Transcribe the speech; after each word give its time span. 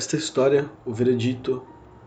Esta 0.00 0.16
história, 0.16 0.66
o 0.86 0.94
veredito, 0.94 1.62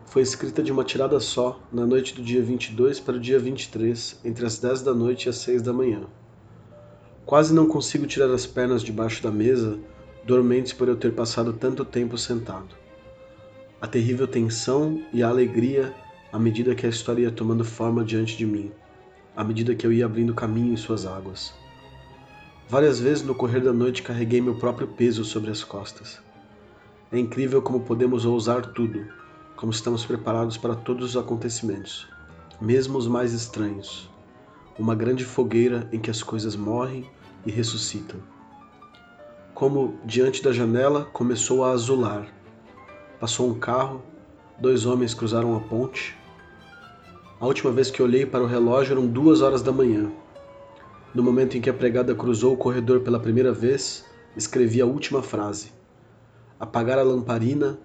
foi 0.07 0.23
escrita 0.23 0.63
de 0.63 0.71
uma 0.71 0.83
tirada 0.83 1.19
só, 1.19 1.61
na 1.71 1.85
noite 1.85 2.15
do 2.15 2.23
dia 2.23 2.41
22 2.41 2.99
para 2.99 3.17
o 3.17 3.19
dia 3.19 3.37
23, 3.37 4.19
entre 4.25 4.47
as 4.47 4.57
10 4.57 4.81
da 4.81 4.95
noite 4.95 5.27
e 5.27 5.29
as 5.29 5.35
6 5.35 5.61
da 5.61 5.71
manhã. 5.71 6.01
Quase 7.23 7.53
não 7.53 7.67
consigo 7.67 8.07
tirar 8.07 8.31
as 8.31 8.48
pernas 8.48 8.81
debaixo 8.81 9.21
da 9.21 9.29
mesa, 9.29 9.77
dormentes 10.25 10.73
por 10.73 10.87
eu 10.87 10.95
ter 10.95 11.13
passado 11.13 11.53
tanto 11.53 11.85
tempo 11.85 12.17
sentado. 12.17 12.75
A 13.79 13.85
terrível 13.85 14.27
tensão 14.27 14.99
e 15.13 15.21
a 15.21 15.29
alegria 15.29 15.93
à 16.31 16.39
medida 16.39 16.73
que 16.73 16.87
a 16.87 16.89
história 16.89 17.21
ia 17.21 17.31
tomando 17.31 17.63
forma 17.63 18.03
diante 18.03 18.35
de 18.35 18.45
mim, 18.48 18.71
à 19.35 19.43
medida 19.43 19.75
que 19.75 19.85
eu 19.85 19.93
ia 19.93 20.07
abrindo 20.07 20.34
caminho 20.34 20.73
em 20.73 20.77
suas 20.77 21.05
águas. 21.05 21.53
Várias 22.67 22.99
vezes 22.99 23.23
no 23.23 23.35
correr 23.35 23.59
da 23.59 23.71
noite 23.71 24.01
carreguei 24.01 24.41
meu 24.41 24.55
próprio 24.55 24.87
peso 24.87 25.23
sobre 25.23 25.51
as 25.51 25.63
costas 25.63 26.20
é 27.13 27.20
incrível 27.20 27.62
como 27.62 27.81
podemos 27.81 28.26
ousar 28.26 28.66
tudo, 28.66 29.05
como 29.55 29.71
estamos 29.71 30.04
preparados 30.04 30.58
para 30.58 30.73
todos 30.73 31.12
os 31.12 31.17
acontecimentos, 31.17 32.08
mesmo 32.59 32.98
os 32.98 33.08
mais 33.08 33.34
estranhos. 33.34 34.09
Uma 34.80 34.95
grande 34.95 35.23
fogueira 35.23 35.88
em 35.91 35.99
que 35.99 36.09
as 36.09 36.23
coisas 36.23 36.55
morrem 36.55 37.07
e 37.45 37.52
ressuscitam. 37.52 38.20
Como 39.54 39.93
diante 40.04 40.41
da 40.41 40.52
janela 40.52 41.05
começou 41.13 41.63
a 41.63 41.70
azular. 41.70 42.27
Passou 43.20 43.48
um 43.48 43.59
carro, 43.59 44.02
dois 44.59 44.87
homens 44.87 45.13
cruzaram 45.13 45.55
a 45.55 45.59
ponte. 45.59 46.18
A 47.40 47.46
última 47.46 47.71
vez 47.71 47.91
que 47.91 48.02
olhei 48.02 48.26
para 48.26 48.43
o 48.43 48.48
relógio 48.48 48.93
eram 48.93 49.05
duas 49.05 49.43
horas 49.43 49.62
da 49.62 49.71
manhã. 49.71 50.12
No 51.13 51.21
momento 51.21 51.55
em 51.55 51.62
que 51.62 51.70
a 51.70 51.74
pregada 51.76 52.15
cruzou 52.15 52.55
o 52.55 52.57
corredor 52.57 53.02
pela 53.02 53.20
primeira 53.20 53.54
vez, 53.54 54.04
escrevi 54.35 54.82
a 54.82 54.85
última 54.87 55.21
frase 55.21 55.82
apagar 56.63 56.97
a 56.97 57.03
lamparina, 57.03 57.77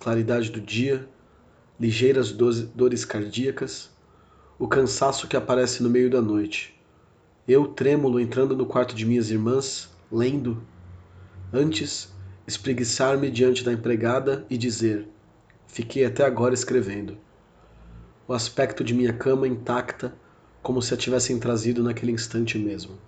claridade 0.00 0.50
do 0.50 0.60
dia, 0.60 1.08
ligeiras 1.78 2.32
dores 2.32 3.04
cardíacas, 3.04 3.90
o 4.58 4.66
cansaço 4.66 5.28
que 5.28 5.36
aparece 5.36 5.84
no 5.84 5.88
meio 5.88 6.10
da 6.10 6.20
noite. 6.20 6.76
Eu, 7.46 7.68
trêmulo, 7.68 8.18
entrando 8.18 8.56
no 8.56 8.66
quarto 8.66 8.92
de 8.92 9.06
minhas 9.06 9.30
irmãs, 9.30 9.88
lendo. 10.10 10.60
Antes, 11.52 12.12
espreguiçar-me 12.44 13.30
diante 13.30 13.62
da 13.62 13.72
empregada 13.72 14.44
e 14.50 14.58
dizer: 14.58 15.06
Fiquei 15.68 16.04
até 16.04 16.24
agora 16.24 16.54
escrevendo. 16.54 17.16
O 18.26 18.32
aspecto 18.32 18.82
de 18.82 18.94
minha 18.94 19.12
cama 19.12 19.46
intacta, 19.46 20.12
como 20.60 20.82
se 20.82 20.92
a 20.92 20.96
tivessem 20.96 21.38
trazido 21.38 21.84
naquele 21.84 22.10
instante 22.10 22.58
mesmo. 22.58 22.98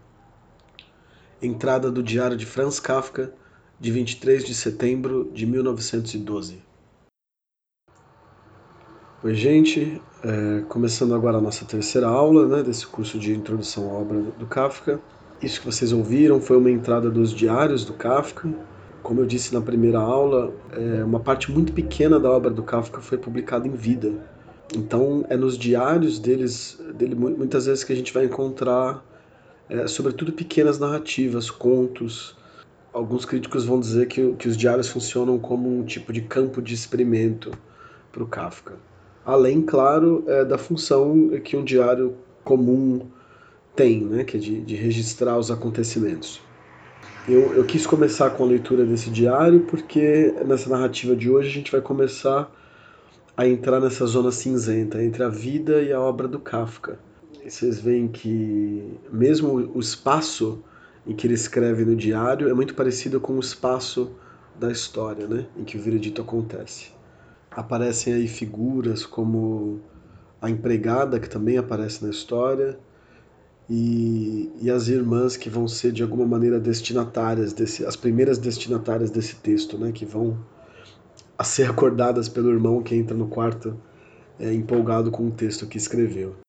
Entrada 1.42 1.90
do 1.90 2.00
diário 2.00 2.36
de 2.36 2.46
Franz 2.46 2.78
Kafka, 2.78 3.34
de 3.78 3.90
23 3.90 4.44
de 4.44 4.54
setembro 4.54 5.30
de 5.34 5.46
1912. 5.46 6.62
Oi, 9.22 9.34
gente, 9.34 10.00
é, 10.22 10.62
começando 10.68 11.14
agora 11.14 11.38
a 11.38 11.40
nossa 11.40 11.64
terceira 11.64 12.06
aula 12.06 12.46
né, 12.46 12.62
desse 12.62 12.86
curso 12.86 13.18
de 13.18 13.34
introdução 13.34 13.90
à 13.90 13.94
obra 13.94 14.20
do 14.20 14.46
Kafka. 14.46 15.00
Isso 15.42 15.60
que 15.60 15.66
vocês 15.66 15.92
ouviram 15.92 16.40
foi 16.40 16.56
uma 16.56 16.70
entrada 16.70 17.10
dos 17.10 17.32
diários 17.32 17.84
do 17.84 17.92
Kafka. 17.92 18.48
Como 19.02 19.20
eu 19.20 19.26
disse 19.26 19.52
na 19.52 19.60
primeira 19.60 19.98
aula, 19.98 20.52
é, 20.72 21.04
uma 21.04 21.20
parte 21.20 21.50
muito 21.50 21.72
pequena 21.72 22.18
da 22.18 22.30
obra 22.30 22.50
do 22.50 22.62
Kafka 22.62 23.00
foi 23.00 23.18
publicada 23.18 23.68
em 23.68 23.72
vida. 23.72 24.12
Então, 24.74 25.24
é 25.28 25.36
nos 25.36 25.56
diários 25.56 26.18
deles, 26.18 26.80
dele 26.94 27.14
muitas 27.14 27.66
vezes 27.66 27.84
que 27.84 27.92
a 27.92 27.96
gente 27.96 28.12
vai 28.12 28.24
encontrar, 28.24 29.04
é, 29.68 29.86
sobretudo, 29.86 30.32
pequenas 30.32 30.78
narrativas, 30.78 31.50
contos, 31.50 32.36
alguns 32.96 33.26
críticos 33.26 33.66
vão 33.66 33.78
dizer 33.78 34.06
que, 34.08 34.32
que 34.38 34.48
os 34.48 34.56
diários 34.56 34.88
funcionam 34.88 35.38
como 35.38 35.68
um 35.68 35.84
tipo 35.84 36.14
de 36.14 36.22
campo 36.22 36.62
de 36.62 36.72
experimento 36.72 37.52
para 38.10 38.22
o 38.22 38.26
Kafka. 38.26 38.72
Além, 39.22 39.60
claro, 39.60 40.24
é, 40.26 40.46
da 40.46 40.56
função 40.56 41.28
que 41.44 41.58
um 41.58 41.62
diário 41.62 42.16
comum 42.42 43.06
tem, 43.74 44.00
né, 44.00 44.24
que 44.24 44.38
é 44.38 44.40
de, 44.40 44.62
de 44.62 44.74
registrar 44.74 45.36
os 45.36 45.50
acontecimentos. 45.50 46.40
Eu, 47.28 47.52
eu, 47.52 47.64
quis 47.64 47.86
começar 47.86 48.30
com 48.30 48.44
a 48.44 48.46
leitura 48.46 48.86
desse 48.86 49.10
diário 49.10 49.60
porque 49.68 50.32
nessa 50.46 50.70
narrativa 50.70 51.14
de 51.14 51.28
hoje 51.28 51.50
a 51.50 51.52
gente 51.52 51.70
vai 51.70 51.82
começar 51.82 52.50
a 53.36 53.46
entrar 53.46 53.78
nessa 53.78 54.06
zona 54.06 54.32
cinzenta 54.32 55.04
entre 55.04 55.22
a 55.22 55.28
vida 55.28 55.82
e 55.82 55.92
a 55.92 56.00
obra 56.00 56.26
do 56.26 56.38
Kafka. 56.38 56.98
E 57.44 57.50
vocês 57.50 57.78
veem 57.78 58.08
que 58.08 58.82
mesmo 59.12 59.70
o 59.74 59.80
espaço 59.80 60.62
em 61.06 61.14
que 61.14 61.26
ele 61.26 61.34
escreve 61.34 61.84
no 61.84 61.94
diário 61.94 62.48
é 62.48 62.54
muito 62.54 62.74
parecido 62.74 63.20
com 63.20 63.34
o 63.34 63.40
espaço 63.40 64.10
da 64.58 64.70
história, 64.70 65.26
né, 65.26 65.46
em 65.56 65.64
que 65.64 65.76
o 65.76 65.80
veredito 65.80 66.20
acontece. 66.20 66.90
Aparecem 67.50 68.12
aí 68.12 68.26
figuras 68.26 69.06
como 69.06 69.80
a 70.40 70.50
empregada, 70.50 71.20
que 71.20 71.28
também 71.28 71.56
aparece 71.56 72.04
na 72.04 72.10
história, 72.10 72.78
e, 73.68 74.50
e 74.60 74.70
as 74.70 74.88
irmãs 74.88 75.36
que 75.36 75.50
vão 75.50 75.66
ser 75.66 75.92
de 75.92 76.02
alguma 76.02 76.26
maneira 76.26 76.58
destinatárias, 76.60 77.52
desse, 77.52 77.84
as 77.84 77.96
primeiras 77.96 78.38
destinatárias 78.38 79.10
desse 79.10 79.36
texto, 79.36 79.78
né, 79.78 79.92
que 79.92 80.04
vão 80.04 80.38
a 81.38 81.44
ser 81.44 81.68
acordadas 81.68 82.28
pelo 82.28 82.50
irmão 82.50 82.82
que 82.82 82.94
entra 82.94 83.16
no 83.16 83.28
quarto 83.28 83.76
é, 84.38 84.52
empolgado 84.52 85.10
com 85.10 85.26
o 85.26 85.30
texto 85.30 85.66
que 85.66 85.76
escreveu 85.76 86.45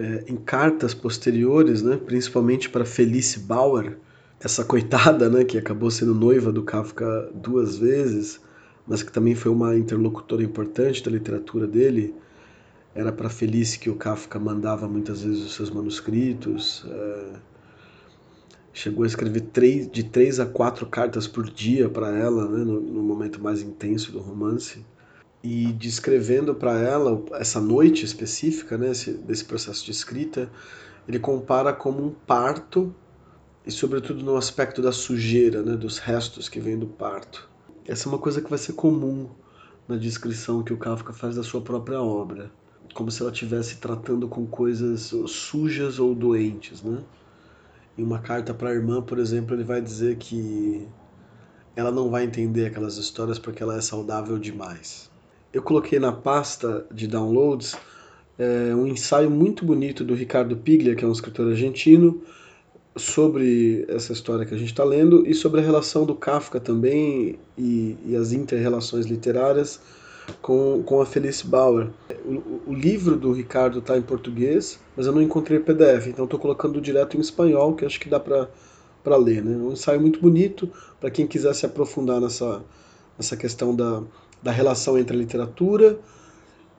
é, 0.00 0.24
em 0.26 0.36
cartas 0.36 0.94
posteriores, 0.94 1.82
né, 1.82 1.98
principalmente 1.98 2.70
para 2.70 2.86
Felice 2.86 3.38
Bauer, 3.38 3.98
essa 4.40 4.64
coitada, 4.64 5.28
né, 5.28 5.44
que 5.44 5.58
acabou 5.58 5.90
sendo 5.90 6.14
noiva 6.14 6.50
do 6.50 6.62
Kafka 6.62 7.30
duas 7.34 7.76
vezes, 7.76 8.40
mas 8.86 9.02
que 9.02 9.12
também 9.12 9.34
foi 9.34 9.52
uma 9.52 9.76
interlocutora 9.76 10.42
importante 10.42 11.04
da 11.04 11.10
literatura 11.10 11.66
dele. 11.66 12.14
Era 12.94 13.12
para 13.12 13.28
Felice 13.28 13.78
que 13.78 13.90
o 13.90 13.94
Kafka 13.94 14.38
mandava 14.38 14.88
muitas 14.88 15.22
vezes 15.22 15.44
os 15.44 15.54
seus 15.54 15.70
manuscritos. 15.70 16.86
É, 16.88 17.32
chegou 18.72 19.04
a 19.04 19.06
escrever 19.06 19.42
três, 19.52 19.88
de 19.88 20.02
três 20.02 20.40
a 20.40 20.46
quatro 20.46 20.86
cartas 20.86 21.28
por 21.28 21.48
dia 21.50 21.90
para 21.90 22.08
ela, 22.16 22.48
né, 22.48 22.64
no, 22.64 22.80
no 22.80 23.02
momento 23.02 23.40
mais 23.40 23.60
intenso 23.60 24.10
do 24.10 24.18
romance 24.18 24.82
e 25.42 25.72
descrevendo 25.72 26.54
para 26.54 26.78
ela 26.78 27.22
essa 27.32 27.60
noite 27.60 28.04
específica, 28.04 28.76
né, 28.76 28.90
esse, 28.90 29.12
desse 29.12 29.44
processo 29.44 29.84
de 29.84 29.90
escrita, 29.90 30.50
ele 31.08 31.18
compara 31.18 31.72
como 31.72 32.04
um 32.04 32.10
parto 32.10 32.94
e 33.64 33.70
sobretudo 33.70 34.22
no 34.22 34.36
aspecto 34.36 34.82
da 34.82 34.92
sujeira, 34.92 35.62
né, 35.62 35.76
dos 35.76 35.98
restos 35.98 36.48
que 36.48 36.60
vêm 36.60 36.78
do 36.78 36.86
parto. 36.86 37.48
Essa 37.86 38.08
é 38.08 38.12
uma 38.12 38.18
coisa 38.18 38.40
que 38.40 38.50
vai 38.50 38.58
ser 38.58 38.74
comum 38.74 39.30
na 39.88 39.96
descrição 39.96 40.62
que 40.62 40.72
o 40.72 40.76
Kafka 40.76 41.12
faz 41.12 41.36
da 41.36 41.42
sua 41.42 41.60
própria 41.60 42.00
obra, 42.00 42.50
como 42.94 43.10
se 43.10 43.22
ela 43.22 43.32
estivesse 43.32 43.78
tratando 43.78 44.28
com 44.28 44.46
coisas 44.46 45.12
sujas 45.26 45.98
ou 45.98 46.14
doentes, 46.14 46.82
né? 46.82 47.02
Em 47.98 48.02
uma 48.02 48.20
carta 48.20 48.54
para 48.54 48.70
a 48.70 48.72
irmã, 48.72 49.02
por 49.02 49.18
exemplo, 49.18 49.54
ele 49.54 49.64
vai 49.64 49.80
dizer 49.80 50.16
que 50.16 50.86
ela 51.74 51.90
não 51.90 52.10
vai 52.10 52.24
entender 52.24 52.66
aquelas 52.66 52.96
histórias 52.96 53.38
porque 53.38 53.62
ela 53.62 53.76
é 53.76 53.80
saudável 53.80 54.38
demais 54.38 55.09
eu 55.52 55.62
coloquei 55.62 55.98
na 55.98 56.12
pasta 56.12 56.86
de 56.92 57.06
downloads 57.06 57.76
é, 58.38 58.74
um 58.74 58.86
ensaio 58.86 59.30
muito 59.30 59.66
bonito 59.66 60.02
do 60.02 60.14
Ricardo 60.14 60.56
Piglia, 60.56 60.94
que 60.94 61.04
é 61.04 61.08
um 61.08 61.12
escritor 61.12 61.48
argentino, 61.48 62.22
sobre 62.96 63.84
essa 63.88 64.12
história 64.12 64.46
que 64.46 64.54
a 64.54 64.58
gente 64.58 64.70
está 64.70 64.82
lendo 64.82 65.26
e 65.26 65.34
sobre 65.34 65.60
a 65.60 65.64
relação 65.64 66.04
do 66.04 66.14
Kafka 66.14 66.58
também 66.58 67.38
e, 67.56 67.96
e 68.04 68.16
as 68.16 68.32
interrelações 68.32 69.06
literárias 69.06 69.80
com, 70.40 70.82
com 70.84 71.00
a 71.00 71.06
Felice 71.06 71.46
Bauer. 71.46 71.88
O, 72.24 72.70
o 72.70 72.74
livro 72.74 73.16
do 73.16 73.32
Ricardo 73.32 73.80
está 73.80 73.96
em 73.96 74.02
português, 74.02 74.80
mas 74.96 75.06
eu 75.06 75.12
não 75.12 75.20
encontrei 75.20 75.60
PDF, 75.60 76.06
então 76.06 76.24
estou 76.24 76.40
colocando 76.40 76.80
direto 76.80 77.16
em 77.16 77.20
espanhol, 77.20 77.74
que 77.74 77.84
acho 77.84 78.00
que 78.00 78.08
dá 78.08 78.18
para 78.18 79.16
ler. 79.16 79.44
Né? 79.44 79.56
Um 79.56 79.72
ensaio 79.72 80.00
muito 80.00 80.20
bonito 80.20 80.70
para 80.98 81.10
quem 81.10 81.26
quiser 81.26 81.54
se 81.54 81.66
aprofundar 81.66 82.20
nessa, 82.20 82.62
nessa 83.18 83.36
questão 83.36 83.74
da, 83.74 84.02
da 84.42 84.50
relação 84.50 84.98
entre 84.98 85.16
a 85.16 85.18
literatura 85.18 85.98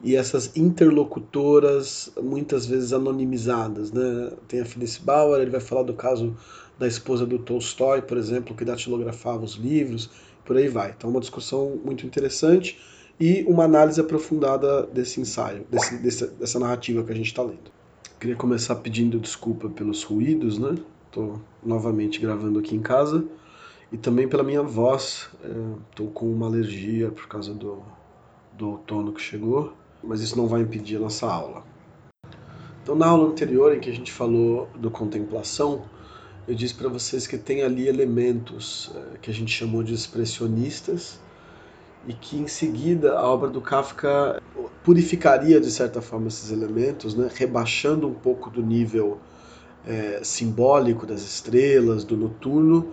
e 0.03 0.15
essas 0.15 0.55
interlocutoras 0.57 2.11
muitas 2.21 2.65
vezes 2.65 2.91
anonimizadas, 2.91 3.91
né? 3.91 4.31
Tem 4.47 4.61
a 4.61 4.65
Felice 4.65 4.99
Bauer, 5.01 5.41
ele 5.41 5.51
vai 5.51 5.61
falar 5.61 5.83
do 5.83 5.93
caso 5.93 6.35
da 6.77 6.87
esposa 6.87 7.25
do 7.25 7.37
Tolstói, 7.37 8.01
por 8.01 8.17
exemplo, 8.17 8.55
que 8.55 8.65
datilografava 8.65 9.43
os 9.43 9.53
livros, 9.53 10.09
por 10.43 10.57
aí 10.57 10.67
vai. 10.67 10.95
Então, 10.97 11.09
uma 11.09 11.19
discussão 11.19 11.79
muito 11.85 12.05
interessante 12.05 12.79
e 13.19 13.45
uma 13.47 13.65
análise 13.65 14.01
aprofundada 14.01 14.87
desse 14.87 15.21
ensaio, 15.21 15.65
desse, 15.69 15.97
desse, 15.97 16.27
dessa 16.27 16.57
narrativa 16.57 17.03
que 17.03 17.11
a 17.11 17.15
gente 17.15 17.27
está 17.27 17.43
lendo. 17.43 17.71
Queria 18.19 18.35
começar 18.35 18.75
pedindo 18.75 19.19
desculpa 19.19 19.69
pelos 19.69 20.03
ruídos, 20.03 20.57
né? 20.57 20.75
Estou 21.05 21.39
novamente 21.63 22.19
gravando 22.19 22.57
aqui 22.57 22.75
em 22.75 22.81
casa 22.81 23.23
e 23.91 23.97
também 23.97 24.27
pela 24.27 24.43
minha 24.43 24.63
voz. 24.63 25.29
Estou 25.89 26.07
é, 26.07 26.11
com 26.13 26.31
uma 26.31 26.47
alergia 26.47 27.11
por 27.11 27.27
causa 27.27 27.53
do, 27.53 27.83
do 28.57 28.71
outono 28.71 29.11
que 29.11 29.21
chegou, 29.21 29.73
mas 30.03 30.21
isso 30.21 30.37
não 30.37 30.47
vai 30.47 30.61
impedir 30.61 30.97
a 30.97 30.99
nossa 30.99 31.27
aula. 31.27 31.63
Então, 32.81 32.95
na 32.95 33.07
aula 33.07 33.29
anterior, 33.29 33.75
em 33.75 33.79
que 33.79 33.89
a 33.89 33.93
gente 33.93 34.11
falou 34.11 34.67
do 34.75 34.89
contemplação, 34.89 35.83
eu 36.47 36.55
disse 36.55 36.73
para 36.73 36.89
vocês 36.89 37.27
que 37.27 37.37
tem 37.37 37.61
ali 37.61 37.87
elementos 37.87 38.91
é, 38.95 39.17
que 39.19 39.29
a 39.29 39.33
gente 39.33 39.51
chamou 39.51 39.83
de 39.83 39.93
expressionistas 39.93 41.19
e 42.07 42.13
que 42.13 42.37
em 42.37 42.47
seguida 42.47 43.13
a 43.17 43.27
obra 43.27 43.47
do 43.49 43.61
Kafka 43.61 44.41
purificaria 44.83 45.61
de 45.61 45.69
certa 45.69 46.01
forma 46.01 46.27
esses 46.27 46.51
elementos, 46.51 47.13
né, 47.13 47.29
rebaixando 47.31 48.07
um 48.07 48.13
pouco 48.13 48.49
do 48.49 48.63
nível 48.63 49.19
é, 49.85 50.21
simbólico 50.23 51.05
das 51.05 51.21
estrelas, 51.21 52.03
do 52.03 52.17
noturno, 52.17 52.91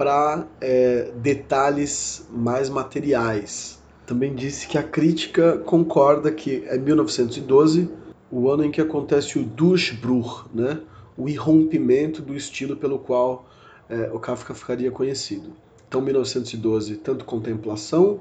para 0.00 0.46
é, 0.62 1.12
detalhes 1.16 2.26
mais 2.30 2.70
materiais. 2.70 3.78
Também 4.06 4.34
disse 4.34 4.66
que 4.66 4.78
a 4.78 4.82
crítica 4.82 5.58
concorda 5.58 6.32
que 6.32 6.64
é 6.68 6.78
1912 6.78 7.90
o 8.30 8.48
ano 8.48 8.64
em 8.64 8.70
que 8.70 8.80
acontece 8.80 9.38
o 9.38 9.44
Durchbruch, 9.44 10.46
né, 10.54 10.80
o 11.18 11.28
irrompimento 11.28 12.22
do 12.22 12.34
estilo 12.34 12.78
pelo 12.78 12.98
qual 12.98 13.46
é, 13.90 14.10
o 14.10 14.18
Kafka 14.18 14.54
ficaria 14.54 14.90
conhecido. 14.90 15.52
Então, 15.86 16.00
1912, 16.00 16.96
tanto 16.96 17.26
contemplação, 17.26 18.20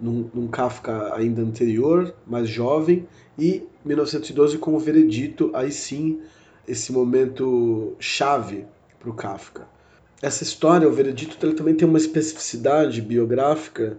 num, 0.00 0.30
num, 0.32 0.48
Kafka 0.48 1.14
ainda 1.14 1.42
anterior, 1.42 2.14
mais 2.26 2.48
jovem, 2.48 3.06
e 3.38 3.68
1912 3.84 4.56
com 4.56 4.74
o 4.74 4.78
Veredito, 4.78 5.50
aí 5.52 5.70
sim, 5.70 6.22
esse 6.66 6.90
momento 6.90 7.94
chave 7.98 8.64
para 8.98 9.10
o 9.10 9.12
Kafka. 9.12 9.68
Essa 10.22 10.42
história, 10.42 10.86
o 10.86 10.92
Veredito, 10.92 11.44
ele 11.44 11.54
também 11.54 11.74
tem 11.74 11.88
uma 11.88 11.98
especificidade 11.98 13.00
biográfica 13.00 13.96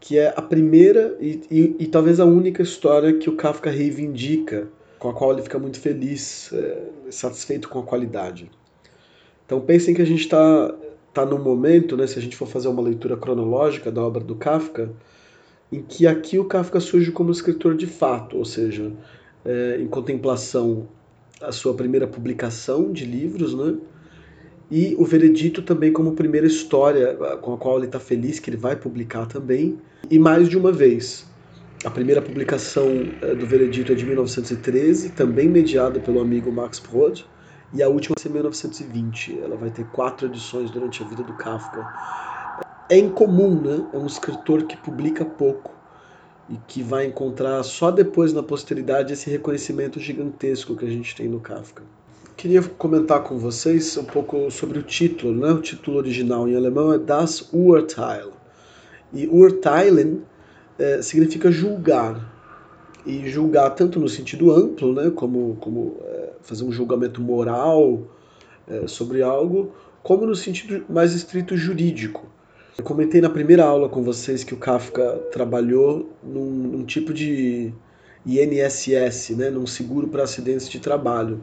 que 0.00 0.18
é 0.18 0.34
a 0.36 0.42
primeira 0.42 1.16
e, 1.18 1.40
e, 1.50 1.76
e, 1.78 1.86
talvez 1.86 2.20
a 2.20 2.26
única 2.26 2.62
história 2.62 3.14
que 3.14 3.30
o 3.30 3.36
Kafka 3.36 3.70
reivindica, 3.70 4.68
com 4.98 5.08
a 5.08 5.14
qual 5.14 5.32
ele 5.32 5.40
fica 5.40 5.58
muito 5.58 5.80
feliz, 5.80 6.52
é, 6.52 6.82
satisfeito 7.10 7.70
com 7.70 7.78
a 7.78 7.82
qualidade. 7.82 8.50
Então 9.46 9.60
pensem 9.60 9.94
que 9.94 10.02
a 10.02 10.04
gente 10.04 10.20
está 10.20 10.74
tá 11.14 11.24
num 11.24 11.38
momento, 11.38 11.96
né, 11.96 12.06
se 12.06 12.18
a 12.18 12.22
gente 12.22 12.36
for 12.36 12.46
fazer 12.46 12.68
uma 12.68 12.82
leitura 12.82 13.16
cronológica 13.16 13.90
da 13.90 14.02
obra 14.02 14.22
do 14.22 14.34
Kafka, 14.34 14.90
em 15.72 15.80
que 15.80 16.06
aqui 16.06 16.38
o 16.38 16.44
Kafka 16.44 16.80
surge 16.80 17.10
como 17.10 17.30
escritor 17.30 17.74
de 17.74 17.86
fato, 17.86 18.36
ou 18.36 18.44
seja, 18.44 18.92
é, 19.44 19.78
em 19.80 19.86
contemplação 19.86 20.86
a 21.40 21.52
sua 21.52 21.72
primeira 21.72 22.06
publicação 22.06 22.92
de 22.92 23.06
livros, 23.06 23.54
né? 23.54 23.76
E 24.70 24.94
o 24.98 25.04
Veredito 25.04 25.62
também 25.62 25.92
como 25.92 26.12
primeira 26.12 26.46
história 26.46 27.14
com 27.42 27.54
a 27.54 27.58
qual 27.58 27.76
ele 27.76 27.86
está 27.86 28.00
feliz 28.00 28.38
que 28.38 28.50
ele 28.50 28.56
vai 28.56 28.76
publicar 28.76 29.26
também, 29.26 29.78
e 30.10 30.18
mais 30.18 30.48
de 30.48 30.56
uma 30.56 30.72
vez. 30.72 31.26
A 31.84 31.90
primeira 31.90 32.22
publicação 32.22 32.88
é, 33.20 33.34
do 33.34 33.46
Veredito 33.46 33.92
é 33.92 33.94
de 33.94 34.06
1913, 34.06 35.10
também 35.10 35.48
mediada 35.48 36.00
pelo 36.00 36.20
amigo 36.20 36.50
Max 36.50 36.78
Brod, 36.78 37.24
e 37.74 37.82
a 37.82 37.88
última 37.88 38.14
vai 38.16 38.22
ser 38.22 38.30
1920. 38.30 39.40
Ela 39.40 39.56
vai 39.56 39.70
ter 39.70 39.84
quatro 39.88 40.26
edições 40.26 40.70
durante 40.70 41.02
a 41.02 41.06
vida 41.06 41.22
do 41.22 41.34
Kafka. 41.34 41.86
É 42.88 42.96
incomum, 42.96 43.60
né? 43.60 43.86
É 43.92 43.98
um 43.98 44.06
escritor 44.06 44.62
que 44.64 44.76
publica 44.78 45.24
pouco 45.24 45.74
e 46.48 46.56
que 46.66 46.82
vai 46.82 47.06
encontrar 47.06 47.62
só 47.62 47.90
depois 47.90 48.32
na 48.32 48.42
posteridade 48.42 49.12
esse 49.12 49.28
reconhecimento 49.28 49.98
gigantesco 49.98 50.76
que 50.76 50.84
a 50.84 50.90
gente 50.90 51.14
tem 51.14 51.28
no 51.28 51.40
Kafka. 51.40 51.82
Queria 52.36 52.62
comentar 52.62 53.22
com 53.22 53.38
vocês 53.38 53.96
um 53.96 54.04
pouco 54.04 54.50
sobre 54.50 54.78
o 54.78 54.82
título, 54.82 55.32
né? 55.32 55.52
O 55.52 55.62
título 55.62 55.98
original 55.98 56.48
em 56.48 56.56
alemão 56.56 56.92
é 56.92 56.98
Das 56.98 57.48
Urteil. 57.52 58.32
E 59.12 59.26
Urteilen 59.28 60.22
é, 60.78 61.00
significa 61.00 61.50
julgar. 61.50 62.32
E 63.06 63.28
julgar 63.28 63.70
tanto 63.70 64.00
no 64.00 64.08
sentido 64.08 64.50
amplo, 64.50 64.92
né, 64.92 65.10
como, 65.10 65.56
como 65.60 65.96
é, 66.02 66.30
fazer 66.40 66.64
um 66.64 66.72
julgamento 66.72 67.20
moral 67.20 68.02
é, 68.66 68.86
sobre 68.86 69.22
algo, 69.22 69.72
como 70.02 70.26
no 70.26 70.34
sentido 70.34 70.84
mais 70.88 71.14
estrito 71.14 71.56
jurídico. 71.56 72.26
Eu 72.76 72.82
comentei 72.82 73.20
na 73.20 73.30
primeira 73.30 73.64
aula 73.64 73.88
com 73.88 74.02
vocês 74.02 74.42
que 74.42 74.54
o 74.54 74.56
Kafka 74.56 75.20
trabalhou 75.30 76.10
num, 76.22 76.50
num 76.50 76.84
tipo 76.84 77.12
de 77.12 77.72
INSS, 78.26 79.36
né, 79.36 79.50
num 79.50 79.66
seguro 79.66 80.08
para 80.08 80.24
acidentes 80.24 80.68
de 80.68 80.80
trabalho. 80.80 81.40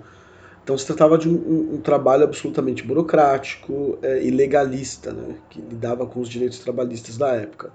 Então 0.71 0.77
se 0.77 0.85
tratava 0.85 1.17
de 1.17 1.27
um, 1.27 1.73
um, 1.73 1.81
trabalho 1.81 2.23
absolutamente 2.23 2.81
burocrático 2.81 3.99
é, 4.01 4.23
e 4.23 4.31
legalista, 4.31 5.11
né, 5.11 5.35
que 5.49 5.59
lidava 5.59 6.05
com 6.05 6.21
os 6.21 6.29
direitos 6.29 6.59
trabalhistas 6.59 7.17
da 7.17 7.27
época. 7.35 7.73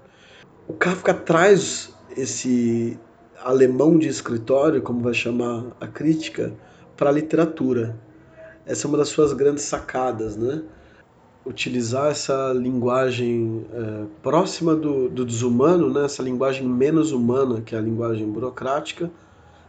O 0.67 0.73
Kafka 0.73 1.13
traz 1.13 1.93
esse 2.17 2.97
alemão 3.43 3.99
de 3.99 4.07
escritório, 4.07 4.81
como 4.81 5.01
vai 5.01 5.13
chamar 5.13 5.65
a 5.79 5.85
crítica, 5.85 6.51
para 6.95 7.11
a 7.11 7.13
literatura. 7.13 7.95
Essa 8.65 8.87
é 8.87 8.89
uma 8.89 8.97
das 8.97 9.09
suas 9.09 9.31
grandes 9.31 9.65
sacadas, 9.65 10.35
né? 10.35 10.63
utilizar 11.45 12.09
essa 12.09 12.51
linguagem 12.51 13.63
é, 13.73 14.05
próxima 14.23 14.75
do, 14.75 15.07
do 15.07 15.23
desumano, 15.23 15.87
né, 15.93 16.05
essa 16.05 16.23
linguagem 16.23 16.67
menos 16.67 17.11
humana, 17.11 17.61
que 17.61 17.75
é 17.75 17.77
a 17.77 17.81
linguagem 17.81 18.27
burocrática, 18.27 19.11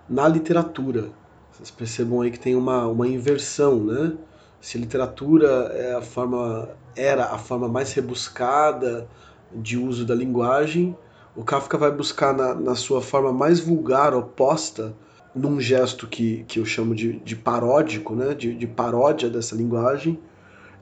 na 0.09 0.27
literatura. 0.27 1.11
Vocês 1.59 1.73
percebam 1.73 2.21
aí 2.21 2.31
que 2.31 2.39
tem 2.39 2.55
uma, 2.55 2.87
uma 2.87 3.09
inversão, 3.09 3.83
né? 3.83 4.13
Se 4.61 4.79
literatura 4.79 5.73
é 5.75 5.95
a 5.95 6.01
forma, 6.01 6.69
era 6.95 7.25
a 7.25 7.39
forma 7.39 7.69
mais 7.69 7.93
rebuscada 7.93 9.09
de 9.53 9.77
uso 9.77 10.07
da 10.07 10.15
linguagem, 10.15 10.97
o 11.35 11.43
Kafka 11.43 11.77
vai 11.77 11.91
buscar 11.91 12.33
na, 12.33 12.55
na 12.55 12.77
sua 12.77 13.03
forma 13.03 13.33
mais 13.33 13.59
vulgar, 13.59 14.15
oposta, 14.15 14.95
num 15.35 15.61
gesto 15.61 16.07
que, 16.07 16.45
que 16.47 16.61
eu 16.61 16.65
chamo 16.65 16.95
de, 16.95 17.19
de 17.21 17.35
paródico, 17.35 18.15
né? 18.15 18.35
de, 18.35 18.55
de 18.55 18.67
paródia 18.69 19.29
dessa 19.29 19.57
linguagem, 19.57 20.17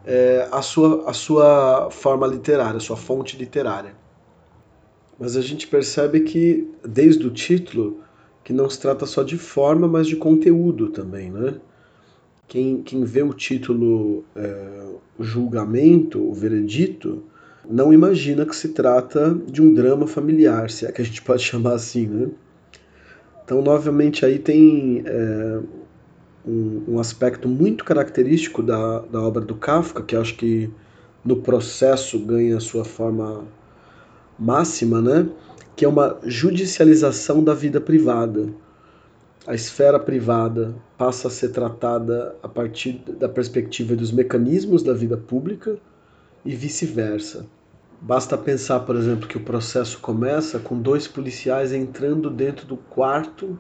é, 0.04 0.46
a, 0.52 0.60
sua, 0.60 1.08
a 1.08 1.14
sua 1.14 1.88
forma 1.90 2.26
literária, 2.26 2.76
a 2.76 2.80
sua 2.80 2.98
fonte 2.98 3.34
literária. 3.38 3.94
Mas 5.18 5.38
a 5.38 5.40
gente 5.40 5.66
percebe 5.66 6.20
que, 6.20 6.70
desde 6.86 7.26
o 7.26 7.30
título, 7.30 8.02
que 8.46 8.52
não 8.52 8.70
se 8.70 8.78
trata 8.78 9.04
só 9.06 9.24
de 9.24 9.36
forma, 9.36 9.88
mas 9.88 10.06
de 10.06 10.14
conteúdo 10.14 10.90
também, 10.90 11.32
né? 11.32 11.54
Quem, 12.46 12.80
quem 12.80 13.02
vê 13.02 13.20
o 13.20 13.32
título 13.32 14.24
é, 14.36 14.86
julgamento, 15.18 16.22
o 16.22 16.32
veredito, 16.32 17.24
não 17.68 17.92
imagina 17.92 18.46
que 18.46 18.54
se 18.54 18.68
trata 18.68 19.36
de 19.50 19.60
um 19.60 19.74
drama 19.74 20.06
familiar, 20.06 20.70
se 20.70 20.86
é 20.86 20.92
que 20.92 21.02
a 21.02 21.04
gente 21.04 21.22
pode 21.26 21.42
chamar 21.42 21.72
assim, 21.72 22.06
né? 22.06 22.28
Então, 23.44 23.60
novamente, 23.60 24.24
aí 24.24 24.38
tem 24.38 25.02
é, 25.04 25.60
um, 26.46 26.84
um, 26.86 27.00
aspecto 27.00 27.48
muito 27.48 27.84
característico 27.84 28.62
da, 28.62 29.00
da 29.00 29.20
obra 29.20 29.44
do 29.44 29.56
Kafka, 29.56 30.04
que 30.04 30.14
acho 30.14 30.36
que 30.36 30.70
no 31.24 31.38
processo 31.38 32.16
ganha 32.20 32.60
sua 32.60 32.84
forma 32.84 33.44
máxima, 34.38 35.02
né? 35.02 35.28
Que 35.76 35.84
é 35.84 35.88
uma 35.88 36.18
judicialização 36.24 37.44
da 37.44 37.54
vida 37.54 37.80
privada. 37.80 38.48
A 39.46 39.54
esfera 39.54 40.00
privada 40.00 40.74
passa 40.98 41.28
a 41.28 41.30
ser 41.30 41.50
tratada 41.50 42.34
a 42.42 42.48
partir 42.48 42.94
da 43.18 43.28
perspectiva 43.28 43.94
dos 43.94 44.10
mecanismos 44.10 44.82
da 44.82 44.92
vida 44.92 45.16
pública 45.16 45.78
e 46.44 46.56
vice-versa. 46.56 47.46
Basta 48.00 48.36
pensar, 48.36 48.80
por 48.80 48.96
exemplo, 48.96 49.28
que 49.28 49.36
o 49.36 49.44
processo 49.44 50.00
começa 50.00 50.58
com 50.58 50.80
dois 50.80 51.06
policiais 51.06 51.72
entrando 51.72 52.30
dentro 52.30 52.66
do 52.66 52.76
quarto 52.76 53.58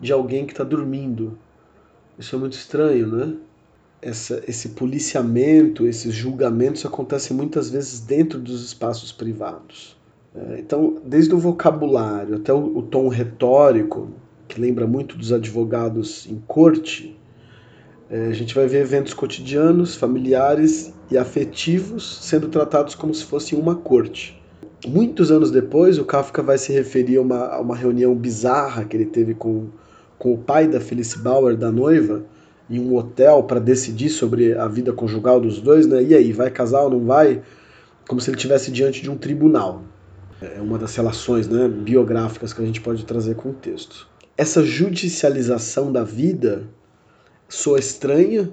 de 0.00 0.12
alguém 0.12 0.46
que 0.46 0.52
está 0.52 0.62
dormindo 0.62 1.38
isso 2.18 2.34
é 2.34 2.38
muito 2.38 2.54
estranho, 2.54 3.06
né? 3.08 3.36
Essa, 4.00 4.42
esse 4.46 4.70
policiamento, 4.70 5.86
esses 5.86 6.14
julgamentos 6.14 6.84
acontecem 6.86 7.36
muitas 7.36 7.68
vezes 7.68 8.00
dentro 8.00 8.38
dos 8.38 8.64
espaços 8.64 9.12
privados. 9.12 9.96
É, 10.36 10.58
então, 10.58 10.98
desde 11.04 11.34
o 11.34 11.38
vocabulário 11.38 12.36
até 12.36 12.52
o, 12.52 12.82
tom 12.82 13.08
retórico, 13.08 14.10
que 14.46 14.60
lembra 14.60 14.86
muito 14.86 15.16
dos 15.16 15.32
advogados 15.32 16.26
em 16.30 16.42
corte, 16.46 17.18
é, 18.10 18.26
a 18.26 18.32
gente 18.32 18.54
vai 18.54 18.66
ver 18.66 18.82
eventos 18.82 19.14
cotidianos, 19.14 19.96
familiares 19.96 20.92
e 21.10 21.18
afetivos 21.18 22.18
sendo 22.22 22.48
tratados 22.48 22.94
como 22.94 23.14
se 23.14 23.24
fossem 23.24 23.58
uma 23.58 23.74
corte. 23.74 24.40
Muitos 24.86 25.30
anos 25.30 25.50
depois, 25.50 25.98
o 25.98 26.04
Kafka 26.04 26.42
vai 26.42 26.58
se 26.58 26.72
referir 26.72 27.16
a 27.16 27.22
uma, 27.22 27.46
a 27.46 27.60
uma 27.60 27.74
reunião 27.74 28.14
bizarra 28.14 28.84
que 28.84 28.96
ele 28.96 29.06
teve 29.06 29.34
com 29.34 29.68
com 30.18 30.32
o 30.32 30.38
pai 30.38 30.66
da 30.66 30.80
Felice 30.80 31.18
Bauer, 31.18 31.56
da 31.56 31.70
noiva, 31.70 32.24
em 32.68 32.80
um 32.80 32.96
hotel 32.96 33.42
para 33.42 33.60
decidir 33.60 34.08
sobre 34.08 34.54
a 34.54 34.66
vida 34.66 34.92
conjugal 34.92 35.40
dos 35.40 35.60
dois, 35.60 35.86
né? 35.86 36.02
E 36.02 36.14
aí, 36.14 36.32
vai 36.32 36.50
casar 36.50 36.82
ou 36.82 36.90
não 36.90 37.04
vai? 37.04 37.42
Como 38.08 38.20
se 38.20 38.30
ele 38.30 38.36
estivesse 38.36 38.70
diante 38.70 39.02
de 39.02 39.10
um 39.10 39.16
tribunal. 39.16 39.82
É 40.40 40.60
uma 40.60 40.78
das 40.78 40.94
relações 40.94 41.48
né, 41.48 41.66
biográficas 41.68 42.52
que 42.52 42.62
a 42.62 42.66
gente 42.66 42.80
pode 42.80 43.04
trazer 43.04 43.36
com 43.36 43.50
o 43.50 43.54
texto. 43.54 44.06
Essa 44.36 44.62
judicialização 44.62 45.90
da 45.90 46.04
vida 46.04 46.68
soa 47.48 47.78
estranha, 47.78 48.52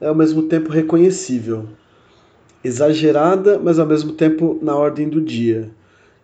é 0.00 0.08
ao 0.08 0.14
mesmo 0.14 0.42
tempo 0.42 0.70
reconhecível. 0.70 1.68
Exagerada, 2.64 3.58
mas 3.58 3.78
ao 3.78 3.86
mesmo 3.86 4.12
tempo 4.12 4.58
na 4.60 4.74
ordem 4.74 5.08
do 5.08 5.20
dia. 5.20 5.70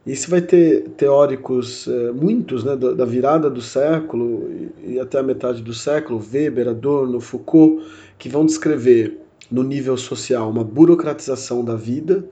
E 0.05 0.17
você 0.17 0.29
vai 0.29 0.41
ter 0.41 0.89
teóricos, 0.97 1.87
é, 1.87 2.11
muitos, 2.13 2.65
né, 2.65 2.75
da, 2.75 2.93
da, 2.93 3.05
virada 3.05 3.51
do 3.51 3.61
século 3.61 4.49
e, 4.85 4.99
até 4.99 5.19
a 5.19 5.23
metade 5.23 5.63
do 5.63 5.75
século, 5.75 6.19
Weber, 6.33 6.69
Adorno, 6.69 7.21
Foucault, 7.21 7.85
que 8.19 8.29
vão 8.29 8.47
descrever 8.47 9.19
no 9.51 9.63
nível 9.63 9.97
social 9.97 10.51
uma 10.51 10.65
burocratização 10.65 11.65
da 11.65 11.75
vida 11.75 12.25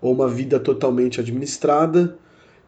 ou 0.00 0.12
uma 0.12 0.28
vida 0.28 0.58
totalmente 0.58 1.20
administrada 1.20 2.16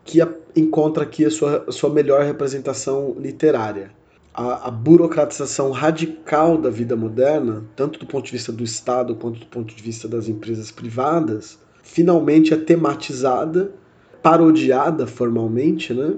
que 0.04 0.20
a, 0.20 0.28
encontra 0.56 1.02
aqui 1.02 1.24
a 1.24 1.30
sua, 1.30 1.64
a 1.68 1.72
sua 1.72 1.90
melhor 1.90 2.22
representação 2.22 3.14
literária. 3.18 3.90
A, 4.32 4.68
a, 4.68 4.70
burocratização 4.70 5.70
radical 5.70 6.56
da 6.56 6.70
vida 6.70 6.96
moderna, 6.96 7.64
tanto 7.76 7.98
do 7.98 8.06
ponto 8.06 8.24
de 8.24 8.32
vista 8.32 8.52
do 8.52 8.64
Estado 8.64 9.14
quanto 9.14 9.40
do 9.40 9.46
ponto 9.46 9.74
de 9.74 9.82
vista 9.82 10.06
das 10.08 10.28
empresas 10.28 10.70
privadas, 10.70 11.58
finalmente 11.82 12.54
é 12.54 12.56
tematizada, 12.56 13.72
parodiada 14.22 15.06
formalmente 15.06 15.92
né, 15.92 16.14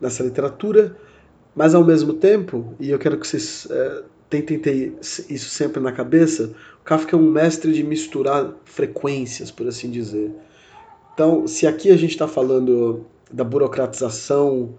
nessa 0.00 0.22
literatura, 0.22 0.96
mas 1.54 1.74
ao 1.74 1.84
mesmo 1.84 2.14
tempo, 2.14 2.74
e 2.78 2.90
eu 2.90 2.98
quero 2.98 3.18
que 3.18 3.26
vocês 3.26 3.66
é, 3.70 4.02
tentem 4.30 4.58
ter 4.58 4.94
isso 5.02 5.50
sempre 5.50 5.80
na 5.80 5.92
cabeça, 5.92 6.52
Kafka 6.88 7.14
é 7.14 7.18
um 7.18 7.30
mestre 7.30 7.70
de 7.74 7.84
misturar 7.84 8.50
frequências, 8.64 9.50
por 9.50 9.68
assim 9.68 9.90
dizer. 9.90 10.32
Então, 11.12 11.46
se 11.46 11.66
aqui 11.66 11.90
a 11.90 11.96
gente 11.98 12.12
está 12.12 12.26
falando 12.26 13.04
da 13.30 13.44
burocratização 13.44 14.70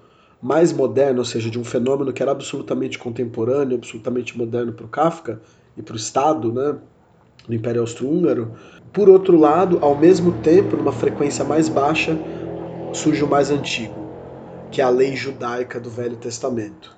mais 0.42 0.74
moderna, 0.74 1.20
ou 1.20 1.26
seja, 1.26 1.52
de 1.52 1.60
um 1.60 1.64
fenômeno 1.64 2.12
que 2.12 2.24
era 2.24 2.32
absolutamente 2.32 2.98
contemporâneo, 2.98 3.78
absolutamente 3.78 4.36
moderno 4.36 4.74
para 4.74 4.88
o 4.88 4.90
Kafka 4.90 5.40
e 5.78 5.84
para 5.84 5.94
o 5.94 5.98
Estado, 5.98 6.52
né, 6.52 6.78
do 7.48 7.54
Império 7.54 7.82
Austro-Húngaro, 7.82 8.56
por 8.92 9.08
outro 9.08 9.38
lado, 9.38 9.78
ao 9.80 9.96
mesmo 9.96 10.32
tempo, 10.42 10.76
numa 10.76 10.92
frequência 10.92 11.46
mais 11.46 11.70
baixa, 11.70 12.18
surge 12.92 13.24
o 13.24 13.28
mais 13.28 13.52
antigo, 13.52 13.94
que 14.72 14.82
é 14.82 14.84
a 14.84 14.90
lei 14.90 15.16
judaica 15.16 15.80
do 15.80 15.92
Velho 15.92 16.18
Testamento. 16.18 16.98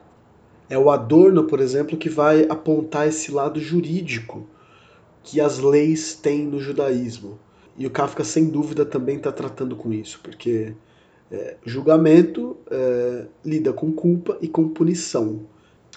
É 0.69 0.77
o 0.77 0.89
Adorno, 0.89 1.43
por 1.43 1.59
exemplo, 1.59 1.97
que 1.97 2.07
vai 2.07 2.45
apontar 2.49 3.09
esse 3.09 3.29
lado 3.29 3.59
jurídico 3.59 4.47
que 5.23 5.39
as 5.39 5.59
leis 5.59 6.15
têm 6.15 6.45
no 6.45 6.59
judaísmo. 6.59 7.39
E 7.77 7.85
o 7.85 7.89
Kafka, 7.89 8.23
sem 8.23 8.49
dúvida, 8.49 8.85
também 8.85 9.17
está 9.17 9.31
tratando 9.31 9.75
com 9.75 9.93
isso, 9.93 10.19
porque 10.21 10.73
é, 11.31 11.55
julgamento 11.65 12.57
é, 12.69 13.25
lida 13.45 13.71
com 13.71 13.91
culpa 13.91 14.37
e 14.41 14.47
com 14.47 14.67
punição. 14.67 15.45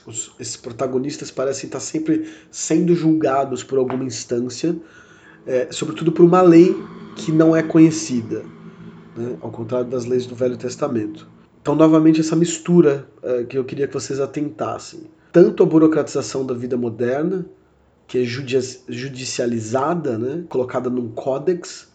Os, 0.06 0.32
esses 0.38 0.56
protagonistas 0.56 1.30
parecem 1.30 1.66
estar 1.66 1.80
sempre 1.80 2.30
sendo 2.50 2.94
julgados 2.94 3.64
por 3.64 3.78
alguma 3.78 4.04
instância, 4.04 4.76
é, 5.46 5.68
sobretudo 5.70 6.12
por 6.12 6.24
uma 6.24 6.42
lei 6.42 6.74
que 7.16 7.32
não 7.32 7.54
é 7.54 7.62
conhecida, 7.62 8.44
né, 9.16 9.36
ao 9.40 9.50
contrário 9.50 9.88
das 9.88 10.04
leis 10.04 10.26
do 10.26 10.34
Velho 10.34 10.56
Testamento. 10.56 11.28
Então, 11.60 11.74
novamente, 11.74 12.20
essa 12.20 12.36
mistura 12.36 13.08
é, 13.22 13.44
que 13.44 13.56
eu 13.56 13.64
queria 13.64 13.88
que 13.88 13.94
vocês 13.94 14.20
atentassem. 14.20 15.04
Tanto 15.32 15.62
a 15.62 15.66
burocratização 15.66 16.44
da 16.44 16.54
vida 16.54 16.76
moderna, 16.76 17.46
que 18.06 18.18
é 18.18 18.24
judicializada, 18.24 20.18
né, 20.18 20.44
colocada 20.48 20.90
num 20.90 21.08
códex, 21.08 21.88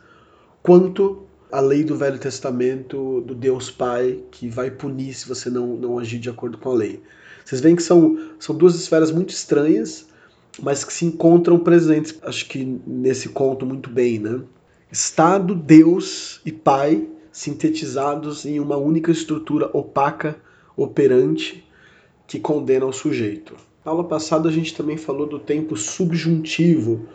quanto 0.64 1.24
a 1.52 1.60
lei 1.60 1.84
do 1.84 1.96
Velho 1.96 2.20
Testamento 2.20 3.22
do 3.22 3.34
Deus 3.34 3.72
Pai, 3.72 4.24
que 4.32 4.48
vai 4.48 4.70
punir 4.70 5.14
se 5.14 5.28
você 5.28 5.50
não, 5.50 5.76
não 5.76 6.00
agir 6.00 6.20
de 6.20 6.30
acordo 6.30 6.58
com 6.58 6.72
a 6.72 6.76
lei. 6.76 7.02
Vocês 7.44 7.62
veem 7.62 7.76
que 7.76 7.84
são, 7.84 8.18
são 8.40 8.56
duas 8.56 8.76
esferas 8.76 9.12
muito 9.12 9.32
estranhas, 9.32 10.08
mas 10.62 10.84
que 10.84 10.94
se 10.94 11.06
encontram 11.06 11.58
presentes, 11.60 12.18
acho 12.22 12.48
que 12.48 12.64
nesse 12.86 13.30
conto 13.30 13.66
muito 13.66 13.90
bem, 13.90 14.20
né? 14.20 14.42
Estado, 14.92 15.56
Deus 15.56 16.42
e 16.46 16.52
Pai 16.52 17.08
sintetizados 17.32 18.46
em 18.46 18.60
uma 18.60 18.76
única 18.78 19.12
estrutura 19.12 19.70
opaca, 19.72 20.36
operante, 20.76 21.66
que 22.28 22.40
condena 22.40 22.86
o 22.86 22.94
sujeito. 22.94 23.56
Aula 23.90 24.04
passada 24.04 24.48
a 24.48 24.52
gente 24.52 24.76
também 24.76 24.98
falou 24.98 25.26
do 25.26 25.40
tempo 25.40 25.76
subjuntivo 25.76 27.08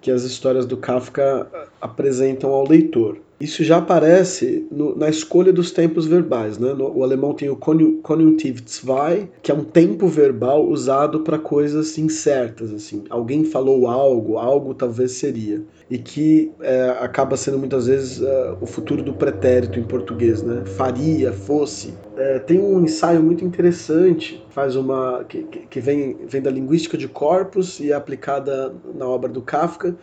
que 0.00 0.10
as 0.10 0.22
histórias 0.22 0.64
do 0.64 0.78
Kafka 0.78 1.46
apresentam 1.78 2.50
ao 2.54 2.66
leitor. 2.66 3.18
Isso 3.42 3.64
já 3.64 3.78
aparece 3.78 4.68
no, 4.70 4.96
na 4.96 5.08
escolha 5.08 5.52
dos 5.52 5.72
tempos 5.72 6.06
verbais. 6.06 6.58
Né? 6.58 6.72
No, 6.74 6.96
o 6.96 7.02
alemão 7.02 7.34
tem 7.34 7.50
o 7.50 7.56
Konjunktiv 7.56 8.60
2, 8.60 9.26
que 9.42 9.50
é 9.50 9.54
um 9.54 9.64
tempo 9.64 10.06
verbal 10.06 10.64
usado 10.64 11.20
para 11.24 11.40
coisas 11.40 11.98
incertas. 11.98 12.72
assim. 12.72 13.02
Alguém 13.10 13.42
falou 13.44 13.88
algo, 13.88 14.38
algo 14.38 14.72
talvez 14.74 15.10
seria. 15.12 15.60
E 15.90 15.98
que 15.98 16.52
é, 16.60 16.90
acaba 17.00 17.36
sendo 17.36 17.58
muitas 17.58 17.88
vezes 17.88 18.22
é, 18.22 18.56
o 18.60 18.66
futuro 18.66 19.02
do 19.02 19.12
pretérito 19.12 19.76
em 19.76 19.82
português. 19.82 20.40
Né? 20.40 20.62
Faria, 20.76 21.32
fosse. 21.32 21.94
É, 22.16 22.38
tem 22.38 22.60
um 22.60 22.84
ensaio 22.84 23.20
muito 23.20 23.44
interessante, 23.44 24.40
faz 24.50 24.76
uma 24.76 25.24
que, 25.28 25.42
que 25.42 25.80
vem, 25.80 26.16
vem 26.28 26.40
da 26.40 26.50
linguística 26.50 26.96
de 26.96 27.08
corpos 27.08 27.80
e 27.80 27.90
é 27.90 27.94
aplicada 27.94 28.72
na 28.94 29.08
obra 29.08 29.28
do 29.28 29.42
Kafka 29.42 29.96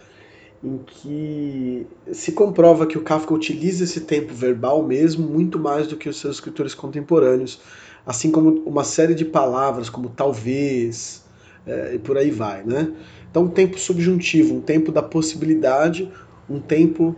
em 0.64 0.78
que 0.78 1.88
se 2.12 2.34
comprova 2.34 2.86
que 2.86 2.98
o 2.98 3.02
Kafka 3.02 3.34
utiliza 3.34 3.84
esse 3.84 4.02
tempo 4.02 4.34
verbal 4.34 4.84
mesmo 4.84 5.28
muito 5.28 5.58
mais 5.58 5.88
do 5.88 5.96
que 5.96 6.10
os 6.10 6.20
seus 6.20 6.36
escritores 6.36 6.76
contemporâneos, 6.76 7.62
assim 8.06 8.32
como 8.32 8.50
uma 8.66 8.84
série 8.84 9.16
de 9.16 9.24
palavras 9.24 9.90
como 9.90 10.10
talvez 10.10 11.24
é, 11.66 11.96
e 11.96 12.00
por 12.00 12.18
aí 12.18 12.32
vai, 12.32 12.64
né? 12.64 12.92
Então, 13.30 13.44
um 13.44 13.50
tempo 13.50 13.80
subjuntivo, 13.80 14.56
um 14.56 14.62
tempo 14.62 14.92
da 14.92 15.04
possibilidade, 15.04 16.12
um 16.50 16.60
tempo 16.60 17.16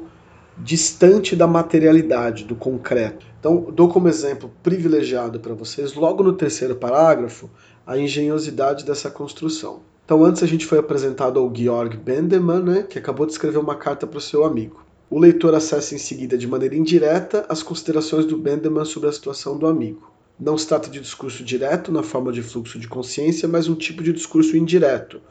distante 0.58 1.36
da 1.36 1.48
materialidade, 1.48 2.44
do 2.44 2.56
concreto. 2.56 3.26
Então, 3.40 3.72
dou 3.74 3.88
como 3.88 4.08
exemplo 4.08 4.52
privilegiado 4.62 5.40
para 5.40 5.54
vocês, 5.54 5.94
logo 5.96 6.22
no 6.22 6.34
terceiro 6.34 6.76
parágrafo, 6.76 7.50
a 7.88 7.98
engenhosidade 7.98 8.86
dessa 8.86 9.10
construção. 9.10 9.82
Então, 10.12 10.26
antes 10.26 10.44
a 10.44 10.46
gente 10.46 10.66
foi 10.66 10.78
apresentado 10.78 11.40
ao 11.40 11.50
Georg 11.56 11.96
Bendemann, 11.96 12.62
né, 12.62 12.84
que 12.84 13.00
acabou 13.00 13.26
de 13.26 13.32
escrever 13.32 13.60
uma 13.60 13.76
carta 13.76 14.06
para 14.06 14.18
o 14.18 14.22
seu 14.22 14.44
amigo. 14.44 14.84
O 15.10 15.18
leitor 15.18 15.56
acessa 15.56 15.96
em 15.96 15.98
seguida 15.98 16.38
de 16.38 16.46
maneira 16.46 16.76
indireta 16.76 17.46
as 17.48 17.64
considerações 17.64 18.26
do 18.26 18.38
Bendemann 18.38 18.84
sobre 18.84 19.08
a 19.08 19.12
situação 19.14 19.58
do 19.58 19.66
amigo. 19.66 20.12
Não 20.38 20.58
se 20.58 20.68
trata 20.68 20.90
de 20.90 21.00
discurso 21.00 21.46
direto 21.46 21.94
na 21.94 22.04
forma 22.04 22.30
de 22.34 22.42
fluxo 22.42 22.78
de 22.78 22.90
consciência, 22.90 23.48
mas 23.48 23.70
um 23.70 23.74
tipo 23.74 24.04
de 24.04 24.12
discurso 24.12 24.58
indireto. 24.58 25.22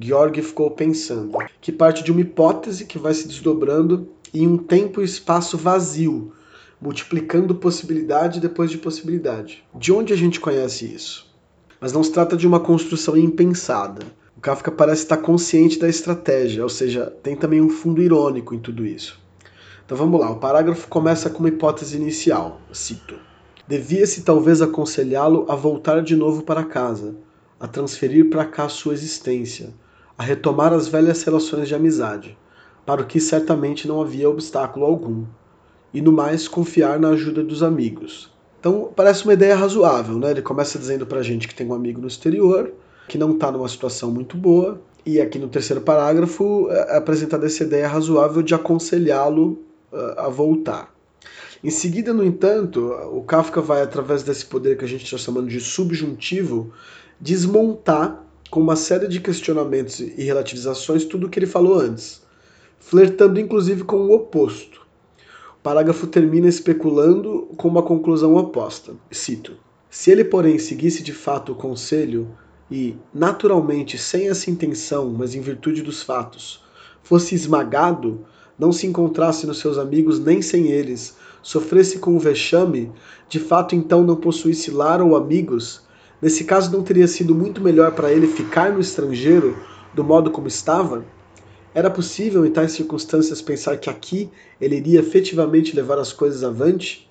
Georg 0.00 0.40
ficou 0.42 0.70
pensando, 0.70 1.36
que 1.60 1.72
parte 1.72 2.04
de 2.04 2.12
uma 2.12 2.20
hipótese 2.20 2.84
que 2.84 3.00
vai 3.00 3.14
se 3.14 3.26
desdobrando 3.26 4.10
em 4.32 4.46
um 4.46 4.56
tempo 4.56 5.00
e 5.00 5.04
espaço 5.04 5.58
vazio, 5.58 6.32
multiplicando 6.80 7.52
possibilidade 7.52 8.38
depois 8.38 8.70
de 8.70 8.78
possibilidade. 8.78 9.64
De 9.74 9.92
onde 9.92 10.12
a 10.12 10.16
gente 10.16 10.38
conhece 10.38 10.84
isso? 10.84 11.28
Mas 11.80 11.92
não 11.92 12.04
se 12.04 12.12
trata 12.12 12.36
de 12.36 12.46
uma 12.46 12.60
construção 12.60 13.16
impensada. 13.16 14.19
O 14.40 14.42
Kafka 14.42 14.72
parece 14.72 15.02
estar 15.02 15.18
consciente 15.18 15.78
da 15.78 15.86
estratégia, 15.86 16.62
ou 16.62 16.68
seja, 16.70 17.12
tem 17.22 17.36
também 17.36 17.60
um 17.60 17.68
fundo 17.68 18.00
irônico 18.00 18.54
em 18.54 18.58
tudo 18.58 18.86
isso. 18.86 19.20
Então 19.84 19.98
vamos 19.98 20.18
lá, 20.18 20.30
o 20.30 20.38
parágrafo 20.38 20.88
começa 20.88 21.28
com 21.28 21.40
uma 21.40 21.50
hipótese 21.50 21.98
inicial. 21.98 22.58
Cito: 22.72 23.16
Devia-se 23.68 24.22
talvez 24.22 24.62
aconselhá-lo 24.62 25.44
a 25.46 25.54
voltar 25.54 26.02
de 26.02 26.16
novo 26.16 26.42
para 26.42 26.64
casa, 26.64 27.14
a 27.60 27.68
transferir 27.68 28.30
para 28.30 28.46
cá 28.46 28.66
sua 28.66 28.94
existência, 28.94 29.74
a 30.16 30.22
retomar 30.22 30.72
as 30.72 30.88
velhas 30.88 31.22
relações 31.22 31.68
de 31.68 31.74
amizade, 31.74 32.38
para 32.86 33.02
o 33.02 33.06
que 33.06 33.20
certamente 33.20 33.86
não 33.86 34.00
havia 34.00 34.30
obstáculo 34.30 34.86
algum, 34.86 35.26
e 35.92 36.00
no 36.00 36.12
mais 36.12 36.48
confiar 36.48 36.98
na 36.98 37.10
ajuda 37.10 37.44
dos 37.44 37.62
amigos. 37.62 38.32
Então 38.58 38.90
parece 38.96 39.22
uma 39.24 39.34
ideia 39.34 39.54
razoável, 39.54 40.18
né? 40.18 40.30
Ele 40.30 40.40
começa 40.40 40.78
dizendo 40.78 41.04
para 41.04 41.20
a 41.20 41.22
gente 41.22 41.46
que 41.46 41.54
tem 41.54 41.66
um 41.66 41.74
amigo 41.74 42.00
no 42.00 42.08
exterior, 42.08 42.72
que 43.10 43.18
não 43.18 43.32
está 43.32 43.50
numa 43.50 43.68
situação 43.68 44.12
muito 44.12 44.36
boa. 44.36 44.80
E 45.04 45.20
aqui 45.20 45.36
no 45.36 45.48
terceiro 45.48 45.80
parágrafo 45.80 46.68
é, 46.70 46.94
é 46.94 46.96
apresentada 46.96 47.44
essa 47.44 47.64
ideia 47.64 47.88
razoável 47.88 48.40
de 48.40 48.54
aconselhá-lo 48.54 49.58
uh, 49.92 50.20
a 50.20 50.28
voltar. 50.28 50.94
Em 51.62 51.70
seguida, 51.70 52.14
no 52.14 52.24
entanto, 52.24 52.92
o 53.12 53.22
Kafka 53.24 53.60
vai, 53.60 53.82
através 53.82 54.22
desse 54.22 54.46
poder 54.46 54.78
que 54.78 54.84
a 54.84 54.88
gente 54.88 55.04
está 55.04 55.18
chamando 55.18 55.48
de 55.48 55.60
subjuntivo, 55.60 56.72
desmontar 57.20 58.24
com 58.48 58.60
uma 58.60 58.76
série 58.76 59.08
de 59.08 59.20
questionamentos 59.20 59.98
e 59.98 60.22
relativizações 60.22 61.04
tudo 61.04 61.26
o 61.26 61.30
que 61.30 61.40
ele 61.40 61.46
falou 61.46 61.80
antes, 61.80 62.22
flertando 62.78 63.40
inclusive 63.40 63.82
com 63.82 63.96
o 63.96 64.14
oposto. 64.14 64.86
O 65.58 65.62
parágrafo 65.62 66.06
termina 66.06 66.48
especulando 66.48 67.48
com 67.56 67.66
uma 67.66 67.82
conclusão 67.82 68.36
oposta. 68.36 68.92
Cito: 69.10 69.56
Se 69.90 70.12
ele, 70.12 70.24
porém, 70.24 70.60
seguisse 70.60 71.02
de 71.02 71.12
fato 71.12 71.52
o 71.52 71.56
conselho 71.56 72.28
e, 72.70 72.96
naturalmente, 73.12 73.98
sem 73.98 74.28
essa 74.28 74.50
intenção, 74.50 75.10
mas 75.10 75.34
em 75.34 75.40
virtude 75.40 75.82
dos 75.82 76.02
fatos, 76.02 76.62
fosse 77.02 77.34
esmagado, 77.34 78.24
não 78.58 78.70
se 78.72 78.86
encontrasse 78.86 79.46
nos 79.46 79.58
seus 79.58 79.78
amigos 79.78 80.20
nem 80.20 80.40
sem 80.40 80.68
eles, 80.68 81.16
sofresse 81.42 81.98
com 81.98 82.14
o 82.14 82.20
vexame, 82.20 82.92
de 83.28 83.40
fato 83.40 83.74
então 83.74 84.04
não 84.04 84.16
possuísse 84.16 84.70
lar 84.70 85.00
ou 85.00 85.16
amigos, 85.16 85.82
nesse 86.20 86.44
caso 86.44 86.70
não 86.70 86.82
teria 86.82 87.08
sido 87.08 87.34
muito 87.34 87.60
melhor 87.60 87.92
para 87.92 88.12
ele 88.12 88.26
ficar 88.26 88.72
no 88.72 88.80
estrangeiro 88.80 89.56
do 89.94 90.04
modo 90.04 90.30
como 90.30 90.46
estava? 90.46 91.04
Era 91.74 91.90
possível 91.90 92.44
em 92.44 92.50
tais 92.50 92.72
circunstâncias 92.72 93.40
pensar 93.40 93.76
que 93.78 93.88
aqui 93.88 94.30
ele 94.60 94.76
iria 94.76 95.00
efetivamente 95.00 95.74
levar 95.74 95.98
as 95.98 96.12
coisas 96.12 96.44
avante? 96.44 97.08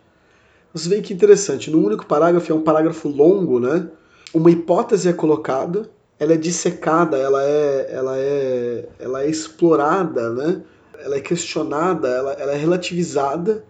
Você 0.73 0.87
vê 0.87 1.01
que 1.01 1.13
interessante, 1.13 1.71
no 1.71 1.83
único 1.83 2.05
parágrafo 2.05 2.51
é 2.51 2.55
um 2.55 2.61
parágrafo 2.61 3.09
longo, 3.09 3.59
né? 3.59 3.89
Uma 4.33 4.51
hipótese 4.51 5.09
é 5.09 5.13
colocada, 5.13 5.89
ela 6.19 6.33
é 6.33 6.38
dissecada, 6.38 7.17
ela 7.17 7.43
é, 7.43 7.89
ela 7.91 8.17
é, 8.17 8.86
ela 9.00 9.24
é 9.24 9.29
explorada, 9.29 10.29
né? 10.31 10.62
ela 11.03 11.15
é 11.15 11.19
questionada, 11.19 12.07
ela, 12.07 12.33
ela 12.33 12.51
é 12.51 12.57
relativizada 12.57 13.63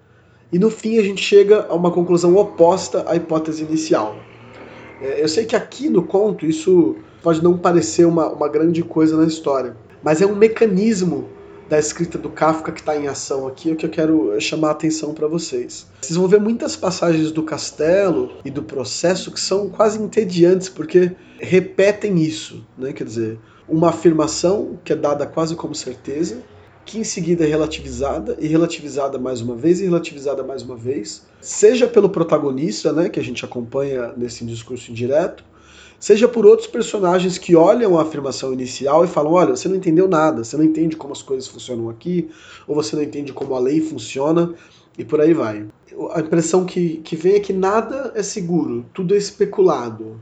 e 0.51 0.57
no 0.57 0.69
fim 0.69 0.97
a 0.97 1.03
gente 1.03 1.23
chega 1.23 1.67
a 1.69 1.75
uma 1.75 1.91
conclusão 1.91 2.35
oposta 2.35 3.05
à 3.07 3.15
hipótese 3.15 3.63
inicial. 3.63 4.15
É, 5.01 5.21
eu 5.21 5.27
sei 5.27 5.45
que 5.45 5.55
aqui 5.55 5.89
no 5.89 6.03
conto 6.03 6.45
isso 6.45 6.95
pode 7.21 7.43
não 7.43 7.57
parecer 7.57 8.05
uma, 8.05 8.27
uma 8.29 8.49
grande 8.49 8.81
coisa 8.81 9.15
na 9.15 9.25
história, 9.25 9.75
mas 10.03 10.21
é 10.21 10.25
um 10.25 10.35
mecanismo 10.35 11.29
da 11.69 11.77
escrita 11.77 12.17
do 12.17 12.29
Kafka 12.29 12.71
que 12.71 12.79
está 12.79 12.97
em 12.97 13.07
ação 13.07 13.47
aqui, 13.47 13.69
é 13.69 13.73
o 13.73 13.75
que 13.75 13.85
eu 13.85 13.89
quero 13.89 14.41
chamar 14.41 14.69
a 14.69 14.71
atenção 14.71 15.13
para 15.13 15.27
vocês. 15.27 15.85
Vocês 16.01 16.17
vão 16.17 16.27
ver 16.27 16.41
muitas 16.41 16.75
passagens 16.75 17.31
do 17.31 17.43
castelo 17.43 18.31
e 18.43 18.49
do 18.49 18.63
processo 18.63 19.31
que 19.31 19.39
são 19.39 19.69
quase 19.69 20.01
entediantes, 20.01 20.67
porque 20.67 21.11
repetem 21.37 22.19
isso, 22.19 22.65
né? 22.75 22.91
quer 22.91 23.03
dizer, 23.03 23.39
uma 23.67 23.89
afirmação 23.89 24.79
que 24.83 24.91
é 24.91 24.95
dada 24.95 25.27
quase 25.27 25.55
como 25.55 25.75
certeza, 25.75 26.41
que 26.83 26.97
em 26.97 27.03
seguida 27.03 27.45
é 27.45 27.47
relativizada 27.47 28.35
e 28.39 28.47
relativizada 28.47 29.19
mais 29.19 29.39
uma 29.39 29.55
vez 29.55 29.79
e 29.79 29.83
relativizada 29.83 30.43
mais 30.43 30.63
uma 30.63 30.75
vez, 30.75 31.27
seja 31.39 31.87
pelo 31.87 32.09
protagonista, 32.09 32.91
né, 32.91 33.09
que 33.09 33.19
a 33.19 33.23
gente 33.23 33.45
acompanha 33.45 34.11
nesse 34.17 34.43
discurso 34.43 34.89
indireto, 34.89 35.43
seja 35.99 36.27
por 36.27 36.45
outros 36.45 36.67
personagens 36.67 37.37
que 37.37 37.55
olham 37.55 37.97
a 37.97 38.03
afirmação 38.03 38.53
inicial 38.53 39.03
e 39.03 39.07
falam: 39.07 39.33
olha, 39.33 39.55
você 39.55 39.67
não 39.67 39.75
entendeu 39.75 40.07
nada, 40.07 40.43
você 40.43 40.55
não 40.55 40.63
entende 40.63 40.95
como 40.95 41.13
as 41.13 41.21
coisas 41.21 41.47
funcionam 41.47 41.89
aqui, 41.89 42.29
ou 42.67 42.75
você 42.75 42.95
não 42.95 43.03
entende 43.03 43.33
como 43.33 43.53
a 43.53 43.59
lei 43.59 43.81
funciona, 43.81 44.53
e 44.97 45.03
por 45.03 45.19
aí 45.19 45.33
vai. 45.33 45.65
A 46.13 46.21
impressão 46.21 46.65
que, 46.65 46.97
que 46.97 47.15
vem 47.15 47.35
é 47.35 47.39
que 47.39 47.51
nada 47.51 48.13
é 48.15 48.23
seguro, 48.23 48.85
tudo 48.93 49.13
é 49.13 49.17
especulado. 49.17 50.19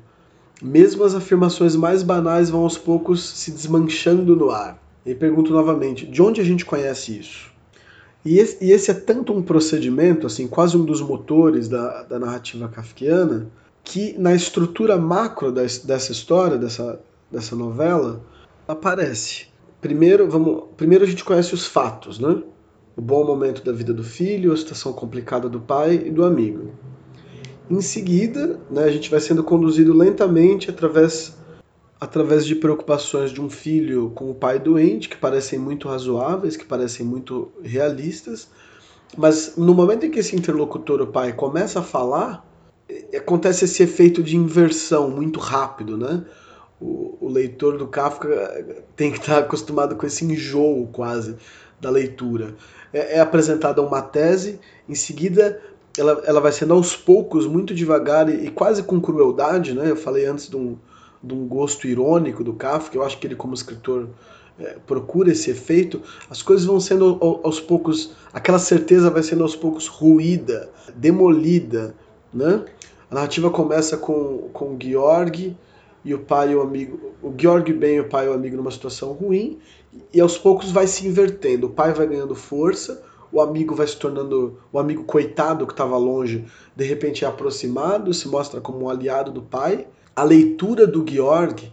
Mesmo 0.61 1.03
as 1.03 1.13
afirmações 1.13 1.75
mais 1.75 2.01
banais 2.01 2.49
vão 2.49 2.61
aos 2.61 2.77
poucos 2.77 3.23
se 3.23 3.51
desmanchando 3.51 4.35
no 4.35 4.49
ar. 4.49 4.81
E 5.05 5.13
pergunto 5.13 5.53
novamente: 5.53 6.05
de 6.05 6.21
onde 6.21 6.41
a 6.41 6.43
gente 6.43 6.65
conhece 6.65 7.19
isso? 7.19 7.55
E 8.25 8.39
esse, 8.39 8.91
é 8.91 8.93
tanto 8.93 9.31
um 9.31 9.41
procedimento, 9.41 10.27
assim, 10.27 10.47
quase 10.47 10.75
um 10.75 10.83
dos 10.83 10.99
motores 10.99 11.69
da, 11.69 12.03
da 12.03 12.19
narrativa 12.19 12.67
kafkiana, 12.67 13.47
que 13.87 14.17
na 14.19 14.35
estrutura 14.35 14.97
macro 14.97 15.49
dessa 15.49 16.11
história, 16.11 16.57
dessa, 16.57 16.99
dessa 17.31 17.55
novela, 17.55 18.21
aparece. 18.67 19.47
Primeiro, 19.79 20.29
vamos, 20.29 20.65
primeiro 20.75 21.05
a 21.05 21.07
gente 21.07 21.23
conhece 21.23 21.53
os 21.53 21.65
fatos, 21.65 22.19
né? 22.19 22.43
O 22.97 23.01
bom 23.01 23.25
momento 23.25 23.63
da 23.63 23.71
vida 23.71 23.93
do 23.93 24.03
filho, 24.03 24.51
a 24.51 24.57
situação 24.57 24.91
complicada 24.91 25.47
do 25.47 25.61
pai 25.61 26.03
e 26.07 26.11
do 26.11 26.25
amigo. 26.25 26.73
Em 27.69 27.79
seguida, 27.79 28.59
né, 28.69 28.83
a 28.83 28.91
gente 28.91 29.09
vai 29.09 29.21
sendo 29.21 29.41
conduzido 29.41 29.93
lentamente 29.93 30.69
através, 30.69 31.37
através 31.97 32.45
de 32.45 32.55
preocupações 32.55 33.31
de 33.31 33.39
um 33.39 33.49
filho 33.49 34.11
com 34.13 34.29
o 34.29 34.35
pai 34.35 34.59
doente, 34.59 35.07
que 35.07 35.15
parecem 35.15 35.57
muito 35.57 35.87
razoáveis, 35.87 36.57
que 36.57 36.65
parecem 36.65 37.05
muito 37.05 37.53
realistas, 37.63 38.49
mas 39.15 39.55
no 39.55 39.73
momento 39.73 40.05
em 40.05 40.11
que 40.11 40.19
esse 40.19 40.35
interlocutor, 40.35 41.01
o 41.01 41.07
pai, 41.07 41.31
começa 41.31 41.79
a 41.79 41.83
falar, 41.83 42.46
acontece 43.15 43.65
esse 43.65 43.83
efeito 43.83 44.23
de 44.23 44.35
inversão 44.37 45.09
muito 45.09 45.39
rápido, 45.39 45.97
né? 45.97 46.23
O, 46.79 47.17
o, 47.21 47.27
leitor 47.27 47.77
do 47.77 47.87
Kafka 47.87 48.27
tem 48.95 49.11
que 49.11 49.19
estar 49.19 49.39
acostumado 49.39 49.95
com 49.95 50.05
esse 50.05 50.23
enjoo 50.23 50.87
quase 50.91 51.35
da 51.81 51.89
leitura. 51.89 52.55
É, 52.93 53.17
é 53.17 53.19
apresentada 53.19 53.81
uma 53.81 54.01
tese, 54.01 54.59
em 54.87 54.95
seguida 54.95 55.59
ela, 55.97 56.21
ela 56.25 56.39
vai 56.39 56.51
sendo 56.51 56.73
aos 56.73 56.95
poucos, 56.95 57.47
muito 57.47 57.73
devagar 57.73 58.29
e, 58.29 58.45
e 58.45 58.51
quase 58.51 58.83
com 58.83 59.01
crueldade, 59.01 59.73
né? 59.73 59.89
Eu 59.89 59.95
falei 59.95 60.25
antes 60.25 60.47
de 60.47 60.55
um, 60.55 60.77
de 61.23 61.33
um 61.33 61.47
gosto 61.47 61.87
irônico 61.87 62.43
do 62.43 62.53
Kafka, 62.53 62.95
eu 62.95 63.03
acho 63.03 63.17
que 63.17 63.25
ele 63.27 63.35
como 63.35 63.53
escritor 63.53 64.07
é, 64.59 64.77
procura 64.85 65.31
esse 65.31 65.49
efeito, 65.49 66.01
as 66.29 66.41
coisas 66.41 66.65
vão 66.65 66.79
sendo 66.79 67.17
aos 67.43 67.59
poucos, 67.59 68.11
aquela 68.33 68.59
certeza 68.59 69.09
vai 69.09 69.23
sendo 69.23 69.43
aos 69.43 69.55
poucos 69.55 69.87
ruída, 69.87 70.69
demolida, 70.95 71.95
né? 72.33 72.63
A 73.09 73.15
narrativa 73.15 73.49
começa 73.49 73.97
com, 73.97 74.49
com 74.51 74.75
o 74.75 74.77
Georg 74.79 75.55
e 76.03 76.13
o 76.13 76.19
pai 76.19 76.51
e 76.51 76.55
o 76.55 76.61
amigo. 76.61 77.13
O 77.23 77.33
Georg 77.37 77.71
bem 77.71 77.95
e 77.95 77.99
o 78.01 78.09
pai 78.09 78.25
e 78.25 78.29
o 78.29 78.33
amigo 78.33 78.57
numa 78.57 78.71
situação 78.71 79.13
ruim, 79.13 79.59
e 80.13 80.19
aos 80.19 80.37
poucos 80.37 80.71
vai 80.71 80.87
se 80.87 81.07
invertendo. 81.07 81.67
O 81.67 81.69
pai 81.69 81.93
vai 81.93 82.05
ganhando 82.05 82.35
força, 82.35 83.01
o 83.31 83.39
amigo 83.39 83.73
vai 83.73 83.87
se 83.87 83.95
tornando. 83.97 84.59
O 84.73 84.79
amigo 84.79 85.03
coitado 85.05 85.65
que 85.65 85.73
estava 85.73 85.97
longe, 85.97 86.45
de 86.75 86.83
repente 86.83 87.23
é 87.23 87.27
aproximado, 87.27 88.13
se 88.13 88.27
mostra 88.27 88.59
como 88.59 88.85
um 88.85 88.89
aliado 88.89 89.31
do 89.31 89.41
pai. 89.41 89.87
A 90.13 90.23
leitura 90.23 90.85
do 90.85 91.05
Georg, 91.07 91.71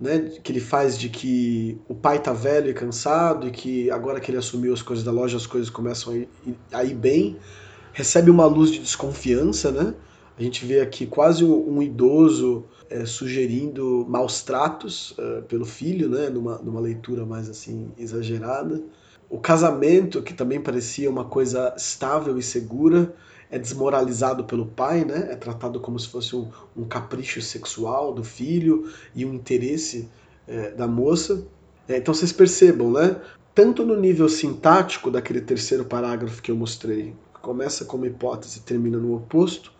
né, 0.00 0.18
que 0.42 0.50
ele 0.50 0.60
faz 0.60 0.98
de 0.98 1.08
que 1.08 1.78
o 1.88 1.94
pai 1.94 2.18
tá 2.18 2.32
velho 2.32 2.70
e 2.70 2.74
cansado 2.74 3.46
e 3.46 3.50
que 3.52 3.88
agora 3.90 4.18
que 4.18 4.32
ele 4.32 4.38
assumiu 4.38 4.72
as 4.72 4.82
coisas 4.82 5.04
da 5.04 5.12
loja, 5.12 5.36
as 5.36 5.46
coisas 5.46 5.70
começam 5.70 6.12
a 6.12 6.16
ir, 6.16 6.28
a 6.72 6.84
ir 6.84 6.94
bem, 6.94 7.36
recebe 7.92 8.32
uma 8.32 8.46
luz 8.46 8.72
de 8.72 8.80
desconfiança, 8.80 9.70
né? 9.70 9.94
A 10.38 10.42
gente 10.42 10.66
vê 10.66 10.80
aqui 10.80 11.06
quase 11.06 11.44
um, 11.44 11.82
idoso 11.82 12.64
é, 12.90 13.06
sugerindo 13.06 14.04
maus 14.08 14.42
tratos 14.42 15.14
é, 15.18 15.40
pelo 15.42 15.64
filho, 15.64 16.08
né, 16.10 16.28
numa, 16.28 16.58
numa 16.58 16.80
leitura 16.80 17.24
mais 17.24 17.48
assim 17.48 17.90
exagerada. 17.96 18.82
O 19.30 19.38
casamento, 19.38 20.22
que 20.22 20.34
também 20.34 20.60
parecia 20.60 21.10
uma 21.10 21.24
coisa 21.24 21.74
estável 21.76 22.38
e 22.38 22.42
segura, 22.42 23.14
é 23.50 23.58
desmoralizado 23.58 24.44
pelo 24.44 24.66
pai, 24.66 25.04
né? 25.04 25.28
É 25.30 25.36
tratado 25.36 25.80
como 25.80 25.98
se 25.98 26.08
fosse 26.08 26.34
um, 26.34 26.48
um 26.76 26.84
capricho 26.84 27.40
sexual 27.40 28.12
do 28.12 28.22
filho 28.22 28.90
e 29.14 29.24
um 29.24 29.34
interesse 29.34 30.08
é, 30.46 30.70
da 30.70 30.86
moça. 30.86 31.46
É, 31.88 31.96
então 31.96 32.12
vocês 32.12 32.32
percebam, 32.32 32.92
né? 32.92 33.16
Tanto 33.54 33.84
no 33.84 33.96
nível 33.96 34.28
sintático 34.28 35.10
daquele 35.10 35.40
terceiro 35.40 35.84
parágrafo 35.84 36.42
que 36.42 36.50
eu 36.50 36.56
mostrei, 36.56 37.14
que 37.34 37.40
começa 37.40 37.84
como 37.84 38.04
hipótese 38.04 38.58
e 38.58 38.62
termina 38.62 38.98
no 38.98 39.16
oposto, 39.16 39.72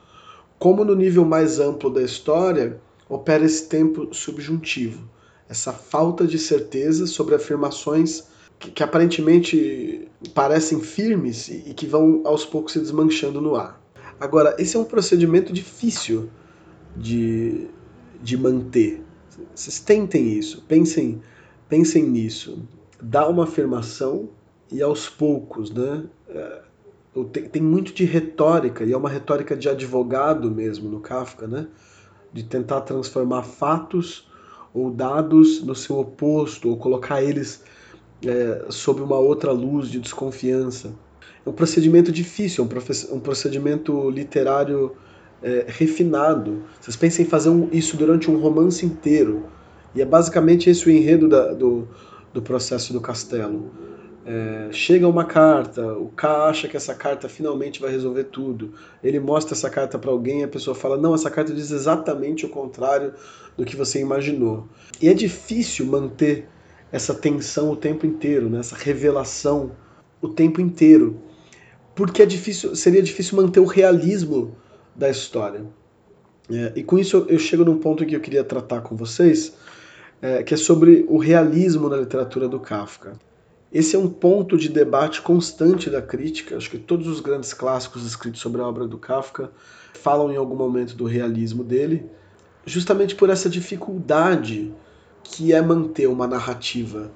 como 0.59 0.85
no 0.85 0.95
nível 0.95 1.25
mais 1.25 1.61
amplo 1.61 1.91
da 1.91 2.03
história 2.03 2.81
opera 3.09 3.45
esse 3.45 3.69
tempo 3.69 4.13
subjuntivo, 4.13 5.09
essa 5.49 5.73
falta 5.73 6.27
de 6.27 6.39
certeza 6.39 7.07
sobre 7.07 7.35
afirmações 7.35 8.25
que, 8.59 8.71
que 8.71 8.83
aparentemente 8.83 10.09
parecem 10.35 10.81
firmes 10.81 11.49
e, 11.49 11.71
e 11.71 11.75
que 11.75 11.87
vão 11.87 12.23
aos 12.25 12.45
poucos 12.45 12.73
se 12.73 12.81
desmanchando 12.81 13.41
no 13.41 13.55
ar. 13.55 13.81
Agora, 14.19 14.57
esse 14.59 14.77
é 14.77 14.81
um 14.81 14.85
procedimento 14.85 15.53
difícil 15.53 16.31
de, 16.97 17.69
de 18.23 18.37
manter. 18.37 19.05
Vocês 19.55 19.79
tentem 19.79 20.33
isso, 20.33 20.65
pensem, 20.67 21.21
pensem 21.69 22.05
nisso. 22.05 22.67
Dá 23.01 23.29
uma 23.29 23.45
afirmação 23.45 24.31
e 24.73 24.81
aos 24.81 25.09
poucos, 25.09 25.71
né? 25.71 26.05
Tem 27.25 27.63
muito 27.63 27.95
de 27.95 28.05
retórica, 28.05 28.85
e 28.85 28.93
é 28.93 28.97
uma 28.97 29.09
retórica 29.09 29.57
de 29.57 29.69
advogado 29.69 30.51
mesmo 30.51 30.89
no 30.89 31.01
Kafka, 31.01 31.47
né? 31.47 31.67
De 32.33 32.43
tentar 32.43 32.83
transformar 32.83 33.43
fatos 33.43 34.29
ou 34.75 34.91
dados 34.91 35.63
no 35.63 35.75
seu 35.75 35.99
oposto, 35.99 36.69
ou 36.69 36.77
colocar 36.77 37.23
eles 37.23 37.63
é, 38.25 38.67
sob 38.69 39.01
uma 39.01 39.19
outra 39.19 39.53
luz 39.53 39.89
de 39.89 39.99
desconfiança. 39.99 40.93
É 41.45 41.49
um 41.49 41.53
procedimento 41.53 42.13
difícil, 42.13 42.65
é 42.65 42.67
um, 42.67 43.17
um 43.17 43.21
procedimento 43.21 44.11
literário 44.11 44.93
é, 45.43 45.65
refinado. 45.69 46.65
Vocês 46.81 46.97
pensem 46.97 47.25
em 47.25 47.29
fazer 47.29 47.49
um, 47.49 47.69
isso 47.73 47.97
durante 47.97 48.31
um 48.31 48.39
romance 48.39 48.85
inteiro. 48.85 49.47
E 49.95 50.03
é 50.03 50.05
basicamente 50.05 50.69
esse 50.69 50.87
o 50.87 50.91
enredo 50.91 51.29
da, 51.29 51.55
do, 51.55 51.89
do 52.35 52.43
processo 52.43 52.93
do 52.93 53.01
castelo. 53.01 53.71
É, 54.29 54.73
chega 54.73 55.07
uma 55.07 55.25
carta, 55.25 55.87
o 55.93 56.09
K 56.09 56.49
acha 56.49 56.67
que 56.67 56.77
essa 56.77 56.93
carta 56.97 57.29
finalmente 57.29 57.81
vai 57.81 57.93
resolver 57.93 58.25
tudo. 58.25 58.75
Ele 59.01 59.21
mostra 59.21 59.55
essa 59.55 59.71
carta 59.71 60.01
para 60.01 60.11
alguém 60.11 60.43
a 60.43 60.49
pessoa 60.49 60.75
fala: 60.75 60.97
Não, 60.97 61.15
essa 61.15 61.31
carta 61.31 61.55
diz 61.55 61.71
exatamente 61.71 62.45
o 62.45 62.49
contrário 62.49 63.15
do 63.57 63.65
que 63.65 63.77
você 63.77 64.01
imaginou. 64.01 64.67
E 65.01 65.09
é 65.09 65.15
difícil 65.15 65.87
manter 65.87 66.49
essa 66.91 67.15
tensão 67.15 67.71
o 67.71 67.77
tempo 67.77 68.05
inteiro, 68.05 68.51
né? 68.51 68.59
essa 68.59 68.75
revelação 68.75 69.71
o 70.21 70.29
tempo 70.29 70.61
inteiro. 70.61 71.21
Porque 71.95 72.21
é 72.21 72.27
difícil, 72.27 72.75
seria 72.75 73.03
difícil 73.03 73.37
manter 73.37 73.61
o 73.61 73.65
realismo 73.65 74.57
da 74.95 75.09
história. 75.09 75.65
É, 76.51 76.73
e 76.75 76.83
com 76.83 76.99
isso 76.99 77.17
eu, 77.17 77.27
eu, 77.29 77.39
chego 77.39 77.65
num 77.65 77.79
ponto 77.79 78.05
que 78.05 78.17
eu 78.17 78.21
queria 78.21 78.43
tratar 78.43 78.81
com 78.81 78.97
vocês, 78.97 79.55
é, 80.21 80.43
que 80.43 80.53
é 80.53 80.57
sobre 80.57 81.05
o 81.09 81.17
realismo 81.17 81.89
na 81.89 81.97
literatura 81.97 82.49
do 82.49 82.59
Kafka. 82.59 83.13
Esse 83.77 83.95
é 83.95 83.99
um 83.99 84.09
ponto 84.09 84.57
de 84.57 84.71
debate 84.71 85.21
constante 85.21 85.91
da 85.91 86.01
crítica. 86.01 86.57
Acho 86.57 86.71
que 86.71 86.79
todos 86.79 87.07
os 87.07 87.21
grandes 87.21 87.53
clássicos 87.53 88.07
escritos 88.07 88.41
sobre 88.41 88.63
a 88.63 88.67
obra 88.67 88.89
do 88.89 88.97
Kafka 88.97 89.51
falam 89.93 90.33
em 90.33 90.37
algum 90.37 90.57
momento 90.57 90.97
do 90.97 91.05
realismo 91.05 91.63
dele, 91.63 92.07
justamente 92.65 93.15
por 93.15 93.29
essa 93.29 93.51
dificuldade 93.51 94.73
que 95.23 95.53
é 95.53 95.61
manter 95.61 96.07
uma 96.07 96.27
narrativa 96.27 97.13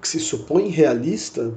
que 0.00 0.08
se 0.08 0.18
supõe 0.18 0.68
realista, 0.68 1.52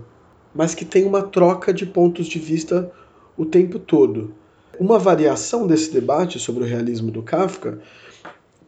mas 0.53 0.75
que 0.75 0.83
tem 0.83 1.05
uma 1.05 1.21
troca 1.21 1.73
de 1.73 1.85
pontos 1.85 2.27
de 2.27 2.37
vista 2.37 2.91
o 3.37 3.45
tempo 3.45 3.79
todo. 3.79 4.35
Uma 4.77 4.99
variação 4.99 5.65
desse 5.65 5.89
debate 5.89 6.37
sobre 6.37 6.65
o 6.65 6.67
realismo 6.67 7.11
do 7.11 7.23
Kafka 7.23 7.79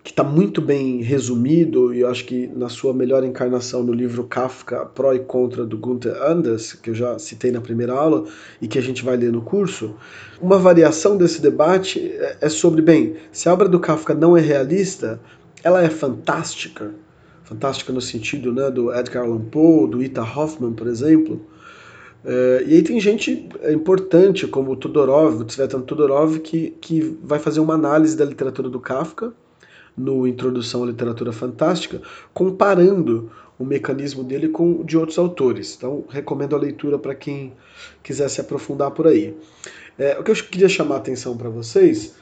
que 0.04 0.12
está 0.12 0.24
muito 0.24 0.62
bem 0.62 1.02
resumido, 1.02 1.94
e 1.94 2.02
eu 2.02 2.10
acho 2.10 2.26
que 2.26 2.48
na 2.48 2.68
sua 2.68 2.94
melhor 2.94 3.24
encarnação 3.24 3.82
no 3.82 3.94
livro 3.94 4.26
Kafka, 4.26 4.86
Pró 4.88 5.14
e 5.14 5.20
Contra, 5.20 5.66
do 5.66 5.78
Gunther 5.78 6.22
Anders, 6.22 6.74
que 6.74 6.90
eu 6.90 6.94
já 6.94 7.18
citei 7.18 7.52
na 7.52 7.62
primeira 7.62 7.94
aula 7.94 8.26
e 8.62 8.68
que 8.68 8.78
a 8.78 8.82
gente 8.82 9.02
vai 9.02 9.16
ler 9.16 9.32
no 9.32 9.42
curso. 9.42 9.96
Uma 10.42 10.60
variação 10.60 11.16
desse 11.16 11.42
debate 11.42 12.02
é, 12.02 12.38
é 12.42 12.50
sobre, 12.50 12.82
bem, 12.82 13.16
se 13.32 13.48
a 13.48 13.54
obra 13.54 13.70
do 13.70 13.80
Kafka 13.80 14.14
não 14.14 14.36
é 14.36 14.42
realista, 14.42 15.22
ela 15.64 15.82
é 15.82 15.90
fantástica, 15.90 16.92
fantástica 17.46 17.94
no 17.94 18.02
sentido 18.02 18.52
né, 18.52 18.70
do 18.70 18.94
Edgar 18.94 19.24
Allan 19.24 19.46
Poe, 19.46 19.90
do 19.90 20.04
Ita 20.04 20.22
Hoffman, 20.22 20.74
por 20.74 20.88
exemplo. 20.88 21.40
É, 22.26 22.64
e 22.68 22.76
aí 22.76 22.84
tem 22.84 23.00
gente 23.00 23.48
importante 23.72 24.48
como 24.48 24.74
o 24.74 24.76
Todorov, 24.76 25.40
o 25.40 25.46
Tsvetan 25.46 25.80
Todorov, 25.80 26.40
que, 26.40 26.72
que 26.82 27.18
vai 27.24 27.40
fazer 27.40 27.62
uma 27.62 27.76
análise 27.76 28.18
da 28.18 28.26
literatura 28.26 28.68
do 28.68 28.82
Kafka 28.82 29.34
no 29.96 30.28
Introdução 30.28 30.84
à 30.84 30.88
Literatura 30.88 31.32
Fantástica, 31.32 32.02
comparando 32.34 33.32
o 33.58 33.66
mecanismo 33.66 34.24
dele 34.24 34.50
com 34.50 34.82
o 34.82 34.84
de 34.84 34.98
outros 34.98 35.18
autores. 35.18 35.76
Então, 35.78 36.04
recomendo 36.10 36.56
a 36.56 36.60
leitura 36.60 36.98
para 36.98 37.14
quem 37.14 37.54
quiser 38.02 38.30
se 38.30 38.42
aprofundar 38.42 38.92
por 38.92 39.08
aí. 39.08 39.36
É, 39.98 40.20
o 40.20 40.24
que 40.24 40.32
eu 40.32 40.36
queria 40.36 40.68
chamar 40.68 40.96
a 40.96 40.98
atenção 40.98 41.38
para 41.38 41.50
vocês 41.50 42.16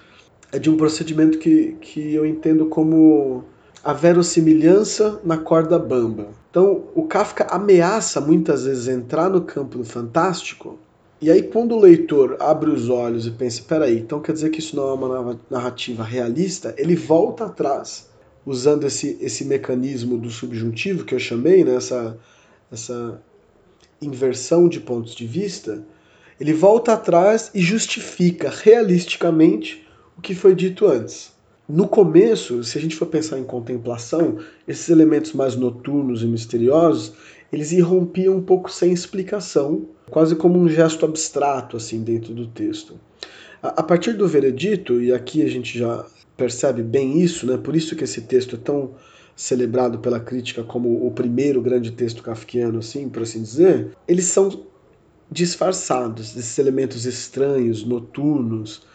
é 0.52 0.60
de 0.60 0.70
um 0.70 0.76
procedimento 0.76 1.38
que, 1.38 1.78
que 1.80 2.14
eu 2.14 2.26
entendo 2.26 2.66
como 2.66 3.46
a 3.84 3.94
verossimilhança 3.94 5.20
na 5.24 5.38
corda 5.38 5.80
bamba. 5.80 6.28
Então, 6.50 6.84
o 6.94 7.04
Kafka 7.08 7.48
ameaça 7.50 8.20
muitas 8.20 8.66
vezes 8.66 8.88
entrar 8.88 9.30
no 9.30 9.42
campo 9.42 9.78
do 9.78 9.86
fantástico 9.86 10.78
e 11.22 11.30
aí, 11.30 11.44
quando 11.44 11.76
o 11.76 11.80
leitor 11.80 12.36
abre 12.40 12.72
os 12.72 12.90
olhos 12.90 13.28
e 13.28 13.32
pensa, 13.32 13.62
peraí, 13.62 14.00
então 14.00 14.20
quer 14.20 14.32
dizer 14.32 14.50
que 14.50 14.60
isso 14.60 14.76
não 14.76 14.90
é 14.90 14.94
uma 14.94 15.40
narrativa 15.52 16.04
realista, 16.04 16.74
ele 16.80 16.96
volta 16.96 17.46
atrás, 17.46 18.10
usando 18.44 18.88
esse, 18.88 19.20
esse 19.22 19.46
mecanismo 19.46 20.18
do 20.18 20.32
subjuntivo 20.32 21.06
que 21.06 21.14
eu 21.14 21.20
chamei, 21.20 21.64
né, 21.64 21.76
essa, 21.76 22.18
essa 22.72 23.22
inversão 24.02 24.68
de 24.68 24.80
pontos 24.80 25.14
de 25.14 25.28
vista, 25.28 25.86
ele 26.40 26.54
volta 26.54 26.94
atrás 26.94 27.52
e 27.54 27.62
justifica 27.62 28.50
realisticamente 28.50 29.88
o 30.18 30.22
que 30.22 30.34
foi 30.34 30.56
dito 30.56 30.88
antes. 30.88 31.34
No 31.70 31.88
começo, 31.88 32.64
se 32.64 32.80
a 32.80 32.82
gente 32.82 32.96
for 32.96 33.06
pensar 33.06 33.38
em 33.38 33.44
contemplação, 33.44 34.40
esses 34.68 34.90
elementos 34.90 35.34
mais 35.34 35.56
noturnos 35.56 36.24
e 36.24 36.26
misteriosos, 36.26 37.14
eles 37.54 37.72
irrompiam 37.72 38.38
um 38.38 38.42
pouco 38.42 38.72
sem 38.72 38.92
explicação, 38.92 39.88
quase 40.12 40.36
como 40.36 40.60
um 40.60 40.70
gesto 40.70 41.06
abstrato 41.06 41.78
assim 41.78 42.04
dentro 42.04 42.34
do 42.34 42.46
texto. 42.46 43.00
A, 43.64 43.80
a 43.80 43.84
partir 43.84 44.14
do 44.14 44.28
veredito, 44.28 45.02
e 45.02 45.12
aqui 45.12 45.42
a 45.42 45.50
gente 45.50 45.80
já 45.80 46.06
percebe 46.38 46.84
bem 46.84 47.20
isso, 47.20 47.48
né? 47.48 47.58
Por 47.58 47.76
isso 47.76 47.96
que 47.96 48.04
esse 48.04 48.22
texto 48.22 48.56
é 48.56 48.60
tão 48.60 48.92
celebrado 49.36 50.00
pela 50.00 50.20
crítica 50.20 50.64
como 50.64 51.08
o 51.08 51.12
primeiro 51.12 51.62
grande 51.62 51.92
texto 51.92 52.22
kafkiano, 52.22 52.80
assim, 52.80 53.10
por 53.10 53.24
assim 53.24 53.42
dizer, 53.42 53.92
eles 54.08 54.26
são 54.26 54.66
disfarçados, 55.32 56.36
esses 56.36 56.60
elementos 56.60 57.06
estranhos, 57.06 57.86
noturnos, 57.86 58.86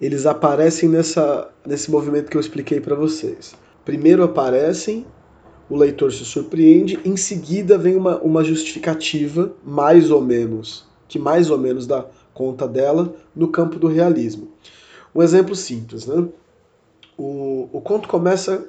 eles 0.00 0.26
aparecem 0.26 0.88
nessa, 0.88 1.50
nesse 1.64 1.90
movimento 1.90 2.30
que 2.30 2.36
eu 2.36 2.40
expliquei 2.40 2.80
para 2.80 2.96
vocês. 2.96 3.54
Primeiro 3.84 4.22
aparecem 4.22 5.06
o 5.68 5.76
leitor 5.76 6.12
se 6.12 6.24
surpreende, 6.24 6.98
em 7.04 7.16
seguida 7.16 7.76
vem 7.76 7.96
uma, 7.96 8.18
uma 8.18 8.42
justificativa, 8.42 9.52
mais 9.64 10.10
ou 10.10 10.20
menos, 10.20 10.86
que 11.06 11.18
mais 11.18 11.50
ou 11.50 11.58
menos 11.58 11.86
dá 11.86 12.06
conta 12.32 12.66
dela 12.66 13.14
no 13.34 13.48
campo 13.48 13.78
do 13.78 13.88
realismo. 13.88 14.48
Um 15.14 15.22
exemplo 15.22 15.54
simples, 15.54 16.06
né? 16.06 16.26
O, 17.16 17.68
o 17.72 17.80
conto 17.80 18.08
começa 18.08 18.68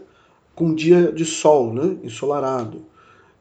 com 0.56 0.66
um 0.66 0.76
dia 0.76 1.12
de 1.12 1.24
sol, 1.24 1.74
né? 1.74 1.98
ensolarado. 2.04 2.82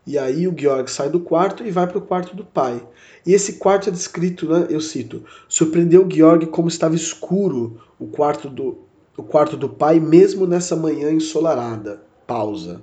E 0.07 0.17
aí 0.17 0.47
o 0.47 0.55
Georg 0.57 0.91
sai 0.91 1.11
do 1.11 1.21
quarto 1.21 1.65
e 1.65 1.71
vai 1.71 1.87
para 1.87 1.99
o 1.99 2.03
quarto 2.03 2.37
do 2.37 2.45
pai. 2.45 2.83
E 3.27 3.33
esse 3.33 3.55
quarto 3.55 3.89
é 3.89 3.93
descrito, 3.93 4.49
né? 4.49 4.67
eu 4.71 4.81
cito, 4.81 5.25
surpreendeu 5.49 6.09
Georg 6.11 6.47
como 6.47 6.69
estava 6.69 6.95
escuro 6.95 7.81
o 7.99 8.07
quarto 8.07 8.49
do, 8.49 8.79
o 9.17 9.23
quarto 9.23 9.57
do 9.57 9.69
pai, 9.69 9.99
mesmo 9.99 10.47
nessa 10.47 10.77
manhã 10.77 11.11
ensolarada. 11.11 12.03
Pausa. 12.27 12.83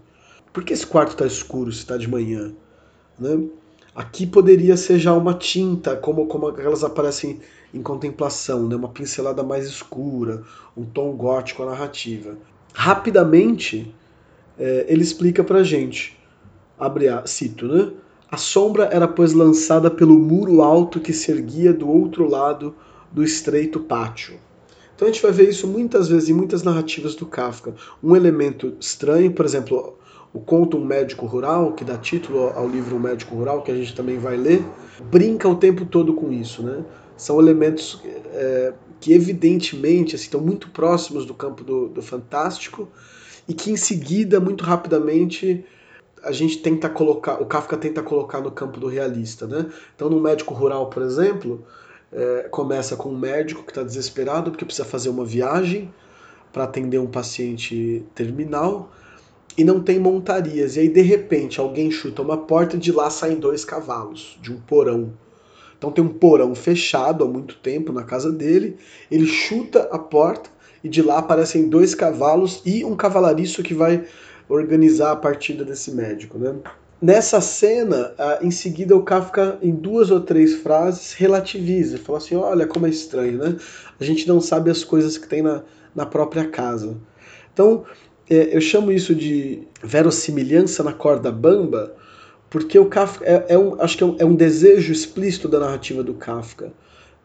Por 0.55 0.63
que 0.63 0.71
esse 0.71 0.87
quarto 0.87 1.11
está 1.11 1.25
escuro 1.25 1.69
se 1.69 1.79
está 1.79 1.97
de 1.97 2.09
manhã? 2.09 2.53
Né? 3.19 3.45
Aqui 3.93 4.25
poderia 4.25 4.77
ser 4.77 4.97
já 4.97 5.13
uma 5.13 5.33
tinta, 5.33 5.97
como, 5.97 6.27
como 6.27 6.49
elas 6.57 6.81
aparecem 6.81 7.41
em 7.73 7.81
contemplação, 7.81 8.65
né? 8.65 8.77
uma 8.77 8.87
pincelada 8.87 9.43
mais 9.43 9.67
escura, 9.67 10.43
um 10.75 10.85
tom 10.85 11.11
gótico 11.11 11.61
à 11.63 11.65
narrativa. 11.65 12.37
Rapidamente, 12.73 13.93
é, 14.57 14.85
ele 14.87 15.03
explica 15.03 15.43
para 15.43 15.61
gente, 15.61 16.17
abre 16.79 17.09
a, 17.09 17.27
cito, 17.27 17.67
né? 17.67 17.91
A 18.31 18.37
sombra 18.37 18.85
era, 18.85 19.09
pois, 19.09 19.33
lançada 19.33 19.91
pelo 19.91 20.17
muro 20.17 20.61
alto 20.61 21.01
que 21.01 21.11
se 21.11 21.31
erguia 21.31 21.73
do 21.73 21.89
outro 21.89 22.29
lado 22.29 22.73
do 23.11 23.21
estreito 23.21 23.81
pátio. 23.81 24.39
Então 24.95 25.05
a 25.05 25.11
gente 25.11 25.21
vai 25.21 25.33
ver 25.33 25.49
isso 25.49 25.67
muitas 25.67 26.07
vezes 26.07 26.29
em 26.29 26.33
muitas 26.33 26.63
narrativas 26.63 27.13
do 27.13 27.25
Kafka. 27.25 27.75
Um 28.01 28.15
elemento 28.15 28.73
estranho, 28.79 29.33
por 29.33 29.45
exemplo, 29.45 29.97
o 30.35 30.41
conto 30.41 30.77
Um 30.77 30.83
Médico 30.83 31.25
Rural, 31.25 31.71
que 31.71 31.85
dá 31.85 31.97
título 31.97 32.49
ao 32.49 32.67
livro 32.67 32.97
Um 32.97 32.99
Médico 32.99 33.33
Rural, 33.33 33.61
que 33.61 33.71
a 33.71 33.75
gente 33.75 33.95
também 33.95 34.17
vai 34.17 34.35
ler, 34.35 34.61
brinca 35.09 35.47
o 35.47 35.55
tempo 35.55 35.85
todo 35.85 36.13
com 36.13 36.29
isso. 36.29 36.61
Né? 36.61 36.83
São 37.15 37.39
elementos 37.39 38.01
é, 38.33 38.73
que, 38.99 39.13
evidentemente, 39.13 40.13
assim, 40.13 40.25
estão 40.25 40.41
muito 40.41 40.69
próximos 40.71 41.25
do 41.25 41.33
campo 41.33 41.63
do, 41.63 41.87
do 41.87 42.01
fantástico 42.01 42.89
e 43.47 43.53
que, 43.53 43.71
em 43.71 43.77
seguida, 43.77 44.37
muito 44.41 44.65
rapidamente, 44.65 45.63
a 46.21 46.33
gente 46.33 46.57
tenta 46.57 46.89
colocar, 46.89 47.41
o 47.41 47.45
Kafka 47.45 47.77
tenta 47.77 48.03
colocar 48.03 48.41
no 48.41 48.51
campo 48.51 48.77
do 48.77 48.87
realista. 48.87 49.47
Né? 49.47 49.67
Então, 49.95 50.09
no 50.09 50.19
Médico 50.19 50.53
Rural, 50.53 50.89
por 50.89 51.01
exemplo, 51.01 51.63
é, 52.11 52.49
começa 52.51 52.97
com 52.97 53.07
um 53.07 53.17
médico 53.17 53.63
que 53.63 53.71
está 53.71 53.83
desesperado 53.83 54.51
porque 54.51 54.65
precisa 54.65 54.85
fazer 54.85 55.07
uma 55.07 55.23
viagem 55.23 55.93
para 56.51 56.65
atender 56.65 56.97
um 56.97 57.07
paciente 57.07 58.03
terminal 58.13 58.91
e 59.57 59.63
não 59.63 59.81
tem 59.81 59.99
montarias. 59.99 60.75
E 60.75 60.81
aí, 60.81 60.89
de 60.89 61.01
repente, 61.01 61.59
alguém 61.59 61.89
chuta 61.89 62.21
uma 62.21 62.37
porta 62.37 62.75
e 62.75 62.79
de 62.79 62.91
lá 62.91 63.09
saem 63.09 63.39
dois 63.39 63.63
cavalos, 63.63 64.37
de 64.41 64.51
um 64.51 64.59
porão. 64.59 65.13
Então 65.77 65.91
tem 65.91 66.03
um 66.03 66.09
porão 66.09 66.55
fechado 66.55 67.23
há 67.23 67.27
muito 67.27 67.55
tempo 67.57 67.91
na 67.91 68.03
casa 68.03 68.31
dele. 68.31 68.77
Ele 69.11 69.27
chuta 69.27 69.89
a 69.91 69.99
porta 69.99 70.49
e 70.83 70.89
de 70.89 71.01
lá 71.01 71.19
aparecem 71.19 71.69
dois 71.69 71.93
cavalos 71.93 72.61
e 72.65 72.83
um 72.83 72.95
cavalariço 72.95 73.61
que 73.61 73.73
vai 73.73 74.05
organizar 74.47 75.11
a 75.11 75.15
partida 75.15 75.65
desse 75.65 75.91
médico. 75.91 76.37
Né? 76.37 76.55
Nessa 77.01 77.41
cena, 77.41 78.13
em 78.41 78.51
seguida 78.51 78.95
o 78.95 79.03
Kafka, 79.03 79.59
em 79.61 79.71
duas 79.71 80.11
ou 80.11 80.21
três 80.21 80.55
frases, 80.55 81.13
relativiza. 81.13 81.97
Fala 81.97 82.19
assim, 82.19 82.35
olha 82.35 82.65
como 82.65 82.87
é 82.87 82.89
estranho, 82.89 83.37
né? 83.37 83.57
A 83.99 84.03
gente 84.03 84.27
não 84.27 84.39
sabe 84.39 84.71
as 84.71 84.83
coisas 84.83 85.17
que 85.17 85.27
tem 85.27 85.41
na, 85.41 85.63
na 85.93 86.05
própria 86.05 86.47
casa. 86.47 86.95
Então, 87.53 87.85
eu 88.29 88.61
chamo 88.61 88.91
isso 88.91 89.13
de 89.13 89.63
verossimilhança 89.83 90.83
na 90.83 90.91
corda 90.91 91.31
bamba, 91.31 91.93
porque 92.49 92.77
o 92.79 92.85
Kafka 92.85 93.25
é, 93.25 93.45
é 93.49 93.57
um, 93.57 93.79
acho 93.81 93.97
que 93.97 94.03
é 94.03 94.07
um, 94.07 94.15
é 94.19 94.25
um, 94.25 94.35
desejo 94.35 94.91
explícito 94.91 95.47
da 95.47 95.59
narrativa 95.59 96.01
do 96.03 96.13
Kafka. 96.13 96.71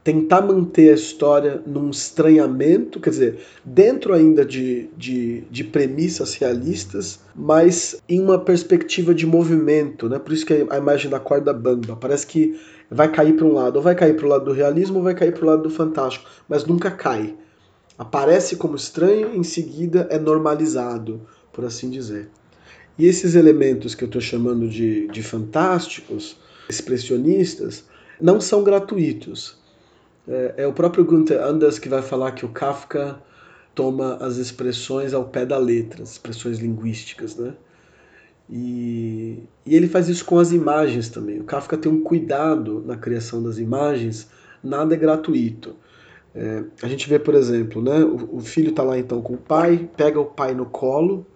Tentar 0.02 0.40
manter 0.40 0.90
a 0.90 0.94
história 0.94 1.62
num 1.66 1.90
estranhamento, 1.90 2.98
quer 2.98 3.10
dizer, 3.10 3.38
dentro 3.62 4.14
ainda 4.14 4.46
de, 4.46 4.88
de, 4.96 5.42
de 5.50 5.62
premissas 5.62 6.34
realistas, 6.34 7.20
mas 7.34 8.00
em 8.08 8.18
uma 8.18 8.38
perspectiva 8.38 9.14
de 9.14 9.26
movimento, 9.26 10.08
né? 10.08 10.18
Por 10.18 10.32
isso 10.32 10.46
que 10.46 10.66
a 10.70 10.78
imagem 10.78 11.10
da 11.10 11.20
corda 11.20 11.52
bamba. 11.52 11.96
Parece 11.96 12.26
que 12.26 12.58
vai 12.90 13.12
cair 13.12 13.34
para 13.34 13.46
um 13.46 13.52
lado, 13.52 13.76
ou 13.76 13.82
vai 13.82 13.94
cair 13.94 14.16
para 14.16 14.24
o 14.24 14.28
lado 14.28 14.46
do 14.46 14.52
realismo, 14.52 14.96
ou 14.96 15.04
vai 15.04 15.14
cair 15.14 15.32
para 15.32 15.44
o 15.44 15.46
lado 15.46 15.62
do 15.62 15.70
fantástico, 15.70 16.24
mas 16.48 16.64
nunca 16.64 16.90
cai 16.90 17.34
aparece 18.00 18.56
como 18.56 18.76
estranho, 18.76 19.34
em 19.34 19.42
seguida 19.42 20.08
é 20.10 20.18
normalizado, 20.18 21.20
por 21.52 21.66
assim 21.66 21.90
dizer. 21.90 22.30
E 22.96 23.04
esses 23.04 23.34
elementos 23.34 23.94
que 23.94 24.02
eu 24.02 24.06
estou 24.06 24.22
chamando 24.22 24.66
de, 24.70 25.06
de 25.08 25.22
fantásticos, 25.22 26.38
expressionistas, 26.66 27.84
não 28.18 28.40
são 28.40 28.64
gratuitos. 28.64 29.58
É, 30.26 30.54
é, 30.56 30.66
o 30.66 30.72
próprio 30.72 31.04
Gunther 31.04 31.42
Anders 31.42 31.78
que 31.78 31.90
vai 31.90 32.00
falar 32.00 32.32
que 32.32 32.46
o 32.46 32.48
Kafka 32.48 33.20
toma 33.74 34.16
as 34.16 34.38
expressões 34.38 35.12
ao 35.12 35.26
pé 35.26 35.44
da 35.44 35.58
letra, 35.58 36.02
as 36.02 36.12
expressões 36.12 36.58
linguísticas, 36.58 37.36
né? 37.36 37.52
E, 38.48 39.42
e 39.66 39.76
ele 39.76 39.86
faz 39.86 40.08
isso 40.08 40.24
com 40.24 40.38
as 40.38 40.52
imagens 40.52 41.10
também. 41.10 41.38
O 41.38 41.44
Kafka 41.44 41.76
tem 41.76 41.92
um 41.92 42.00
cuidado 42.00 42.82
na 42.86 42.96
criação 42.96 43.42
das 43.42 43.58
imagens, 43.58 44.30
nada 44.64 44.94
é 44.94 44.96
gratuito. 44.96 45.76
É, 46.34 46.62
a 46.82 46.88
gente 46.88 47.08
vê, 47.08 47.18
por 47.18 47.34
exemplo, 47.34 47.82
né, 47.82 48.04
o, 48.04 48.36
o 48.36 48.40
filho 48.40 48.70
está 48.70 48.82
lá 48.82 48.98
então 48.98 49.20
com 49.20 49.34
o 49.34 49.38
pai, 49.38 49.88
pega 49.96 50.20
o 50.20 50.26
pai 50.26 50.54
no 50.54 50.66
colo. 50.66 51.26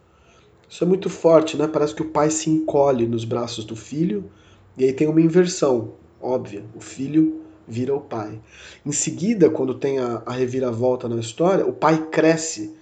Isso 0.68 0.82
é 0.82 0.86
muito 0.86 1.10
forte, 1.10 1.56
né? 1.56 1.68
Parece 1.68 1.94
que 1.94 2.02
o 2.02 2.10
pai 2.10 2.30
se 2.30 2.50
encolhe 2.50 3.06
nos 3.06 3.24
braços 3.24 3.64
do 3.64 3.76
filho 3.76 4.30
e 4.76 4.84
aí 4.84 4.92
tem 4.92 5.06
uma 5.06 5.20
inversão 5.20 5.92
óbvia. 6.20 6.64
O 6.74 6.80
filho 6.80 7.42
vira 7.66 7.94
o 7.94 8.00
pai. 8.00 8.40
Em 8.84 8.92
seguida, 8.92 9.50
quando 9.50 9.74
tem 9.74 9.98
a, 9.98 10.22
a 10.24 10.32
reviravolta 10.32 11.08
na 11.08 11.16
história, 11.16 11.66
o 11.66 11.72
pai 11.72 12.06
cresce, 12.10 12.74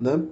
né? 0.00 0.22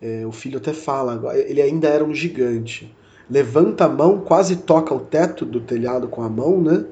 É, 0.00 0.26
o 0.26 0.32
filho 0.32 0.58
até 0.58 0.72
fala, 0.72 1.34
ele 1.38 1.62
ainda 1.62 1.88
era 1.88 2.04
um 2.04 2.14
gigante. 2.14 2.94
Levanta 3.28 3.86
a 3.86 3.88
mão, 3.88 4.20
quase 4.20 4.56
toca 4.56 4.94
o 4.94 5.00
teto 5.00 5.46
do 5.46 5.60
telhado 5.60 6.08
com 6.08 6.22
a 6.22 6.28
mão, 6.28 6.60
né? 6.60 6.84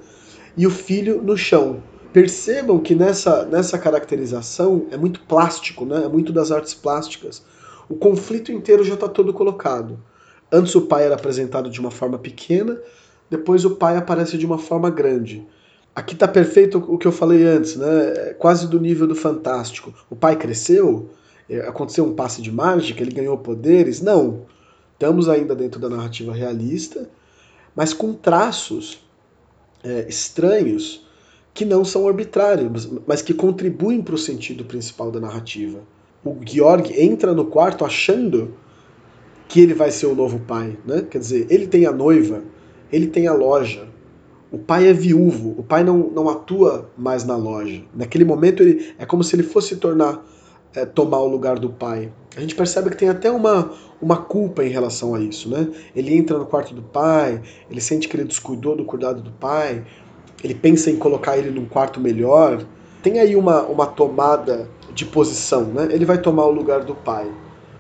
E 0.57 0.67
o 0.67 0.71
filho 0.71 1.23
no 1.23 1.37
chão. 1.37 1.83
Percebam 2.13 2.79
que 2.79 2.95
nessa, 2.95 3.47
nessa 3.47 3.79
caracterização 3.79 4.87
é 4.91 4.97
muito 4.97 5.21
plástico, 5.21 5.87
né? 5.87 6.05
é 6.05 6.09
muito 6.09 6.33
das 6.33 6.53
artes 6.53 6.75
plásticas. 6.75 7.43
O 7.89 7.95
conflito 7.95 8.53
inteiro 8.53 8.85
já 8.85 8.95
está 8.95 9.09
todo 9.09 9.33
colocado. 9.33 9.99
Antes 10.51 10.75
o 10.75 10.83
pai 10.83 11.05
era 11.05 11.15
apresentado 11.15 11.71
de 11.71 11.81
uma 11.81 11.91
forma 11.91 12.19
pequena, 12.19 12.79
depois 13.31 13.65
o 13.65 13.77
pai 13.77 13.97
aparece 13.97 14.37
de 14.37 14.45
uma 14.45 14.59
forma 14.59 14.91
grande. 14.91 15.47
Aqui 15.95 16.13
está 16.13 16.29
perfeito 16.29 16.79
o 16.79 16.99
que 16.99 17.07
eu 17.07 17.13
falei 17.13 17.45
antes, 17.47 17.77
né? 17.77 18.13
É 18.17 18.35
quase 18.35 18.69
do 18.69 18.79
nível 18.79 19.07
do 19.07 19.15
fantástico. 19.15 19.93
O 20.11 20.17
pai 20.17 20.37
cresceu, 20.37 21.11
é, 21.49 21.61
aconteceu 21.61 22.05
um 22.05 22.15
passe 22.15 22.43
de 22.43 22.53
mágica, 22.53 23.03
ele 23.03 23.13
ganhou 23.13 23.39
poderes. 23.39 24.03
Não. 24.03 24.47
Estamos 24.93 25.29
ainda 25.29 25.55
dentro 25.55 25.81
da 25.81 25.89
narrativa 25.89 26.33
realista, 26.33 27.09
mas 27.75 27.95
com 27.95 28.13
traços 28.13 29.03
é, 29.83 30.07
estranhos 30.09 31.07
que 31.55 31.65
não 31.65 31.85
são 31.85 32.09
arbitrários, 32.09 32.91
mas 33.07 33.21
que 33.21 33.35
contribuem 33.35 34.01
para 34.01 34.15
o 34.15 34.19
sentido 34.19 34.65
principal 34.65 35.11
da 35.11 35.21
narrativa. 35.21 35.81
O 36.25 36.37
Georg 36.45 36.93
entra 37.01 37.35
no 37.35 37.47
quarto 37.47 37.85
achando 37.85 38.55
que 39.49 39.61
ele 39.61 39.75
vai 39.75 39.91
ser 39.91 40.07
o 40.07 40.15
novo 40.15 40.41
pai, 40.41 40.79
né? 40.87 41.05
Quer 41.11 41.19
dizer, 41.19 41.47
ele 41.51 41.67
tem 41.67 41.85
a 41.85 41.93
noiva, 41.93 42.43
ele 42.91 43.07
tem 43.07 43.27
a 43.27 43.35
loja, 43.35 43.87
o 44.51 44.59
pai 44.59 44.87
é 44.87 44.93
viúvo, 44.93 45.55
o 45.59 45.63
pai 45.63 45.83
não, 45.83 46.11
não 46.11 46.29
atua 46.29 46.91
mais 46.97 47.25
na 47.25 47.37
loja. 47.37 47.83
Naquele 47.95 48.25
momento 48.25 48.63
ele 48.63 48.95
é 48.99 49.05
como 49.05 49.25
se 49.25 49.35
ele 49.35 49.43
fosse 49.43 49.77
tornar 49.77 50.25
é, 50.75 50.85
tomar 50.85 51.19
o 51.19 51.29
lugar 51.29 51.59
do 51.59 51.71
pai. 51.71 52.13
A 52.37 52.41
gente 52.41 52.55
percebe 52.55 52.91
que 52.91 52.97
tem 52.97 53.09
até 53.09 53.31
uma, 53.31 53.73
uma 54.01 54.17
culpa 54.17 54.65
em 54.65 54.69
relação 54.69 55.15
a 55.15 55.21
isso, 55.21 55.49
né? 55.51 55.69
Ele 55.95 56.15
entra 56.15 56.39
no 56.39 56.47
quarto 56.47 56.75
do 56.75 56.83
pai, 56.83 57.43
ele 57.71 57.81
sente 57.81 58.09
que 58.09 58.17
ele 58.17 58.25
descuidou 58.25 58.77
do 58.77 58.85
cuidado 58.85 59.23
do 59.23 59.31
pai, 59.33 59.85
ele 60.43 60.55
pensa 60.55 60.91
em 60.91 60.97
colocar 60.97 61.37
ele 61.37 61.51
num 61.51 61.67
quarto 61.67 62.01
melhor. 62.01 62.65
Tem 63.03 63.21
aí 63.21 63.37
uma, 63.37 63.63
uma 63.63 63.87
tomada 63.87 64.69
de 64.95 65.05
posição, 65.05 65.65
né? 65.65 65.89
Ele 65.91 66.05
vai 66.05 66.19
tomar 66.19 66.47
o 66.47 66.53
lugar 66.53 66.85
do 66.85 66.95
pai. 66.95 67.31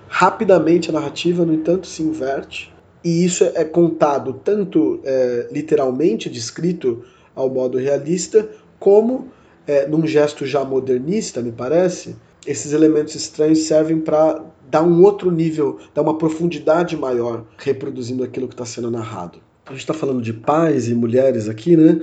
Rapidamente 0.09 0.91
a 0.91 0.93
narrativa, 0.93 1.45
no 1.45 1.55
entanto, 1.55 1.87
se 1.87 2.03
inverte 2.03 2.73
e 3.05 3.25
isso 3.25 3.45
é 3.45 3.65
contado 3.65 4.41
tanto 4.45 5.01
é, 5.05 5.49
literalmente, 5.51 6.31
descrito 6.31 7.03
ao 7.35 7.51
modo 7.51 7.79
realista, 7.79 8.49
como 8.79 9.29
é, 9.67 9.87
num 9.87 10.07
gesto 10.07 10.47
já 10.47 10.65
modernista, 10.65 11.41
me 11.41 11.51
parece, 11.51 12.17
esses 12.47 12.73
elementos 12.73 13.15
estranhos 13.15 13.61
servem 13.61 13.99
para 13.99 14.43
dar 14.71 14.83
um 14.83 15.03
outro 15.03 15.31
nível, 15.31 15.79
dar 15.95 16.03
uma 16.03 16.17
profundidade 16.17 16.97
maior, 16.97 17.45
reproduzindo 17.59 18.23
aquilo 18.23 18.47
que 18.47 18.55
está 18.55 18.65
sendo 18.65 18.91
narrado. 18.91 19.39
A 19.67 19.71
gente 19.71 19.81
está 19.81 19.95
falando 19.95 20.23
de 20.23 20.33
pais 20.33 20.89
e 20.89 20.95
mulheres 20.95 21.49
aqui, 21.49 21.77
né? 21.77 22.01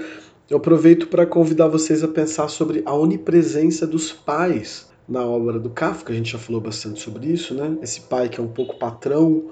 Eu 0.49 0.57
aproveito 0.57 1.07
para 1.09 1.27
convidar 1.27 1.67
vocês 1.67 2.03
a 2.03 2.07
pensar 2.07 2.47
sobre 2.47 2.81
a 2.83 2.91
onipresença 2.95 3.85
dos 3.85 4.11
pais 4.11 4.89
na 5.07 5.23
obra 5.23 5.59
do 5.59 5.69
Kafka. 5.69 6.11
A 6.11 6.15
gente 6.15 6.31
já 6.31 6.39
falou 6.39 6.59
bastante 6.59 6.99
sobre 6.99 7.27
isso, 7.27 7.53
né? 7.53 7.77
Esse 7.83 8.01
pai 8.01 8.29
que 8.29 8.39
é 8.39 8.43
um 8.43 8.47
pouco 8.47 8.79
patrão, 8.79 9.51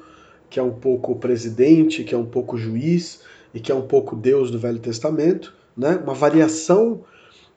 que 0.50 0.60
é 0.60 0.64
um 0.64 0.72
pouco 0.72 1.16
presidente, 1.16 2.04
que 2.04 2.16
é 2.16 2.18
um 2.18 2.26
pouco 2.26 2.58
juiz 2.58 3.22
e 3.54 3.60
que 3.60 3.72
é 3.72 3.76
um 3.76 3.84
pouco 3.84 4.16
Deus 4.16 4.50
do 4.50 4.58
Velho 4.58 4.80
Testamento, 4.80 5.54
né? 5.78 6.02
uma 6.04 6.16
variação 6.16 7.02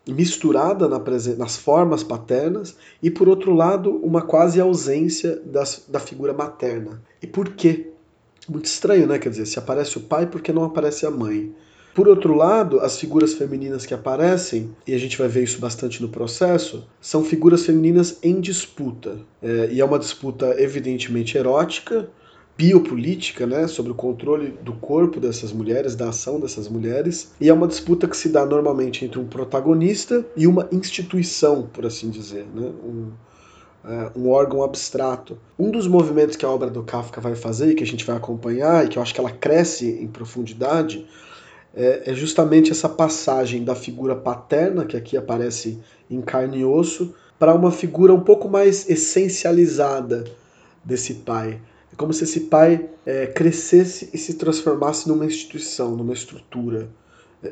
misturada 0.07 0.87
na 0.87 1.03
nas 1.39 1.57
formas 1.57 2.03
paternas 2.03 2.77
e, 3.03 3.11
por 3.11 3.27
outro 3.27 3.55
lado, 3.55 3.97
uma 4.05 4.21
quase 4.21 4.61
ausência 4.61 5.41
das, 5.47 5.87
da 5.89 5.99
figura 5.99 6.35
materna. 6.35 7.03
E 7.23 7.27
por 7.27 7.49
quê? 7.55 7.87
Muito 8.47 8.67
estranho, 8.67 9.07
né? 9.07 9.19
Quer 9.19 9.31
dizer, 9.31 9.47
se 9.47 9.59
aparece 9.59 9.97
o 9.97 10.03
pai, 10.03 10.27
por 10.27 10.43
que 10.43 10.53
não 10.53 10.65
aparece 10.65 11.07
a 11.07 11.11
mãe? 11.11 11.55
Por 11.95 12.07
outro 12.07 12.35
lado, 12.35 12.81
as 12.81 12.99
figuras 12.99 13.35
femininas 13.35 13.85
que 13.85 13.93
aparecem, 13.93 14.71
e 14.87 14.95
a 14.95 14.99
gente 14.99 15.19
vai 15.19 15.27
ver 15.27 15.43
isso 15.43 15.59
bastante 15.59 16.01
no 16.01 16.09
processo, 16.09 16.87
são 17.01 17.25
figuras 17.25 17.67
femininas 17.67 18.19
em 18.23 18.41
disputa. 18.41 19.19
É, 19.43 19.69
e 19.73 19.81
é 19.81 19.85
uma 19.85 19.99
disputa 19.99 20.55
evidentemente 20.59 21.37
erótica, 21.37 22.09
biopolítica, 22.57 23.47
né, 23.47 23.67
sobre 23.67 23.91
o 23.91 23.95
controle 23.95 24.55
do 24.63 24.75
corpo 24.75 25.19
dessas 25.19 25.51
mulheres, 25.51 25.97
da 25.97 26.11
ação 26.11 26.39
dessas 26.39 26.69
mulheres, 26.69 27.33
e 27.41 27.49
é 27.49 27.53
uma 27.53 27.67
disputa 27.67 28.07
que 28.07 28.17
se 28.17 28.29
dá 28.29 28.45
normalmente 28.45 29.05
entre 29.05 29.19
um 29.19 29.27
protagonista 29.27 30.25
e 30.37 30.47
uma 30.47 30.69
instituição, 30.71 31.69
por 31.73 31.87
assim 31.87 32.11
dizer, 32.11 32.47
né, 32.55 32.71
um, 32.85 33.11
é, 33.83 34.11
um 34.15 34.29
órgão 34.29 34.63
abstrato. 34.63 35.39
Um 35.59 35.71
dos 35.71 35.87
movimentos 35.87 36.37
que 36.37 36.45
a 36.45 36.51
obra 36.51 36.69
do 36.69 36.83
Kafka 36.83 37.21
vai 37.21 37.35
fazer 37.35 37.73
e 37.73 37.75
que 37.75 37.83
a 37.83 37.87
gente 37.87 38.05
vai 38.05 38.17
acompanhar 38.17 38.85
e 38.85 38.89
que 38.89 38.99
eu 38.99 39.03
acho 39.03 39.15
que 39.15 39.21
ela 39.21 39.31
cresce 39.31 39.89
em 39.89 40.07
profundidade 40.07 41.07
é, 41.75 42.11
é 42.11 42.15
justamente 42.15 42.71
essa 42.71 42.89
passagem 42.89 43.65
da 43.65 43.75
figura 43.75 44.17
paterna 44.17 44.85
que 44.85 44.97
aqui 44.97 45.17
aparece 45.17 45.79
em 46.11 46.21
carne 46.21 46.59
e 46.59 46.65
osso 46.65 47.15
para 47.39 47.55
uma 47.55 47.71
figura 47.71 48.13
um 48.13 48.21
pouco 48.21 48.49
mais 48.49 48.89
essencializada 48.89 50.25
desse 50.85 51.15
pai 51.15 51.61
é 51.93 51.97
como 51.97 52.13
se 52.13 52.25
esse 52.25 52.41
pai 52.41 52.89
é, 53.05 53.27
crescesse 53.27 54.11
e 54.13 54.19
se 54.19 54.35
transformasse 54.35 55.09
numa 55.09 55.27
instituição, 55.27 55.97
numa 55.97 56.13
estrutura. 56.13 56.89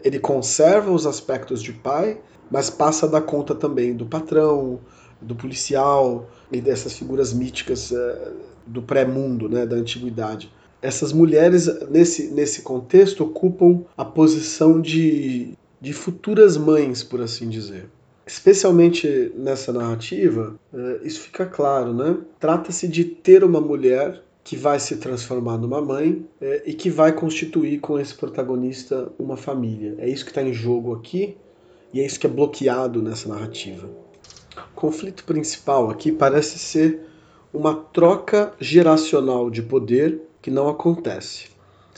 Ele 0.05 0.19
conserva 0.19 0.91
os 0.91 1.07
aspectos 1.07 1.63
de 1.63 1.73
pai, 1.73 2.21
mas 2.51 2.71
passa 2.71 3.07
a 3.07 3.09
dar 3.09 3.23
conta 3.23 3.55
também 3.55 3.95
do 3.95 4.07
patrão, 4.07 4.81
do 5.21 5.35
policial 5.35 6.31
e 6.53 6.61
dessas 6.61 6.93
figuras 6.93 7.33
míticas 7.33 7.91
é, 7.91 8.33
do 8.67 8.83
pré-mundo, 8.83 9.49
né, 9.49 9.67
da 9.67 9.77
antiguidade. 9.77 10.53
Essas 10.81 11.13
mulheres, 11.13 11.69
nesse, 11.89 12.31
nesse 12.31 12.63
contexto, 12.63 13.25
ocupam 13.25 13.83
a 13.97 14.05
posição 14.05 14.81
de, 14.81 15.55
de 15.81 15.93
futuras 15.93 16.57
mães, 16.57 17.03
por 17.03 17.21
assim 17.21 17.49
dizer 17.49 17.89
especialmente 18.29 19.33
nessa 19.35 19.73
narrativa, 19.73 20.55
é, 20.73 21.01
isso 21.03 21.21
fica 21.21 21.47
claro, 21.47 21.95
né? 21.95 22.19
Trata-se 22.39 22.87
de 22.87 23.03
ter 23.03 23.43
uma 23.43 23.59
mulher 23.59 24.23
que 24.45 24.57
vai 24.57 24.79
se 24.79 24.97
transformar 24.97 25.57
numa 25.57 25.81
mãe 25.81 26.25
é, 26.41 26.63
e 26.67 26.75
que 26.75 26.91
vai 26.91 27.13
constituir 27.13 27.81
com 27.81 27.99
esse 27.99 28.15
protagonista 28.15 29.11
uma 29.19 29.37
família. 29.37 29.95
É 29.99 30.09
isso 30.09 30.25
que 30.25 30.31
está 30.31 30.43
em 30.43 30.53
jogo 30.53 30.95
aqui 30.95 31.37
e 31.93 32.01
é 32.01 32.07
isso 32.07 32.21
que 32.21 32.27
é 32.27 32.31
bloqueado 32.31 33.03
nessa 33.03 33.29
narrativa. 33.29 33.89
O 34.57 34.75
conflito 34.75 35.25
principal 35.25 35.91
aqui 35.91 36.13
parece 36.13 36.59
ser 36.59 37.01
uma 37.53 37.75
troca 37.75 38.53
geracional 38.61 39.51
de 39.51 39.63
poder 39.63 40.21
que 40.49 40.55
não 40.55 40.67
acontece. 40.71 41.49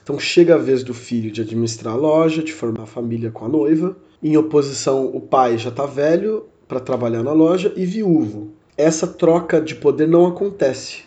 Então 0.02 0.18
chega 0.18 0.56
a 0.56 0.58
vez 0.58 0.82
do 0.82 0.92
filho 0.92 1.30
de 1.30 1.40
administrar 1.40 1.94
a 1.94 1.96
loja, 1.96 2.42
de 2.42 2.52
formar 2.52 2.82
a 2.82 2.86
família 2.86 3.30
com 3.30 3.44
a 3.44 3.48
noiva. 3.48 3.96
Em 4.20 4.36
oposição, 4.36 5.06
o 5.06 5.20
pai 5.20 5.56
já 5.56 5.70
está 5.70 5.86
velho 5.86 6.46
para 6.66 6.80
trabalhar 6.80 7.22
na 7.22 7.32
loja 7.32 7.72
e 7.76 7.86
viúvo. 7.86 8.50
Essa 8.76 9.06
troca 9.06 9.60
de 9.60 9.76
poder 9.76 10.08
não 10.08 10.26
acontece. 10.26 11.04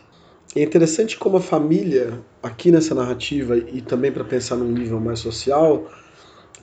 É 0.56 0.64
interessante 0.64 1.18
como 1.18 1.36
a 1.36 1.42
família, 1.42 2.22
aqui 2.42 2.72
nessa 2.72 2.96
narrativa, 2.96 3.58
e 3.58 3.82
também 3.82 4.12
para 4.12 4.24
pensar 4.24 4.56
num 4.56 4.72
nível 4.72 5.02
mais 5.02 5.20
social, 5.20 5.92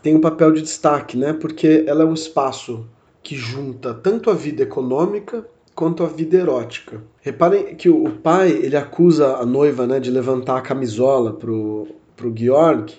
tem 0.03 0.17
um 0.17 0.21
papel 0.21 0.51
de 0.53 0.63
destaque, 0.63 1.15
né? 1.15 1.35
Porque 1.35 1.85
ela 1.87 2.05
é 2.05 2.07
um 2.07 2.15
espaço 2.15 2.87
que 3.23 3.37
junta 3.37 3.93
tanto 3.93 4.31
a 4.31 4.35
vida 4.35 4.63
econômica 4.63 5.47
quanto 5.81 6.05
a 6.05 6.09
vida 6.09 6.37
erótica. 6.37 7.03
Reparem 7.23 7.75
que 7.75 7.89
o 7.89 8.11
pai 8.11 8.51
ele 8.51 8.77
acusa 8.77 9.37
a 9.37 9.47
noiva 9.47 9.87
né, 9.87 9.99
de 9.99 10.11
levantar 10.11 10.59
a 10.59 10.61
camisola 10.61 11.33
pro, 11.33 11.89
pro 12.15 12.31
Georg, 12.37 12.93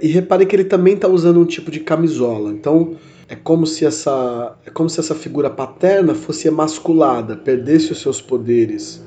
e 0.00 0.06
reparem 0.06 0.46
que 0.46 0.56
ele 0.56 0.64
também 0.64 0.94
está 0.94 1.06
usando 1.06 1.38
um 1.38 1.44
tipo 1.44 1.70
de 1.70 1.80
camisola. 1.80 2.50
Então 2.50 2.96
é 3.28 3.36
como 3.36 3.66
se 3.66 3.84
essa 3.84 4.56
é 4.64 4.70
como 4.70 4.88
se 4.88 5.00
essa 5.00 5.14
figura 5.14 5.50
paterna 5.50 6.14
fosse 6.14 6.48
emasculada, 6.48 7.36
perdesse 7.36 7.92
os 7.92 8.00
seus 8.00 8.22
poderes 8.22 9.04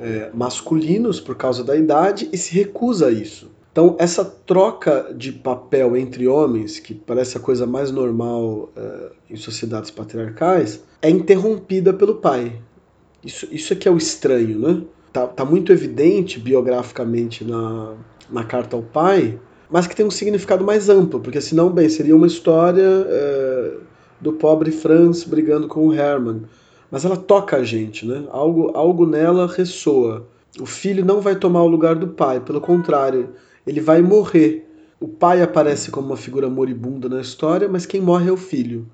é, 0.00 0.30
masculinos 0.32 1.20
por 1.20 1.34
causa 1.34 1.62
da 1.62 1.76
idade 1.76 2.30
e 2.32 2.38
se 2.38 2.54
recusa 2.54 3.08
a 3.08 3.10
isso. 3.10 3.50
Então, 3.76 3.94
essa 3.98 4.24
troca 4.24 5.14
de 5.14 5.30
papel 5.30 5.98
entre 5.98 6.26
homens, 6.26 6.78
que 6.78 6.94
parece 6.94 7.36
a 7.36 7.40
coisa 7.40 7.66
mais 7.66 7.90
normal 7.90 8.70
é, 8.74 9.10
em 9.28 9.36
sociedades 9.36 9.90
patriarcais, 9.90 10.82
é 11.02 11.10
interrompida 11.10 11.92
pelo 11.92 12.14
pai. 12.14 12.58
Isso, 13.22 13.46
isso 13.52 13.74
é 13.74 13.76
que 13.76 13.86
é 13.86 13.90
o 13.90 13.98
estranho, 13.98 14.58
né? 14.58 14.82
Tá, 15.12 15.26
tá 15.26 15.44
muito 15.44 15.72
evidente 15.72 16.40
biograficamente 16.40 17.44
na, 17.44 17.92
na 18.30 18.44
carta 18.44 18.76
ao 18.76 18.82
pai, 18.82 19.38
mas 19.68 19.86
que 19.86 19.94
tem 19.94 20.06
um 20.06 20.10
significado 20.10 20.64
mais 20.64 20.88
amplo, 20.88 21.20
porque 21.20 21.42
senão, 21.42 21.68
bem, 21.68 21.90
seria 21.90 22.16
uma 22.16 22.26
história 22.26 23.06
é, 23.06 23.74
do 24.18 24.32
pobre 24.32 24.72
Franz 24.72 25.22
brigando 25.22 25.68
com 25.68 25.88
o 25.88 25.92
Hermann 25.92 26.44
mas 26.90 27.04
ela 27.04 27.16
toca 27.16 27.56
a 27.58 27.62
gente, 27.62 28.06
né? 28.06 28.24
Algo, 28.30 28.70
algo 28.72 29.04
nela 29.04 29.46
ressoa. 29.46 30.26
O 30.58 30.64
filho 30.64 31.04
não 31.04 31.20
vai 31.20 31.36
tomar 31.36 31.62
o 31.62 31.68
lugar 31.68 31.96
do 31.96 32.08
pai, 32.08 32.40
pelo 32.40 32.60
contrário, 32.60 33.34
ele 33.66 33.80
vai 33.80 34.00
morrer. 34.00 34.66
O 35.00 35.08
pai 35.08 35.42
aparece 35.42 35.90
como 35.90 36.08
uma 36.08 36.16
figura 36.16 36.48
moribunda 36.48 37.08
na 37.08 37.20
história, 37.20 37.68
mas 37.68 37.84
quem 37.84 38.00
morre 38.00 38.28
é 38.28 38.32
o 38.32 38.36
filho. 38.36 38.86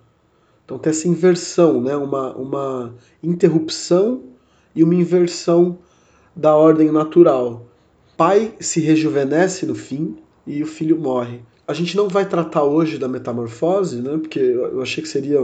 Então 0.64 0.78
tem 0.78 0.90
essa 0.90 1.06
inversão, 1.06 1.80
né? 1.80 1.96
uma, 1.96 2.34
uma 2.34 2.94
interrupção 3.22 4.22
e 4.74 4.82
uma 4.82 4.94
inversão 4.94 5.78
da 6.34 6.56
ordem 6.56 6.90
natural. 6.90 7.66
Pai 8.16 8.54
se 8.58 8.80
rejuvenesce 8.80 9.66
no 9.66 9.74
fim 9.74 10.16
e 10.46 10.62
o 10.62 10.66
filho 10.66 10.98
morre. 10.98 11.40
A 11.66 11.74
gente 11.74 11.96
não 11.96 12.08
vai 12.08 12.28
tratar 12.28 12.64
hoje 12.64 12.98
da 12.98 13.08
metamorfose, 13.08 14.00
né? 14.00 14.18
Porque 14.18 14.40
eu 14.40 14.82
achei 14.82 15.02
que 15.02 15.08
seria 15.08 15.40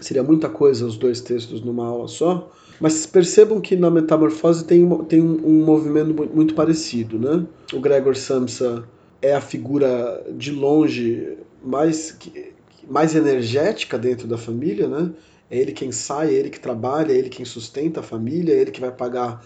seria 0.00 0.22
muita 0.22 0.48
coisa 0.48 0.86
os 0.86 0.96
dois 0.96 1.20
textos 1.20 1.60
numa 1.60 1.86
aula 1.86 2.08
só. 2.08 2.50
Mas 2.80 3.06
percebam 3.06 3.60
que 3.60 3.74
na 3.74 3.90
metamorfose 3.90 4.64
tem, 4.64 4.88
tem 5.04 5.20
um, 5.20 5.40
um 5.44 5.64
movimento 5.64 6.14
muito 6.32 6.54
parecido, 6.54 7.18
né? 7.18 7.44
O 7.72 7.80
Gregor 7.80 8.16
Samsa 8.16 8.84
é 9.20 9.34
a 9.34 9.40
figura 9.40 10.24
de 10.36 10.52
longe 10.52 11.36
mais, 11.62 12.16
mais 12.88 13.16
energética 13.16 13.98
dentro 13.98 14.28
da 14.28 14.38
família, 14.38 14.86
né? 14.86 15.10
É 15.50 15.58
ele 15.58 15.72
quem 15.72 15.90
sai, 15.90 16.28
é 16.28 16.32
ele 16.34 16.50
que 16.50 16.60
trabalha, 16.60 17.12
é 17.12 17.16
ele 17.16 17.28
quem 17.28 17.44
sustenta 17.44 18.00
a 18.00 18.02
família, 18.02 18.54
é 18.54 18.58
ele 18.58 18.70
que 18.70 18.80
vai 18.80 18.92
pagar 18.92 19.42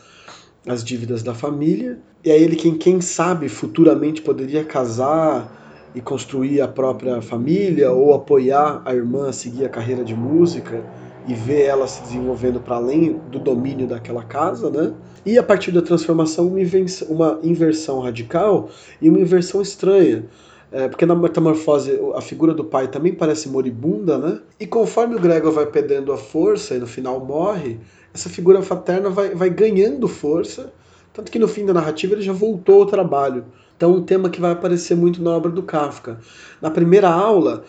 as 0.66 0.84
dívidas 0.84 1.22
da 1.22 1.32
família. 1.32 1.98
E 2.24 2.30
é 2.30 2.38
ele 2.38 2.56
quem, 2.56 2.76
quem 2.76 3.00
sabe, 3.00 3.48
futuramente 3.48 4.20
poderia 4.20 4.64
casar 4.64 5.90
e 5.94 6.00
construir 6.00 6.60
a 6.60 6.68
própria 6.68 7.22
família 7.22 7.92
ou 7.92 8.14
apoiar 8.14 8.82
a 8.84 8.94
irmã 8.94 9.28
a 9.28 9.32
seguir 9.32 9.64
a 9.64 9.68
carreira 9.68 10.04
de 10.04 10.14
música 10.14 10.84
e 11.26 11.35
ver 11.35 11.62
ela 11.62 11.87
se 11.87 12.02
desenvolvendo 12.02 12.61
para 12.61 12.76
além 12.76 13.20
do 13.30 13.38
domínio 13.38 13.87
daquela 13.87 14.22
casa, 14.22 14.70
né? 14.70 14.92
E 15.24 15.38
a 15.38 15.42
partir 15.42 15.70
da 15.70 15.80
transformação, 15.80 16.48
uma 16.48 16.61
inversão, 16.61 17.08
uma 17.08 17.38
inversão 17.42 18.00
radical 18.00 18.68
e 19.00 19.08
uma 19.08 19.20
inversão 19.20 19.62
estranha. 19.62 20.24
É, 20.72 20.88
porque 20.88 21.04
na 21.04 21.14
metamorfose 21.14 22.00
a 22.14 22.20
figura 22.22 22.54
do 22.54 22.64
pai 22.64 22.88
também 22.88 23.14
parece 23.14 23.48
moribunda, 23.48 24.16
né? 24.16 24.40
E 24.58 24.66
conforme 24.66 25.14
o 25.14 25.20
Gregor 25.20 25.52
vai 25.52 25.66
perdendo 25.66 26.12
a 26.12 26.16
força 26.16 26.74
e 26.74 26.78
no 26.78 26.87
final 26.87 27.20
morre, 27.24 27.78
essa 28.14 28.30
figura 28.30 28.62
paterna 28.62 29.11
vai, 29.11 29.35
vai 29.35 29.50
ganhando 29.50 30.08
força, 30.08 30.72
tanto 31.12 31.30
que 31.30 31.38
no 31.38 31.46
fim 31.46 31.66
da 31.66 31.74
narrativa 31.74 32.14
ele 32.14 32.22
já 32.22 32.32
voltou 32.32 32.80
ao 32.80 32.87
trabalho. 32.87 33.44
Então, 33.76 33.92
um 33.92 34.02
tema 34.02 34.30
que 34.30 34.40
vai 34.40 34.52
aparecer 34.52 34.96
muito 34.96 35.22
na 35.22 35.30
obra 35.30 35.50
do 35.50 35.62
Kafka. 35.62 36.20
Na 36.61 36.70
primeira 36.70 37.11
aula, 37.11 37.64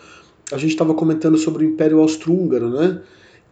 a 0.52 0.56
gente 0.56 0.70
estava 0.70 0.94
comentando 0.94 1.36
sobre 1.36 1.64
o 1.64 1.68
Império 1.68 2.00
Austro-Húngaro, 2.00 2.70
né? 2.70 3.00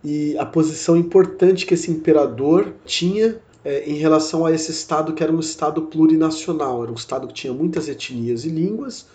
E 0.04 0.36
a 0.38 0.44
posição 0.44 0.96
importante 0.96 1.64
que 1.64 1.74
esse 1.74 1.90
imperador 1.90 2.72
tinha 2.84 3.40
é, 3.64 3.88
em 3.88 3.94
relação 3.94 4.44
a 4.44 4.52
esse 4.52 4.70
estado 4.72 5.12
que 5.12 5.22
era 5.22 5.32
um 5.32 5.40
estado 5.40 5.82
plurinacional, 5.82 6.82
era 6.82 6.90
um 6.90 6.96
estado 6.96 7.28
que 7.28 7.34
tinha 7.34 7.52
muitas 7.52 7.88
etnias 7.88 8.44
e 8.44 8.48
línguas, 8.48 9.06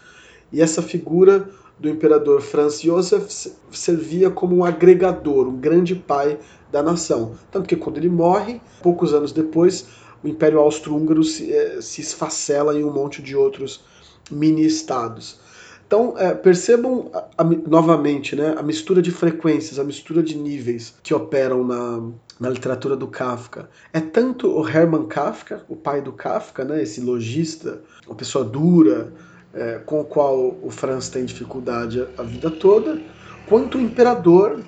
e 0.51 0.61
essa 0.61 0.81
figura 0.81 1.49
do 1.77 1.89
imperador 1.89 2.41
Franz 2.41 2.81
Josef 2.81 3.51
servia 3.71 4.31
como 4.31 4.55
um 4.55 4.65
agregador, 4.65 5.47
um 5.47 5.57
grande 5.57 5.93
pai 5.93 6.39
da 6.71 6.81
nação. 6.81 7.35
Tanto 7.51 7.67
que 7.67 7.75
quando 7.75 7.97
ele 7.97 8.09
morre, 8.09 8.61
poucos 8.81 9.13
anos 9.13 9.31
depois, 9.31 9.87
o 10.23 10.27
Império 10.27 10.59
Austro-Húngaro 10.59 11.23
se, 11.23 11.53
é, 11.53 11.81
se 11.81 12.01
esfacela 12.01 12.77
em 12.77 12.83
um 12.83 12.91
monte 12.91 13.21
de 13.21 13.35
outros 13.35 13.83
mini-estados. 14.31 15.39
Então, 15.87 16.15
é, 16.17 16.33
percebam 16.33 17.09
a, 17.13 17.27
a, 17.37 17.43
novamente 17.45 18.35
né, 18.35 18.53
a 18.57 18.61
mistura 18.61 19.01
de 19.01 19.09
frequências, 19.09 19.79
a 19.79 19.85
mistura 19.85 20.21
de 20.21 20.37
níveis 20.37 20.93
que 21.01 21.13
operam 21.13 21.65
na, 21.65 22.03
na 22.37 22.49
literatura 22.49 22.93
do 22.93 23.07
Kafka. 23.07 23.69
É 23.93 24.01
tanto 24.01 24.49
o 24.49 24.67
Hermann 24.67 25.07
Kafka, 25.07 25.63
o 25.69 25.77
pai 25.77 26.01
do 26.01 26.11
Kafka, 26.11 26.65
né, 26.65 26.83
esse 26.83 26.99
lojista, 26.99 27.81
uma 28.05 28.15
pessoa 28.15 28.43
dura, 28.43 29.13
é, 29.53 29.79
com 29.85 30.01
o 30.01 30.03
qual 30.03 30.57
o 30.61 30.69
Franz 30.69 31.07
tem 31.07 31.23
dificuldade 31.23 32.01
a, 32.01 32.21
a 32.21 32.23
vida 32.23 32.51
toda, 32.51 33.01
quanto 33.47 33.77
o 33.77 33.81
imperador, 33.81 34.61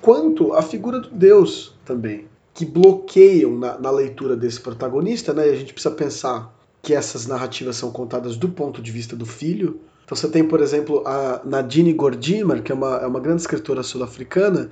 quanto 0.00 0.54
a 0.54 0.62
figura 0.62 0.98
do 0.98 1.10
Deus 1.10 1.74
também, 1.84 2.26
que 2.54 2.64
bloqueiam 2.64 3.58
na, 3.58 3.78
na 3.78 3.90
leitura 3.90 4.34
desse 4.34 4.62
protagonista. 4.62 5.34
Né, 5.34 5.46
e 5.46 5.52
a 5.52 5.56
gente 5.56 5.74
precisa 5.74 5.94
pensar 5.94 6.54
que 6.80 6.94
essas 6.94 7.26
narrativas 7.26 7.76
são 7.76 7.90
contadas 7.90 8.34
do 8.34 8.48
ponto 8.48 8.80
de 8.80 8.90
vista 8.90 9.14
do 9.14 9.26
filho, 9.26 9.78
você 10.14 10.28
tem, 10.28 10.44
por 10.44 10.60
exemplo, 10.60 11.02
a 11.06 11.40
Nadine 11.44 11.92
Gordimer, 11.92 12.62
que 12.62 12.72
é 12.72 12.74
uma, 12.74 12.96
é 12.96 13.06
uma 13.06 13.20
grande 13.20 13.40
escritora 13.40 13.82
sul-africana, 13.82 14.70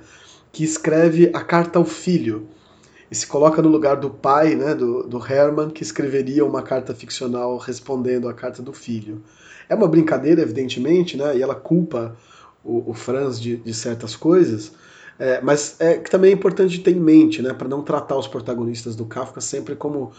que 0.51 0.63
escreve 0.63 1.31
a 1.33 1.41
carta 1.41 1.79
ao 1.79 1.85
filho 1.85 2.47
e 3.09 3.15
se 3.15 3.27
coloca 3.27 3.61
no 3.61 3.69
lugar 3.69 3.97
do 3.97 4.09
pai, 4.09 4.55
né, 4.55 4.73
do, 4.73 5.03
do 5.03 5.17
Herman, 5.17 5.69
que 5.69 5.83
escreveria 5.83 6.45
uma 6.45 6.61
carta 6.61 6.93
ficcional 6.95 7.57
respondendo 7.57 8.27
à 8.27 8.33
carta 8.33 8.61
do 8.61 8.73
filho. 8.73 9.21
É 9.69 9.75
uma 9.75 9.87
brincadeira, 9.87 10.41
evidentemente, 10.41 11.17
né, 11.17 11.37
e 11.37 11.41
ela 11.41 11.55
culpa 11.55 12.15
o, 12.63 12.91
o 12.91 12.93
Franz 12.93 13.39
de, 13.39 13.57
de 13.57 13.73
certas 13.73 14.15
coisas, 14.15 14.71
é, 15.19 15.41
mas 15.41 15.75
é 15.79 15.97
que 15.97 16.09
também 16.09 16.31
é 16.31 16.33
importante 16.33 16.79
ter 16.79 16.91
em 16.91 16.99
mente, 16.99 17.41
né, 17.41 17.53
para 17.53 17.67
não 17.67 17.81
tratar 17.81 18.17
os 18.17 18.27
protagonistas 18.27 18.95
do 18.95 19.05
Kafka 19.05 19.41
sempre 19.41 19.75
como 19.75 20.11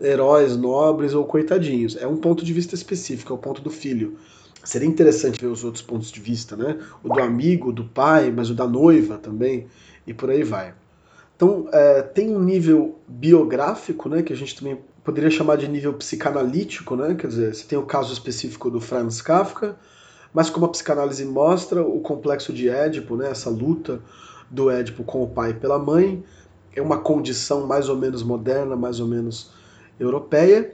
heróis 0.00 0.56
nobres 0.56 1.14
ou 1.14 1.24
coitadinhos. 1.24 1.96
É 1.96 2.06
um 2.06 2.16
ponto 2.16 2.44
de 2.44 2.52
vista 2.52 2.74
específico, 2.74 3.32
é 3.32 3.36
o 3.36 3.38
ponto 3.38 3.62
do 3.62 3.70
filho. 3.70 4.18
Seria 4.64 4.88
interessante 4.88 5.40
ver 5.40 5.48
os 5.48 5.64
outros 5.64 5.82
pontos 5.82 6.10
de 6.10 6.20
vista, 6.20 6.56
né? 6.56 6.78
O 7.02 7.08
do 7.08 7.20
amigo, 7.20 7.72
do 7.72 7.84
pai, 7.84 8.30
mas 8.30 8.50
o 8.50 8.54
da 8.54 8.66
noiva 8.66 9.18
também, 9.18 9.66
e 10.06 10.14
por 10.14 10.30
aí 10.30 10.44
vai. 10.44 10.74
Então, 11.34 11.68
é, 11.72 12.02
tem 12.02 12.34
um 12.34 12.40
nível 12.40 12.98
biográfico, 13.08 14.08
né, 14.08 14.22
que 14.22 14.32
a 14.32 14.36
gente 14.36 14.54
também 14.54 14.78
poderia 15.02 15.30
chamar 15.30 15.56
de 15.56 15.66
nível 15.66 15.92
psicanalítico, 15.94 16.94
né? 16.94 17.14
Quer 17.16 17.26
dizer, 17.26 17.54
você 17.54 17.64
tem 17.64 17.78
o 17.78 17.84
caso 17.84 18.12
específico 18.12 18.70
do 18.70 18.80
Franz 18.80 19.20
Kafka, 19.20 19.76
mas 20.32 20.48
como 20.48 20.66
a 20.66 20.68
psicanálise 20.68 21.24
mostra, 21.24 21.82
o 21.82 22.00
complexo 22.00 22.52
de 22.52 22.68
Édipo, 22.68 23.16
né, 23.16 23.30
essa 23.30 23.50
luta 23.50 24.00
do 24.48 24.70
Édipo 24.70 25.02
com 25.02 25.22
o 25.22 25.28
pai 25.28 25.52
pela 25.54 25.78
mãe, 25.78 26.22
é 26.74 26.80
uma 26.80 26.98
condição 26.98 27.66
mais 27.66 27.88
ou 27.88 27.96
menos 27.96 28.22
moderna, 28.22 28.76
mais 28.76 29.00
ou 29.00 29.06
menos 29.06 29.50
europeia. 29.98 30.72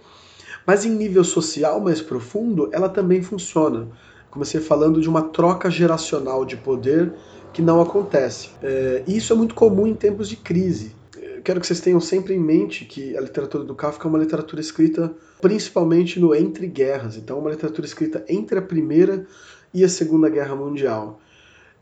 Mas 0.69 0.85
em 0.85 0.91
nível 0.91 1.25
social 1.25 1.81
mais 1.81 2.03
profundo, 2.03 2.69
ela 2.73 2.91
também 2.91 3.23
funciona. 3.23 3.89
Comecei 4.31 4.61
falando 4.61 5.01
de 5.01 5.09
uma 5.09 5.23
troca 5.23 5.71
geracional 5.71 6.45
de 6.45 6.59
poder 6.59 7.11
que 7.55 7.63
não 7.63 7.81
acontece. 7.81 8.51
É, 8.63 9.03
e 9.07 9.17
isso 9.17 9.33
é 9.33 9.37
muito 9.37 9.55
comum 9.55 9.87
em 9.87 9.95
tempos 9.95 10.29
de 10.29 10.37
crise. 10.37 10.95
Eu 11.17 11.41
quero 11.41 11.59
que 11.59 11.67
vocês 11.67 11.81
tenham 11.81 11.99
sempre 12.01 12.35
em 12.35 12.39
mente 12.39 12.85
que 12.85 13.17
a 13.17 13.21
literatura 13.23 13.65
do 13.65 13.75
Kafka 13.75 14.07
é 14.07 14.11
uma 14.11 14.19
literatura 14.19 14.61
escrita 14.61 15.11
principalmente 15.41 16.21
no 16.21 16.35
entre 16.35 16.67
guerras. 16.67 17.17
Então, 17.17 17.39
é 17.39 17.41
uma 17.41 17.51
literatura 17.51 17.87
escrita 17.87 18.23
entre 18.29 18.59
a 18.59 18.63
Primeira 18.63 19.27
e 19.73 19.83
a 19.83 19.89
Segunda 19.89 20.29
Guerra 20.29 20.55
Mundial. 20.55 21.19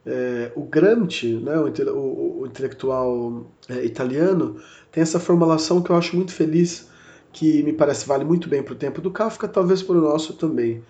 É, 0.06 0.52
o 0.54 0.62
Gramsci, 0.62 1.34
né, 1.42 1.58
o, 1.58 1.66
o, 1.90 2.40
o 2.42 2.46
intelectual 2.46 3.50
é, 3.68 3.84
italiano, 3.84 4.60
tem 4.92 5.02
essa 5.02 5.18
formulação 5.18 5.82
que 5.82 5.90
eu 5.90 5.96
acho 5.96 6.14
muito 6.14 6.32
feliz 6.32 6.94
que 7.36 7.62
me 7.62 7.72
parece 7.74 8.06
vale 8.06 8.24
muito 8.24 8.48
bem 8.48 8.62
para 8.62 8.72
o 8.72 8.76
tempo 8.76 9.02
do 9.02 9.10
Kafka, 9.10 9.46
talvez 9.46 9.82
para 9.82 9.94
o 9.94 10.00
nosso 10.00 10.32
também, 10.32 10.82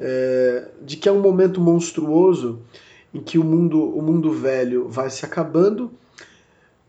é, 0.00 0.66
de 0.82 0.96
que 0.96 1.08
é 1.08 1.12
um 1.12 1.20
momento 1.20 1.60
monstruoso 1.60 2.58
em 3.14 3.20
que 3.20 3.38
o 3.38 3.44
mundo, 3.44 3.80
o 3.96 4.02
mundo 4.02 4.32
velho 4.32 4.88
vai 4.88 5.08
se 5.08 5.24
acabando, 5.24 5.92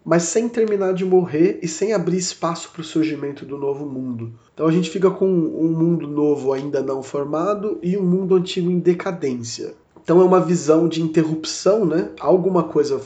mas 0.03 0.23
sem 0.23 0.49
terminar 0.49 0.95
de 0.95 1.05
morrer 1.05 1.59
e 1.61 1.67
sem 1.67 1.93
abrir 1.93 2.17
espaço 2.17 2.71
para 2.71 2.81
o 2.81 2.83
surgimento 2.83 3.45
do 3.45 3.55
novo 3.55 3.85
mundo. 3.85 4.33
Então 4.51 4.65
a 4.65 4.71
gente 4.71 4.89
fica 4.89 5.11
com 5.11 5.27
um 5.27 5.69
mundo 5.69 6.07
novo 6.07 6.51
ainda 6.51 6.81
não 6.81 7.03
formado 7.03 7.77
e 7.83 7.95
um 7.95 8.03
mundo 8.03 8.33
antigo 8.33 8.71
em 8.71 8.79
decadência. 8.79 9.75
Então 10.03 10.19
é 10.21 10.23
uma 10.23 10.39
visão 10.39 10.87
de 10.87 11.03
interrupção, 11.03 11.85
né? 11.85 12.09
Alguma 12.19 12.63
coisa, 12.63 12.99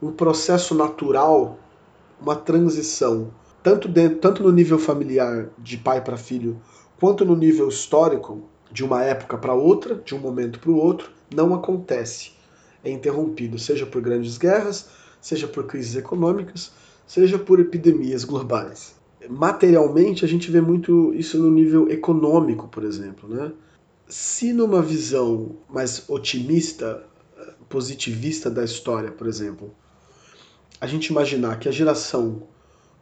um 0.00 0.10
processo 0.10 0.74
natural, 0.74 1.58
uma 2.22 2.36
transição 2.36 3.30
tanto, 3.66 3.88
dentro, 3.88 4.18
tanto 4.18 4.44
no 4.44 4.52
nível 4.52 4.78
familiar 4.78 5.50
de 5.58 5.76
pai 5.76 6.00
para 6.00 6.16
filho, 6.16 6.56
quanto 7.00 7.24
no 7.24 7.34
nível 7.34 7.66
histórico, 7.66 8.44
de 8.70 8.84
uma 8.84 9.02
época 9.02 9.36
para 9.36 9.54
outra, 9.54 9.96
de 9.96 10.14
um 10.14 10.20
momento 10.20 10.60
para 10.60 10.70
o 10.70 10.76
outro, 10.76 11.10
não 11.34 11.52
acontece. 11.52 12.30
É 12.84 12.90
interrompido, 12.92 13.58
seja 13.58 13.84
por 13.84 14.00
grandes 14.00 14.38
guerras, 14.38 14.88
seja 15.20 15.48
por 15.48 15.66
crises 15.66 15.96
econômicas, 15.96 16.70
seja 17.08 17.40
por 17.40 17.58
epidemias 17.58 18.22
globais. 18.22 18.94
Materialmente, 19.28 20.24
a 20.24 20.28
gente 20.28 20.48
vê 20.48 20.60
muito 20.60 21.12
isso 21.12 21.36
no 21.36 21.50
nível 21.50 21.90
econômico, 21.90 22.68
por 22.68 22.84
exemplo. 22.84 23.28
Né? 23.28 23.50
Se 24.06 24.52
numa 24.52 24.80
visão 24.80 25.56
mais 25.68 26.08
otimista, 26.08 27.02
positivista 27.68 28.48
da 28.48 28.62
história, 28.62 29.10
por 29.10 29.26
exemplo, 29.26 29.74
a 30.80 30.86
gente 30.86 31.06
imaginar 31.06 31.58
que 31.58 31.68
a 31.68 31.72
geração 31.72 32.44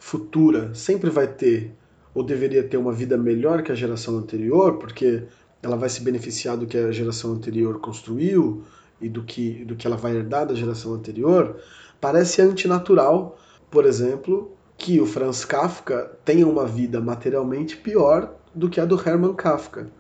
futura 0.05 0.75
sempre 0.75 1.09
vai 1.09 1.27
ter 1.27 1.73
ou 2.15 2.23
deveria 2.23 2.63
ter 2.63 2.77
uma 2.77 2.93
vida 2.93 3.17
melhor 3.17 3.63
que 3.63 3.73
a 3.73 3.75
geração 3.75 4.19
anterior, 4.19 4.77
porque 4.77 5.23
ela 5.63 5.79
vai 5.79 5.89
se 5.89 6.03
beneficiar 6.03 6.59
do 6.59 6.67
que 6.67 6.77
a 6.77 6.93
geração 6.93 7.33
anterior 7.33 7.81
construiu 7.81 8.65
e 9.01 9.09
do 9.09 9.25
que, 9.25 9.65
do 9.65 9.75
que 9.75 9.87
ela 9.87 9.97
vai 9.97 10.15
herdar 10.15 10.47
da 10.47 10.55
geração 10.55 10.93
anterior, 10.93 11.57
parece 12.03 12.43
antinatural, 12.43 13.39
por 13.71 13.87
exemplo, 13.87 14.53
que 14.77 15.01
o 15.01 15.07
Franz 15.07 15.43
Kafka 15.43 16.13
tenha 16.23 16.47
uma 16.47 16.67
vida 16.67 17.01
materialmente 17.01 17.75
pior 17.75 18.31
do 18.55 18.69
que 18.69 18.81
a 18.81 18.85
do 18.85 19.01
Hermann 19.01 19.33
Kafka. 19.33 19.91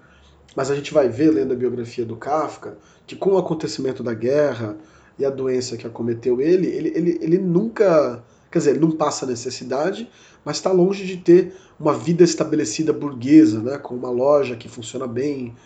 Mas 0.54 0.70
a 0.70 0.76
gente 0.76 0.92
vai 0.92 1.08
ver, 1.08 1.30
lendo 1.30 1.54
a 1.54 1.56
biografia 1.56 2.04
do 2.04 2.14
Kafka, 2.14 2.76
que 3.06 3.16
com 3.16 3.30
o 3.30 3.38
acontecimento 3.38 4.02
da 4.02 4.12
guerra 4.12 4.76
e 5.18 5.24
a 5.24 5.30
doença 5.30 5.78
que 5.78 5.86
acometeu 5.86 6.42
ele, 6.42 6.66
ele, 6.66 6.92
ele, 6.94 7.18
ele 7.22 7.38
nunca 7.38 8.22
Quer 8.54 8.60
dizer, 8.60 8.80
não 8.80 8.92
passa 8.92 9.26
necessidade, 9.26 10.08
mas 10.44 10.58
está 10.58 10.70
longe 10.70 11.04
de 11.04 11.16
ter 11.16 11.56
uma 11.78 11.92
vida 11.92 12.22
estabelecida 12.22 12.92
burguesa, 12.92 13.60
né, 13.60 13.78
com 13.78 13.96
uma 13.96 14.10
loja 14.10 14.54
que 14.54 14.68
funciona 14.68 15.08
bem, 15.08 15.56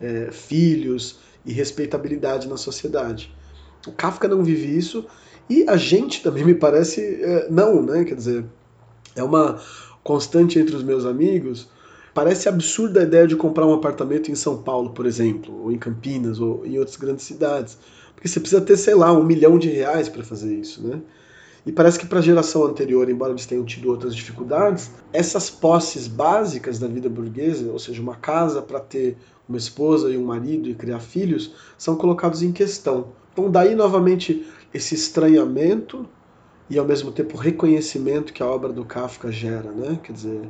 é, 0.00 0.30
filhos 0.32 1.18
e 1.44 1.52
respeitabilidade 1.52 2.48
na 2.48 2.56
sociedade. 2.56 3.30
O 3.86 3.92
Kafka 3.92 4.26
não 4.26 4.42
vive 4.42 4.74
isso 4.74 5.04
e 5.50 5.66
a 5.68 5.76
gente 5.76 6.22
também 6.22 6.42
me 6.42 6.54
parece 6.54 7.02
é, 7.02 7.50
não, 7.50 7.82
né? 7.82 8.02
Quer 8.04 8.14
dizer, 8.14 8.46
é 9.14 9.22
uma 9.22 9.60
constante 10.02 10.58
entre 10.58 10.74
os 10.74 10.82
meus 10.82 11.04
amigos. 11.04 11.68
Parece 12.14 12.48
absurda 12.48 13.00
a 13.00 13.02
ideia 13.02 13.26
de 13.26 13.36
comprar 13.36 13.66
um 13.66 13.74
apartamento 13.74 14.30
em 14.30 14.34
São 14.34 14.62
Paulo, 14.62 14.94
por 14.94 15.04
exemplo, 15.04 15.64
ou 15.64 15.70
em 15.70 15.76
Campinas, 15.76 16.40
ou 16.40 16.64
em 16.64 16.78
outras 16.78 16.96
grandes 16.96 17.26
cidades. 17.26 17.76
Porque 18.14 18.26
você 18.26 18.40
precisa 18.40 18.62
ter, 18.62 18.78
sei 18.78 18.94
lá, 18.94 19.12
um 19.12 19.22
milhão 19.22 19.58
de 19.58 19.68
reais 19.68 20.08
para 20.08 20.24
fazer 20.24 20.54
isso, 20.54 20.82
né? 20.82 21.02
E 21.68 21.72
parece 21.72 21.98
que 21.98 22.06
para 22.06 22.20
a 22.20 22.22
geração 22.22 22.64
anterior, 22.64 23.10
embora 23.10 23.30
eles 23.30 23.44
tenham 23.44 23.62
tido 23.62 23.90
outras 23.90 24.16
dificuldades, 24.16 24.90
essas 25.12 25.50
posses 25.50 26.08
básicas 26.08 26.78
da 26.78 26.88
vida 26.88 27.10
burguesa, 27.10 27.70
ou 27.70 27.78
seja, 27.78 28.00
uma 28.00 28.16
casa 28.16 28.62
para 28.62 28.80
ter 28.80 29.18
uma 29.46 29.58
esposa 29.58 30.10
e 30.10 30.16
um 30.16 30.24
marido 30.24 30.70
e 30.70 30.74
criar 30.74 30.98
filhos, 30.98 31.52
são 31.76 31.94
colocados 31.94 32.42
em 32.42 32.52
questão. 32.52 33.08
Então, 33.34 33.50
daí 33.50 33.74
novamente 33.74 34.46
esse 34.72 34.94
estranhamento 34.94 36.08
e 36.70 36.78
ao 36.78 36.86
mesmo 36.86 37.12
tempo 37.12 37.36
reconhecimento 37.36 38.32
que 38.32 38.42
a 38.42 38.46
obra 38.46 38.72
do 38.72 38.86
Kafka 38.86 39.30
gera, 39.30 39.70
né? 39.70 40.00
Quer 40.02 40.12
dizer, 40.14 40.48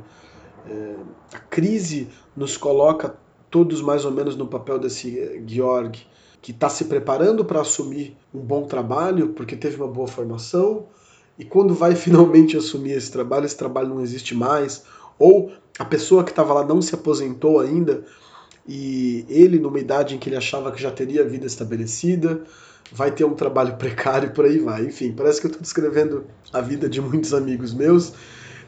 é, 0.69 0.95
a 1.33 1.39
crise 1.39 2.07
nos 2.33 2.55
coloca 2.55 3.13
todos 3.51 3.81
mais 3.81 4.05
ou 4.05 4.11
menos 4.11 4.37
no 4.37 4.47
papel 4.47 4.79
desse 4.79 5.43
Georg, 5.45 5.99
que 6.41 6.51
está 6.51 6.69
se 6.69 6.85
preparando 6.85 7.43
para 7.43 7.59
assumir 7.59 8.15
um 8.33 8.39
bom 8.39 8.63
trabalho, 8.63 9.33
porque 9.33 9.57
teve 9.57 9.75
uma 9.75 9.87
boa 9.87 10.07
formação, 10.07 10.87
e 11.39 11.45
quando 11.45 11.73
vai 11.73 11.95
finalmente 11.95 12.57
assumir 12.57 12.91
esse 12.91 13.09
trabalho, 13.09 13.45
esse 13.45 13.57
trabalho 13.57 13.87
não 13.87 14.01
existe 14.01 14.35
mais, 14.35 14.83
ou 15.17 15.51
a 15.79 15.85
pessoa 15.85 16.23
que 16.23 16.31
estava 16.31 16.53
lá 16.53 16.65
não 16.65 16.81
se 16.81 16.93
aposentou 16.93 17.61
ainda, 17.61 18.03
e 18.67 19.25
ele, 19.29 19.57
numa 19.57 19.79
idade 19.79 20.13
em 20.13 20.19
que 20.19 20.29
ele 20.29 20.35
achava 20.35 20.71
que 20.71 20.81
já 20.81 20.91
teria 20.91 21.21
a 21.21 21.25
vida 21.25 21.47
estabelecida, 21.47 22.43
vai 22.91 23.09
ter 23.09 23.23
um 23.23 23.33
trabalho 23.33 23.77
precário 23.77 24.31
por 24.31 24.45
aí 24.45 24.59
vai. 24.59 24.85
Enfim, 24.85 25.11
parece 25.11 25.39
que 25.39 25.47
eu 25.47 25.49
estou 25.49 25.61
descrevendo 25.61 26.25
a 26.51 26.61
vida 26.61 26.89
de 26.89 27.01
muitos 27.01 27.33
amigos 27.33 27.73
meus. 27.73 28.13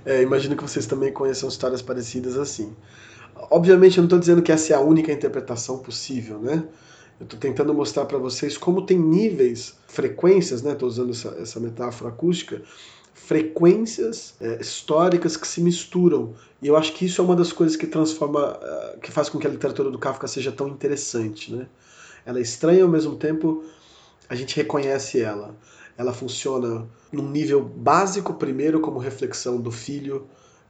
É, 0.05 0.21
imagino 0.21 0.55
que 0.55 0.63
vocês 0.63 0.85
também 0.85 1.11
conheçam 1.11 1.49
histórias 1.49 1.81
parecidas 1.81 2.37
assim. 2.37 2.73
Obviamente, 3.51 3.97
eu 3.97 4.01
não 4.01 4.07
estou 4.07 4.19
dizendo 4.19 4.41
que 4.41 4.51
essa 4.51 4.73
é 4.73 4.75
a 4.75 4.79
única 4.79 5.11
interpretação 5.11 5.77
possível, 5.77 6.39
né? 6.39 6.63
Eu 7.21 7.25
estou 7.25 7.39
tentando 7.39 7.71
mostrar 7.71 8.05
para 8.05 8.17
vocês 8.17 8.57
como 8.57 8.83
tem 8.83 8.97
níveis, 8.97 9.75
frequências, 9.87 10.63
né? 10.63 10.71
Estou 10.71 10.89
usando 10.89 11.11
essa, 11.11 11.29
essa 11.39 11.59
metáfora 11.59 12.09
acústica, 12.09 12.63
frequências 13.13 14.33
é, 14.41 14.59
históricas 14.59 15.37
que 15.37 15.47
se 15.47 15.61
misturam. 15.61 16.33
E 16.63 16.67
eu 16.67 16.75
acho 16.75 16.93
que 16.93 17.05
isso 17.05 17.21
é 17.21 17.23
uma 17.23 17.35
das 17.35 17.53
coisas 17.53 17.77
que 17.77 17.85
transforma, 17.85 18.57
uh, 18.57 18.99
que 18.99 19.11
faz 19.11 19.29
com 19.29 19.37
que 19.37 19.45
a 19.45 19.51
literatura 19.51 19.91
do 19.91 19.99
Kafka 19.99 20.27
seja 20.27 20.51
tão 20.51 20.67
interessante, 20.67 21.53
né? 21.53 21.67
Ela 22.25 22.39
é 22.39 22.41
estranha 22.41 22.81
ao 22.81 22.89
mesmo 22.89 23.15
tempo 23.15 23.63
a 24.27 24.33
gente 24.33 24.55
reconhece 24.55 25.21
ela. 25.21 25.55
Ela 25.95 26.13
funciona 26.13 26.87
num 27.11 27.29
nível 27.29 27.63
básico, 27.63 28.33
primeiro, 28.33 28.79
como 28.79 28.97
reflexão 28.97 29.61
do 29.61 29.69
filho 29.69 30.27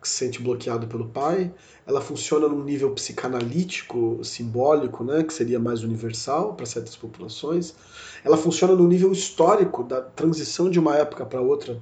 se 0.08 0.16
sente 0.16 0.42
bloqueado 0.42 0.88
pelo 0.88 1.08
pai. 1.08 1.52
Ela 1.86 2.02
funciona 2.02 2.48
num 2.48 2.64
nível 2.64 2.92
psicanalítico, 2.92 4.20
simbólico, 4.24 5.04
né, 5.04 5.24
que 5.24 5.34
seria 5.34 5.60
mais 5.60 5.84
universal 5.84 6.54
para 6.54 6.66
certas 6.66 6.96
populações. 6.96 7.76
Ela 8.24 8.38
funciona 8.38 8.76
no 8.76 8.88
nível 8.88 9.12
histórico 9.12 9.84
da 9.84 10.02
transição 10.02 10.70
de 10.70 10.80
uma 10.80 10.96
época 10.96 11.26
para 11.26 11.42
outra 11.42 11.82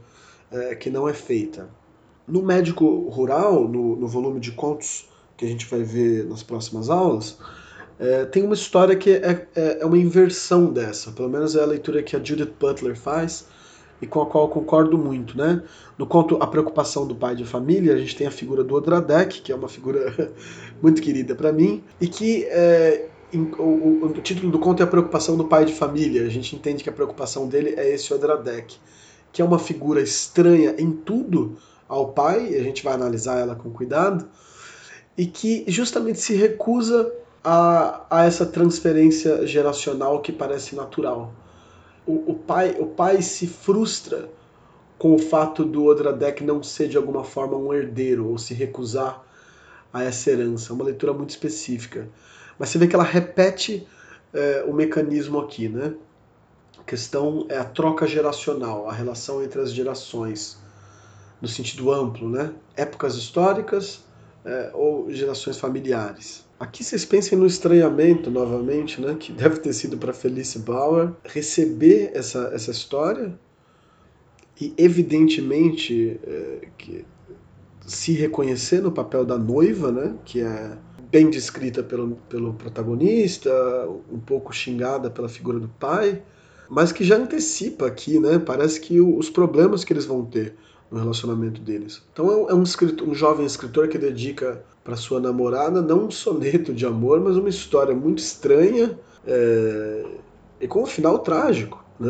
é, 0.52 0.76
que 0.76 0.90
não 0.90 1.08
é 1.08 1.14
feita. 1.14 1.70
No 2.28 2.42
Médico 2.42 3.10
Rural, 3.10 3.68
no, 3.68 3.96
no 3.96 4.08
volume 4.08 4.40
de 4.40 4.52
contos 4.52 5.10
que 5.36 5.46
a 5.46 5.48
gente 5.48 5.66
vai 5.66 5.84
ver 5.84 6.26
nas 6.26 6.44
próximas 6.44 6.90
aulas, 6.90 7.38
é, 8.00 8.26
tem 8.26 8.44
uma 8.44 8.54
história 8.54 8.96
que 8.96 9.12
é, 9.12 9.48
é, 9.56 9.78
é, 9.82 9.86
uma 9.86 9.98
inversão 9.98 10.72
dessa, 10.72 11.12
pelo 11.12 11.30
menos 11.30 11.56
é 11.56 11.62
a 11.62 11.66
leitura 11.66 12.02
que 12.02 12.16
a 12.16 12.24
Judith 12.24 12.54
Butler 12.60 12.96
faz 12.96 13.46
e 14.02 14.08
com 14.08 14.22
a 14.22 14.26
qual 14.26 14.46
eu 14.46 14.50
concordo 14.50 14.98
muito. 14.98 15.38
Né? 15.38 15.62
No 15.98 16.06
conto 16.06 16.38
A 16.42 16.48
Preocupação 16.48 17.06
do 17.06 17.16
Pai 17.16 17.36
de 17.36 17.46
Família, 17.46 17.94
a 17.94 17.98
gente 17.98 18.16
tem 18.16 18.28
a 18.28 18.32
figura 18.32 18.64
do 18.64 18.76
Odradek, 18.76 19.42
que 19.42 19.52
é 19.52 19.56
uma 19.56 19.70
figura 19.70 20.34
muito 20.82 21.02
querida 21.02 21.36
para 21.36 21.52
mim, 21.52 21.84
e 22.00 22.08
que 22.08 22.46
é, 22.46 23.08
em, 23.34 23.52
o, 23.58 24.06
o, 24.06 24.14
título 24.22 24.52
do 24.52 24.60
conto 24.60 24.82
é 24.82 24.84
A 24.84 24.88
Preocupação 24.88 25.38
do 25.38 25.46
Pai 25.46 25.66
de 25.66 25.74
Família. 25.74 26.24
A 26.24 26.30
gente 26.30 26.56
entende 26.56 26.84
que 26.84 26.90
a 26.90 26.94
preocupação 26.94 27.48
dele 27.48 27.74
é 27.78 27.94
esse 27.94 28.14
Odradek, 28.14 28.78
que 29.32 29.42
é 29.42 29.46
uma 29.46 29.60
figura 29.60 30.02
estranha 30.02 30.76
em 30.78 30.92
tudo 30.92 31.58
ao 31.88 32.10
pai, 32.10 32.52
e 32.52 32.56
a 32.56 32.64
gente 32.64 32.84
vai 32.84 32.94
analisar 32.94 33.40
ela 33.40 33.56
com 33.56 33.72
cuidado, 33.72 34.28
e 35.18 35.26
que 35.26 35.66
justamente 35.68 36.20
se 36.20 36.34
recusa 36.36 37.12
a, 37.44 38.06
a 38.10 38.26
essa 38.26 38.46
transferência 38.46 39.46
geracional 39.46 40.22
que 40.22 40.32
parece 40.32 40.76
natural. 40.76 41.34
O, 42.10 42.32
o, 42.32 42.34
pai, 42.34 42.76
o 42.80 42.88
pai 42.88 43.22
se 43.22 43.46
frustra 43.46 44.32
com 44.98 45.14
o 45.14 45.20
fato 45.20 45.64
do 45.64 45.86
Odradek 45.86 46.44
não 46.44 46.64
ser 46.64 46.88
de 46.88 46.98
alguma 46.98 47.24
forma 47.24 47.56
um 47.56 47.72
herdeiro 47.72 48.28
ou 48.28 48.36
se 48.40 48.56
recusar 48.56 49.24
a 49.94 50.04
essa 50.04 50.32
herança. 50.32 50.72
É 50.72 50.74
uma 50.74 50.86
leitura 50.86 51.14
muito 51.14 51.30
específica. 51.30 52.10
Mas 52.58 52.70
você 52.70 52.80
vê 52.80 52.88
que 52.88 52.96
ela 52.96 53.04
repete 53.04 53.88
é, 54.34 54.66
o 54.68 54.74
mecanismo 54.74 55.38
aqui, 55.38 55.70
né? 55.70 55.94
A 56.80 56.84
questão 56.84 57.46
é 57.48 57.60
a 57.60 57.64
troca 57.64 58.08
geracional, 58.08 58.90
a 58.90 58.92
relação 58.92 59.44
entre 59.44 59.62
as 59.62 59.72
gerações, 59.72 60.58
no 61.40 61.48
sentido 61.48 61.92
amplo, 61.92 62.28
né? 62.28 62.52
Épocas 62.76 63.16
históricas 63.18 64.04
é, 64.44 64.72
ou 64.74 65.12
gerações 65.12 65.60
familiares. 65.60 66.49
Aqui 66.60 66.84
vocês 66.84 67.06
pensem 67.06 67.38
no 67.38 67.46
estranhamento 67.46 68.30
novamente, 68.30 69.00
né, 69.00 69.16
que 69.18 69.32
deve 69.32 69.60
ter 69.60 69.72
sido 69.72 69.98
para 69.98 70.12
Felice 70.12 70.60
Bauer 70.60 71.14
receber 71.24 72.12
essa, 72.14 72.52
essa 72.54 72.70
história 72.70 73.40
e 74.60 74.74
evidentemente 74.78 76.20
é, 76.22 76.68
que 76.78 77.06
se 77.88 78.12
reconhecer 78.12 78.82
no 78.82 78.92
papel 78.92 79.24
da 79.24 79.38
noiva, 79.38 79.90
né, 79.90 80.16
que 80.26 80.42
é 80.42 80.78
bem 81.10 81.30
descrita 81.30 81.82
pelo, 81.82 82.18
pelo 82.28 82.54
protagonista, 82.54 83.50
um 84.12 84.20
pouco 84.20 84.54
xingada 84.54 85.10
pela 85.10 85.30
figura 85.30 85.60
do 85.60 85.70
pai, 85.70 86.22
mas 86.70 86.92
que 86.92 87.06
já 87.06 87.16
antecipa 87.16 87.88
aqui, 87.88 88.20
né, 88.20 88.38
parece 88.38 88.82
que 88.82 89.00
os 89.00 89.30
problemas 89.30 89.86
que 89.86 89.94
eles 89.94 90.06
vão 90.06 90.26
ter 90.26 90.56
no 90.92 91.00
relacionamento 91.00 91.62
deles. 91.62 92.02
Então 92.12 92.50
é 92.50 92.54
um, 92.54 92.60
é 92.60 92.64
escritor, 92.64 93.08
um 93.08 93.14
jovem 93.14 93.46
escritor 93.46 93.88
que 93.88 93.98
dedica 93.98 94.62
para 94.90 94.98
sua 94.98 95.20
namorada 95.20 95.84
não 95.84 96.06
um 96.06 96.12
soneto 96.12 96.74
de 96.74 96.84
amor, 96.84 97.20
mas 97.22 97.38
uma 97.38 97.48
história 97.48 97.94
muito 97.94 98.18
estranha 98.18 99.00
é, 99.24 100.06
e 100.60 100.68
com 100.68 100.82
um 100.82 100.86
final 100.88 101.20
trágico, 101.20 101.86
né? 102.00 102.10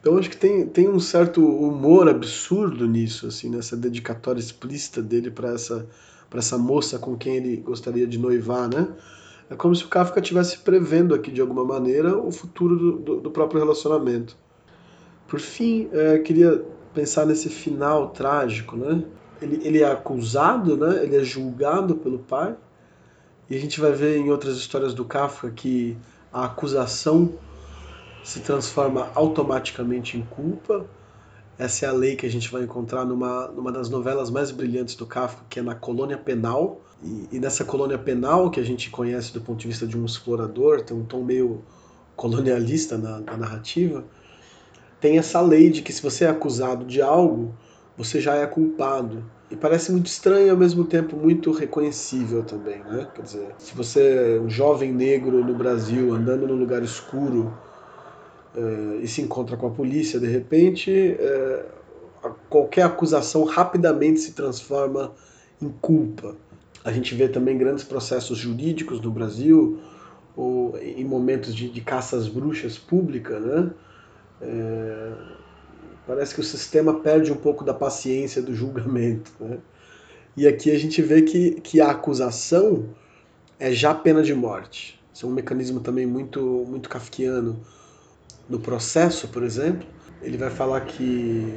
Então 0.00 0.16
acho 0.16 0.30
que 0.30 0.36
tem, 0.36 0.64
tem 0.64 0.88
um 0.88 1.00
certo 1.00 1.44
humor 1.44 2.08
absurdo 2.08 2.86
nisso, 2.86 3.26
assim, 3.26 3.50
nessa 3.50 3.76
dedicatória 3.76 4.38
explícita 4.38 5.02
dele 5.02 5.28
para 5.30 5.52
essa 5.52 5.88
para 6.30 6.38
essa 6.38 6.56
moça 6.58 6.98
com 6.98 7.16
quem 7.16 7.36
ele 7.36 7.56
gostaria 7.56 8.06
de 8.06 8.18
noivar, 8.18 8.68
né? 8.68 8.88
É 9.50 9.56
como 9.56 9.74
se 9.74 9.84
o 9.84 9.88
Kafka 9.88 10.20
estivesse 10.20 10.58
prevendo 10.58 11.14
aqui 11.14 11.30
de 11.30 11.40
alguma 11.40 11.64
maneira 11.64 12.16
o 12.16 12.30
futuro 12.30 12.76
do, 12.76 12.92
do, 12.98 13.20
do 13.22 13.30
próprio 13.30 13.60
relacionamento. 13.60 14.36
Por 15.26 15.40
fim, 15.40 15.88
é, 15.92 16.18
queria 16.18 16.64
pensar 16.94 17.26
nesse 17.26 17.48
final 17.48 18.10
trágico, 18.10 18.76
né? 18.76 19.04
Ele, 19.40 19.60
ele 19.66 19.82
é 19.82 19.90
acusado, 19.90 20.76
né? 20.76 21.02
Ele 21.02 21.16
é 21.16 21.24
julgado 21.24 21.96
pelo 21.96 22.18
pai. 22.18 22.56
E 23.48 23.56
a 23.56 23.60
gente 23.60 23.80
vai 23.80 23.92
ver 23.92 24.18
em 24.18 24.30
outras 24.30 24.56
histórias 24.56 24.92
do 24.92 25.04
Kafka 25.04 25.50
que 25.50 25.96
a 26.32 26.44
acusação 26.44 27.34
se 28.22 28.40
transforma 28.40 29.10
automaticamente 29.14 30.18
em 30.18 30.22
culpa. 30.22 30.86
Essa 31.58 31.86
é 31.86 31.88
a 31.88 31.92
lei 31.92 32.14
que 32.14 32.26
a 32.26 32.30
gente 32.30 32.50
vai 32.50 32.62
encontrar 32.62 33.04
numa, 33.04 33.48
numa 33.48 33.72
das 33.72 33.88
novelas 33.88 34.30
mais 34.30 34.50
brilhantes 34.50 34.94
do 34.94 35.06
Kafka, 35.06 35.42
que 35.48 35.58
é 35.58 35.62
na 35.62 35.74
Colônia 35.74 36.18
Penal. 36.18 36.80
E, 37.02 37.28
e 37.32 37.38
nessa 37.38 37.64
colônia 37.64 37.98
penal, 37.98 38.50
que 38.50 38.60
a 38.60 38.64
gente 38.64 38.90
conhece 38.90 39.32
do 39.32 39.40
ponto 39.40 39.58
de 39.60 39.68
vista 39.68 39.86
de 39.86 39.96
um 39.96 40.04
explorador, 40.04 40.82
tem 40.82 40.96
um 40.96 41.04
tom 41.04 41.22
meio 41.22 41.62
colonialista 42.16 42.98
na, 42.98 43.20
na 43.20 43.36
narrativa, 43.36 44.04
tem 45.00 45.18
essa 45.18 45.40
lei 45.40 45.70
de 45.70 45.82
que 45.82 45.92
se 45.92 46.02
você 46.02 46.24
é 46.24 46.28
acusado 46.28 46.84
de 46.84 47.00
algo, 47.00 47.54
você 47.98 48.20
já 48.20 48.36
é 48.36 48.46
culpado. 48.46 49.24
E 49.50 49.56
parece 49.56 49.90
muito 49.90 50.06
estranho 50.06 50.46
e 50.46 50.50
ao 50.50 50.56
mesmo 50.56 50.84
tempo 50.84 51.16
muito 51.16 51.50
reconhecível 51.50 52.44
também, 52.44 52.78
né? 52.84 53.08
Quer 53.14 53.22
dizer, 53.22 53.48
se 53.58 53.74
você 53.74 54.36
é 54.36 54.40
um 54.40 54.48
jovem 54.48 54.92
negro 54.92 55.44
no 55.44 55.54
Brasil 55.54 56.14
andando 56.14 56.46
num 56.46 56.54
lugar 56.54 56.82
escuro 56.82 57.52
uh, 58.54 59.00
e 59.02 59.08
se 59.08 59.20
encontra 59.20 59.56
com 59.56 59.66
a 59.66 59.70
polícia 59.70 60.20
de 60.20 60.26
repente, 60.26 61.16
uh, 61.18 62.30
qualquer 62.48 62.82
acusação 62.82 63.42
rapidamente 63.44 64.20
se 64.20 64.32
transforma 64.32 65.12
em 65.60 65.70
culpa. 65.80 66.36
A 66.84 66.92
gente 66.92 67.14
vê 67.14 67.26
também 67.26 67.58
grandes 67.58 67.84
processos 67.84 68.38
jurídicos 68.38 69.00
no 69.00 69.10
Brasil, 69.10 69.80
ou 70.36 70.78
em 70.78 71.04
momentos 71.04 71.52
de, 71.52 71.68
de 71.68 71.80
caças 71.80 72.28
bruxas 72.28 72.78
públicas, 72.78 73.42
né? 73.42 73.70
É, 74.40 75.12
parece 76.08 76.34
que 76.34 76.40
o 76.40 76.44
sistema 76.44 77.00
perde 77.00 77.30
um 77.30 77.36
pouco 77.36 77.62
da 77.62 77.74
paciência 77.74 78.40
do 78.40 78.54
julgamento. 78.54 79.30
Né? 79.38 79.58
E 80.34 80.48
aqui 80.48 80.70
a 80.70 80.78
gente 80.78 81.02
vê 81.02 81.20
que, 81.20 81.60
que 81.60 81.82
a 81.82 81.90
acusação 81.90 82.88
é 83.60 83.70
já 83.72 83.94
pena 83.94 84.22
de 84.22 84.34
morte. 84.34 84.98
Isso 85.12 85.26
é 85.26 85.28
um 85.28 85.32
mecanismo 85.32 85.80
também 85.80 86.06
muito, 86.06 86.64
muito 86.66 86.88
kafkiano. 86.88 87.60
No 88.48 88.58
processo, 88.58 89.28
por 89.28 89.42
exemplo, 89.42 89.86
ele 90.22 90.38
vai 90.38 90.48
falar 90.48 90.80
que, 90.80 91.52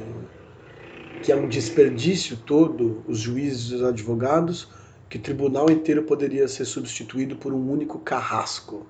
que 1.22 1.32
é 1.32 1.36
um 1.36 1.48
desperdício 1.48 2.36
todo, 2.36 3.02
os 3.08 3.20
juízes 3.20 3.70
e 3.70 3.76
os 3.76 3.82
advogados, 3.82 4.68
que 5.08 5.16
o 5.16 5.22
tribunal 5.22 5.70
inteiro 5.70 6.02
poderia 6.02 6.46
ser 6.46 6.66
substituído 6.66 7.36
por 7.36 7.54
um 7.54 7.70
único 7.70 7.98
carrasco. 8.00 8.86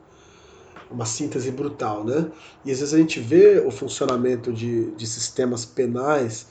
Uma 0.92 1.06
síntese 1.06 1.50
brutal, 1.50 2.04
né? 2.04 2.30
E 2.64 2.70
às 2.70 2.80
vezes 2.80 2.94
a 2.94 2.98
gente 2.98 3.18
vê 3.20 3.62
o 3.64 3.70
funcionamento 3.70 4.52
de, 4.52 4.90
de 4.92 5.06
sistemas 5.06 5.64
penais 5.64 6.46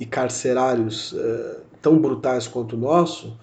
e 0.00 0.06
carcerários 0.06 1.14
é, 1.16 1.58
tão 1.82 1.98
brutais 1.98 2.46
quanto 2.48 2.74
o 2.74 2.78
nosso. 2.78 3.36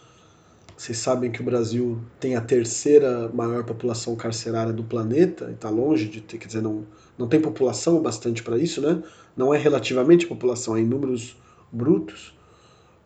Vocês 0.75 0.97
sabem 0.97 1.31
que 1.31 1.41
o 1.41 1.43
Brasil 1.43 1.99
tem 2.19 2.35
a 2.35 2.41
terceira 2.41 3.29
maior 3.33 3.63
população 3.63 4.15
carcerária 4.15 4.73
do 4.73 4.83
planeta, 4.83 5.49
e 5.49 5.53
está 5.53 5.69
longe 5.69 6.09
de 6.09 6.19
ter, 6.19 6.37
quer 6.37 6.47
dizer, 6.47 6.61
não, 6.61 6.85
não 7.17 7.27
tem 7.27 7.39
população 7.39 8.01
bastante 8.01 8.41
para 8.41 8.57
isso, 8.57 8.81
né? 8.81 9.01
Não 9.37 9.53
é 9.53 9.57
relativamente 9.57 10.25
população, 10.25 10.75
é 10.75 10.81
em 10.81 10.85
números 10.85 11.37
brutos 11.71 12.33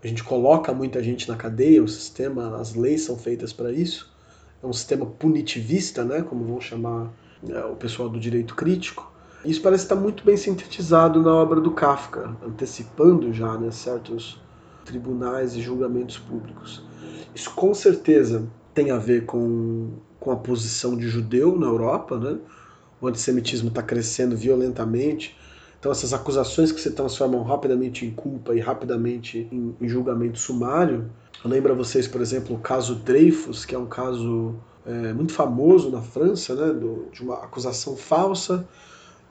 a 0.03 0.07
gente 0.07 0.23
coloca 0.23 0.73
muita 0.73 1.01
gente 1.01 1.28
na 1.28 1.36
cadeia, 1.36 1.84
o 1.84 1.88
sistema, 1.88 2.57
as 2.59 2.75
leis 2.75 3.01
são 3.01 3.17
feitas 3.17 3.51
para 3.51 3.71
isso. 3.71 4.11
É 4.62 4.66
um 4.66 4.74
sistema 4.74 5.05
punitivista, 5.05 6.03
né, 6.03 6.22
como 6.22 6.43
vão 6.45 6.60
chamar 6.60 7.12
é, 7.47 7.60
o 7.66 7.76
pessoal 7.76 8.10
do 8.10 8.20
direito 8.20 8.55
crítico. 8.55 9.12
Isso 9.45 9.62
parece 9.62 9.84
estar 9.84 9.95
muito 9.95 10.26
bem 10.26 10.36
sintetizado 10.36 11.22
na 11.22 11.34
obra 11.34 11.62
do 11.62 11.72
Kafka, 11.72 12.36
antecipando 12.45 13.32
já 13.32 13.58
né, 13.58 13.72
certos 13.72 14.41
tribunais 14.84 15.55
e 15.55 15.62
julgamentos 15.62 16.18
públicos. 16.18 16.84
Isso 17.36 17.51
com 17.53 17.74
certeza 17.74 18.47
tem 18.74 18.89
a 18.89 18.97
ver 18.97 19.26
com, 19.26 19.91
com 20.20 20.32
a 20.32 20.36
posição 20.36 20.97
de 20.97 21.08
judeu 21.08 21.58
na 21.58 21.68
Europa, 21.68 22.18
né? 22.18 22.38
O 22.99 23.08
antissemitismo 23.08 23.70
está 23.70 23.84
crescendo 23.84 24.36
violentamente 24.36 25.38
então 25.80 25.91
essas 25.91 26.13
acusações 26.13 26.71
que 26.71 26.82
se 26.82 26.91
transformam 26.91 27.43
rapidamente 27.43 28.05
em 28.05 28.11
culpa 28.11 28.55
e 28.55 28.59
rapidamente 28.59 29.47
em, 29.51 29.88
julgamento 29.88 30.39
sumário, 30.39 31.09
lembra 31.45 31.73
vocês, 31.73 32.07
por 32.07 32.21
exemplo, 32.21 32.55
o 32.55 32.59
caso 32.59 32.95
Dreyfus, 32.95 33.63
que 33.63 33.75
é 33.75 33.78
um 33.78 33.86
caso 33.86 34.55
é, 34.86 35.13
muito 35.13 35.34
famoso 35.34 35.91
na 35.91 36.01
França, 36.01 36.55
né, 36.55 36.73
do, 36.73 37.07
de 37.11 37.21
uma 37.21 37.36
acusação 37.36 37.95
falsa 37.95 38.67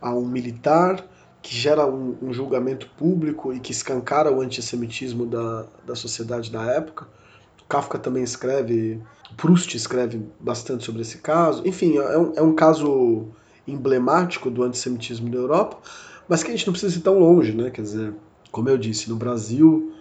a 0.00 0.14
um 0.14 0.26
militar 0.26 1.04
que 1.42 1.54
gera 1.54 1.86
um, 1.86 2.16
um, 2.22 2.32
julgamento 2.32 2.88
público 2.96 3.52
e 3.52 3.60
que 3.60 3.72
escancara 3.72 4.32
o 4.32 4.40
antissemitismo 4.40 5.26
da, 5.26 5.66
da 5.84 5.94
sociedade 5.94 6.50
da 6.50 6.62
época. 6.64 7.06
Kafka 7.68 7.98
também 7.98 8.22
escreve, 8.22 9.00
Proust 9.36 9.76
escreve 9.76 10.22
bastante 10.40 10.84
sobre 10.84 11.02
esse 11.02 11.18
caso. 11.18 11.66
Enfim, 11.66 11.96
é 11.96 12.18
um, 12.18 12.32
é 12.36 12.42
um 12.42 12.54
caso 12.54 13.28
emblemático 13.66 14.50
do 14.50 14.62
antissemitismo 14.62 15.28
da 15.30 15.38
Europa, 15.38 15.78
mas 16.28 16.42
que 16.42 16.50
a 16.50 16.56
gente 16.56 16.66
não 16.66 16.72
precisa 16.72 16.96
ir 16.96 17.02
tão 17.02 17.18
longe, 17.18 17.52
né? 17.52 17.70
Quer 17.70 17.82
dizer, 17.82 18.14
como 18.50 18.68
eu 18.68 18.78
disse, 18.78 19.08
no 19.08 19.16
Brasil, 19.16 19.92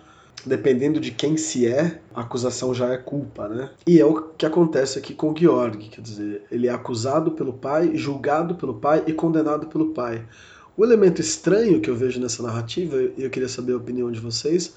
dependendo 0.45 0.99
de 0.99 1.11
quem 1.11 1.37
se 1.37 1.67
é, 1.67 1.99
a 2.13 2.21
acusação 2.21 2.73
já 2.73 2.93
é 2.93 2.97
culpa, 2.97 3.47
né? 3.47 3.69
E 3.85 3.99
é 3.99 4.05
o 4.05 4.21
que 4.37 4.45
acontece 4.45 4.99
aqui 4.99 5.13
com 5.13 5.31
o 5.31 5.37
Georg, 5.37 5.89
quer 5.89 6.01
dizer, 6.01 6.43
ele 6.51 6.67
é 6.67 6.71
acusado 6.71 7.31
pelo 7.31 7.53
pai, 7.53 7.95
julgado 7.95 8.55
pelo 8.55 8.75
pai 8.75 9.03
e 9.07 9.13
condenado 9.13 9.67
pelo 9.67 9.87
pai. 9.87 10.25
O 10.77 10.83
elemento 10.83 11.21
estranho 11.21 11.79
que 11.79 11.89
eu 11.89 11.95
vejo 11.95 12.19
nessa 12.19 12.43
narrativa, 12.43 12.97
e 13.17 13.23
eu 13.23 13.29
queria 13.29 13.47
saber 13.47 13.73
a 13.73 13.77
opinião 13.77 14.11
de 14.11 14.19
vocês, 14.19 14.75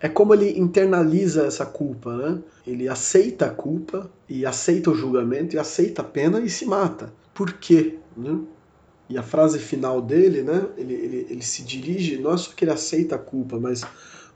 é 0.00 0.08
como 0.08 0.34
ele 0.34 0.58
internaliza 0.58 1.46
essa 1.46 1.64
culpa, 1.64 2.16
né? 2.16 2.38
Ele 2.66 2.88
aceita 2.88 3.46
a 3.46 3.50
culpa 3.50 4.10
e 4.28 4.44
aceita 4.44 4.90
o 4.90 4.94
julgamento 4.94 5.54
e 5.54 5.58
aceita 5.58 6.02
a 6.02 6.04
pena 6.04 6.40
e 6.40 6.50
se 6.50 6.66
mata. 6.66 7.12
Por 7.32 7.52
quê? 7.54 7.98
Né? 8.16 8.38
E 9.12 9.18
a 9.18 9.22
frase 9.22 9.58
final 9.58 10.00
dele, 10.00 10.42
né, 10.42 10.66
ele, 10.74 10.94
ele, 10.94 11.26
ele 11.28 11.42
se 11.42 11.62
dirige, 11.62 12.16
não 12.16 12.32
é 12.32 12.36
só 12.38 12.50
que 12.54 12.64
ele 12.64 12.70
aceita 12.70 13.16
a 13.16 13.18
culpa, 13.18 13.60
mas 13.60 13.84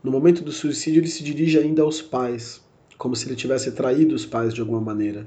no 0.03 0.11
momento 0.11 0.43
do 0.43 0.51
suicídio 0.51 0.99
ele 0.99 1.07
se 1.07 1.23
dirige 1.23 1.57
ainda 1.57 1.81
aos 1.81 1.99
pais, 1.99 2.61
como 2.95 3.15
se 3.15 3.27
ele 3.27 3.35
tivesse 3.35 3.71
traído 3.71 4.13
os 4.13 4.23
pais 4.23 4.53
de 4.53 4.61
alguma 4.61 4.79
maneira. 4.79 5.25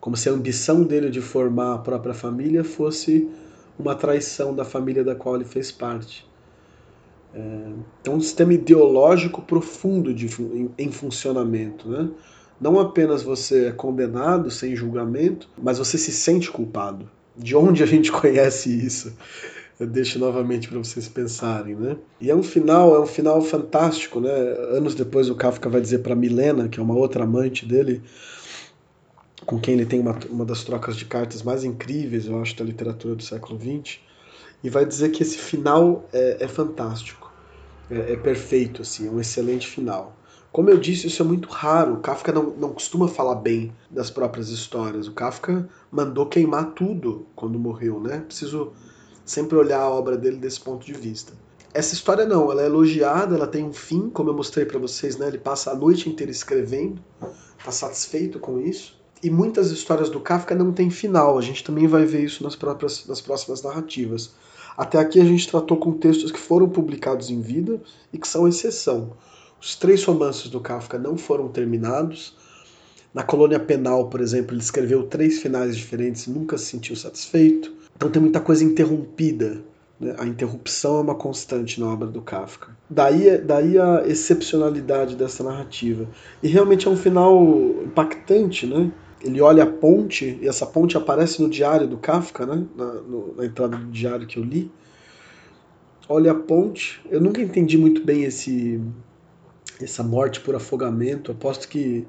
Como 0.00 0.16
se 0.16 0.30
a 0.30 0.32
ambição 0.32 0.82
dele 0.82 1.10
de 1.10 1.20
formar 1.20 1.74
a 1.74 1.78
própria 1.78 2.14
família 2.14 2.64
fosse 2.64 3.28
uma 3.78 3.94
traição 3.94 4.54
da 4.54 4.64
família 4.64 5.04
da 5.04 5.14
qual 5.14 5.36
ele 5.36 5.44
fez 5.44 5.70
parte. 5.70 6.26
É, 7.34 7.70
então, 8.00 8.14
um 8.14 8.20
sistema 8.20 8.54
ideológico 8.54 9.42
profundo 9.42 10.14
de, 10.14 10.24
em, 10.40 10.70
em 10.78 10.90
funcionamento. 10.90 11.86
Né? 11.86 12.08
Não 12.58 12.80
apenas 12.80 13.22
você 13.22 13.66
é 13.66 13.72
condenado 13.72 14.50
sem 14.50 14.74
julgamento, 14.74 15.50
mas 15.62 15.76
você 15.76 15.98
se 15.98 16.12
sente 16.12 16.50
culpado 16.50 17.10
de 17.36 17.56
onde 17.56 17.82
a 17.82 17.86
gente 17.86 18.10
conhece 18.12 18.70
isso? 18.70 19.16
Eu 19.78 19.88
deixo 19.88 20.18
novamente 20.20 20.68
para 20.68 20.78
vocês 20.78 21.08
pensarem, 21.08 21.74
né? 21.74 21.96
E 22.20 22.30
é 22.30 22.34
um 22.34 22.44
final, 22.44 22.94
é 22.94 23.00
um 23.00 23.06
final 23.06 23.42
fantástico, 23.42 24.20
né? 24.20 24.30
Anos 24.70 24.94
depois 24.94 25.28
o 25.28 25.34
Kafka 25.34 25.68
vai 25.68 25.80
dizer 25.80 25.98
para 25.98 26.14
Milena, 26.14 26.68
que 26.68 26.78
é 26.78 26.82
uma 26.82 26.94
outra 26.94 27.24
amante 27.24 27.66
dele, 27.66 28.00
com 29.44 29.58
quem 29.58 29.74
ele 29.74 29.84
tem 29.84 29.98
uma, 29.98 30.16
uma 30.30 30.44
das 30.44 30.62
trocas 30.62 30.96
de 30.96 31.04
cartas 31.04 31.42
mais 31.42 31.64
incríveis, 31.64 32.26
eu 32.26 32.40
acho, 32.40 32.56
da 32.56 32.64
literatura 32.64 33.16
do 33.16 33.22
século 33.22 33.58
XX, 33.58 33.98
e 34.62 34.70
vai 34.70 34.86
dizer 34.86 35.10
que 35.10 35.22
esse 35.22 35.36
final 35.36 36.08
é, 36.12 36.38
é 36.40 36.48
fantástico, 36.48 37.32
é, 37.90 38.12
é 38.12 38.16
perfeito, 38.16 38.82
assim, 38.82 39.08
é 39.08 39.10
um 39.10 39.20
excelente 39.20 39.66
final. 39.66 40.16
Como 40.54 40.70
eu 40.70 40.78
disse, 40.78 41.08
isso 41.08 41.20
é 41.20 41.24
muito 41.24 41.48
raro. 41.48 41.94
O 41.94 41.96
Kafka 41.98 42.30
não, 42.30 42.50
não 42.50 42.72
costuma 42.72 43.08
falar 43.08 43.34
bem 43.34 43.74
das 43.90 44.08
próprias 44.08 44.50
histórias. 44.50 45.08
O 45.08 45.12
Kafka 45.12 45.68
mandou 45.90 46.26
queimar 46.26 46.74
tudo 46.74 47.26
quando 47.34 47.58
morreu, 47.58 47.98
né? 47.98 48.20
Preciso 48.20 48.70
sempre 49.24 49.56
olhar 49.58 49.80
a 49.80 49.90
obra 49.90 50.16
dele 50.16 50.36
desse 50.36 50.60
ponto 50.60 50.86
de 50.86 50.92
vista. 50.92 51.32
Essa 51.74 51.92
história 51.94 52.24
não, 52.24 52.52
ela 52.52 52.62
é 52.62 52.66
elogiada, 52.66 53.34
ela 53.34 53.48
tem 53.48 53.64
um 53.64 53.72
fim, 53.72 54.08
como 54.08 54.30
eu 54.30 54.34
mostrei 54.34 54.64
para 54.64 54.78
vocês, 54.78 55.16
né? 55.16 55.26
Ele 55.26 55.38
passa 55.38 55.72
a 55.72 55.74
noite 55.74 56.08
inteira 56.08 56.30
escrevendo, 56.30 57.02
está 57.58 57.72
satisfeito 57.72 58.38
com 58.38 58.60
isso. 58.60 58.96
E 59.24 59.30
muitas 59.30 59.72
histórias 59.72 60.08
do 60.08 60.20
Kafka 60.20 60.54
não 60.54 60.70
têm 60.70 60.88
final. 60.88 61.36
A 61.36 61.42
gente 61.42 61.64
também 61.64 61.88
vai 61.88 62.04
ver 62.04 62.22
isso 62.22 62.44
nas 62.44 62.54
próprias 62.54 63.04
nas 63.08 63.20
próximas 63.20 63.60
narrativas. 63.60 64.30
Até 64.76 65.00
aqui 65.00 65.20
a 65.20 65.24
gente 65.24 65.48
tratou 65.48 65.78
com 65.78 65.94
textos 65.94 66.30
que 66.30 66.38
foram 66.38 66.68
publicados 66.68 67.28
em 67.28 67.40
vida 67.40 67.82
e 68.12 68.18
que 68.18 68.28
são 68.28 68.46
exceção. 68.46 69.16
Os 69.64 69.76
três 69.76 70.04
romances 70.04 70.50
do 70.50 70.60
Kafka 70.60 70.98
não 70.98 71.16
foram 71.16 71.48
terminados. 71.48 72.36
Na 73.14 73.22
colônia 73.22 73.58
penal, 73.58 74.10
por 74.10 74.20
exemplo, 74.20 74.52
ele 74.52 74.60
escreveu 74.60 75.04
três 75.04 75.40
finais 75.40 75.74
diferentes 75.74 76.26
e 76.26 76.30
nunca 76.30 76.58
se 76.58 76.66
sentiu 76.66 76.94
satisfeito. 76.94 77.72
Então 77.96 78.10
tem 78.10 78.20
muita 78.20 78.40
coisa 78.40 78.62
interrompida. 78.62 79.62
Né? 79.98 80.14
A 80.18 80.26
interrupção 80.26 80.98
é 80.98 81.00
uma 81.00 81.14
constante 81.14 81.80
na 81.80 81.90
obra 81.90 82.06
do 82.06 82.20
Kafka. 82.20 82.76
Daí, 82.90 83.38
daí 83.38 83.78
a 83.78 84.02
excepcionalidade 84.06 85.16
dessa 85.16 85.42
narrativa. 85.42 86.06
E 86.42 86.48
realmente 86.48 86.86
é 86.86 86.90
um 86.90 86.96
final 86.96 87.42
impactante, 87.86 88.66
né? 88.66 88.92
Ele 89.22 89.40
olha 89.40 89.62
a 89.62 89.66
ponte, 89.66 90.38
e 90.42 90.46
essa 90.46 90.66
ponte 90.66 90.94
aparece 90.94 91.40
no 91.40 91.48
diário 91.48 91.86
do 91.86 91.96
Kafka, 91.96 92.44
né? 92.44 92.66
na, 92.76 92.84
no, 92.84 93.34
na 93.34 93.46
entrada 93.46 93.78
do 93.78 93.90
diário 93.90 94.26
que 94.26 94.38
eu 94.38 94.44
li. 94.44 94.70
Olha 96.06 96.32
a 96.32 96.34
ponte. 96.34 97.00
Eu 97.10 97.22
nunca 97.22 97.40
entendi 97.40 97.78
muito 97.78 98.04
bem 98.04 98.24
esse, 98.24 98.78
essa 99.84 100.02
morte 100.02 100.40
por 100.40 100.54
afogamento. 100.54 101.30
Aposto 101.30 101.68
que 101.68 102.06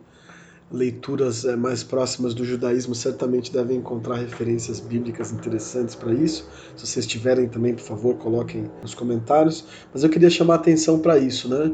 leituras 0.72 1.46
eh, 1.46 1.56
mais 1.56 1.84
próximas 1.84 2.34
do 2.34 2.44
judaísmo 2.44 2.96
certamente 2.96 3.52
devem 3.52 3.78
encontrar 3.78 4.16
referências 4.16 4.80
bíblicas 4.80 5.32
interessantes 5.32 5.94
para 5.94 6.14
isso. 6.14 6.50
Se 6.76 6.88
vocês 6.88 7.06
tiverem 7.06 7.48
também, 7.48 7.76
por 7.76 7.84
favor, 7.84 8.16
coloquem 8.16 8.70
nos 8.82 8.96
comentários. 8.96 9.66
Mas 9.94 10.04
eu 10.04 10.10
queria 10.10 10.30
chamar 10.30 10.56
a 10.56 10.58
atenção 10.58 11.00
para 11.00 11.18
isso, 11.18 11.48
né? 11.48 11.72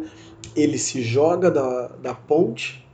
Ele 0.56 0.78
se 0.78 1.02
joga 1.02 1.50
da, 1.50 1.88
da 1.88 2.14
ponte 2.14 2.86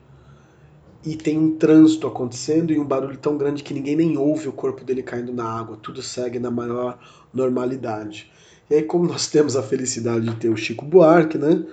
e 1.04 1.16
tem 1.16 1.38
um 1.38 1.56
trânsito 1.56 2.06
acontecendo 2.06 2.72
e 2.72 2.80
um 2.80 2.86
barulho 2.86 3.18
tão 3.18 3.38
grande 3.38 3.64
que 3.64 3.74
ninguém 3.74 3.96
nem 3.96 4.18
ouve 4.18 4.48
o 4.48 4.52
corpo 4.52 4.84
dele 4.84 5.02
caindo 5.02 5.34
na 5.34 5.46
água. 5.46 5.78
Tudo 5.82 6.02
segue 6.02 6.38
na 6.38 6.52
maior 6.52 7.00
normalidade. 7.34 8.30
E 8.70 8.76
aí, 8.76 8.84
como 8.84 9.08
nós 9.08 9.28
temos 9.28 9.56
a 9.56 9.64
felicidade 9.64 10.26
de 10.26 10.36
ter 10.36 10.50
o 10.50 10.58
Chico 10.58 10.84
Buarque, 10.86 11.38
né? 11.38 11.64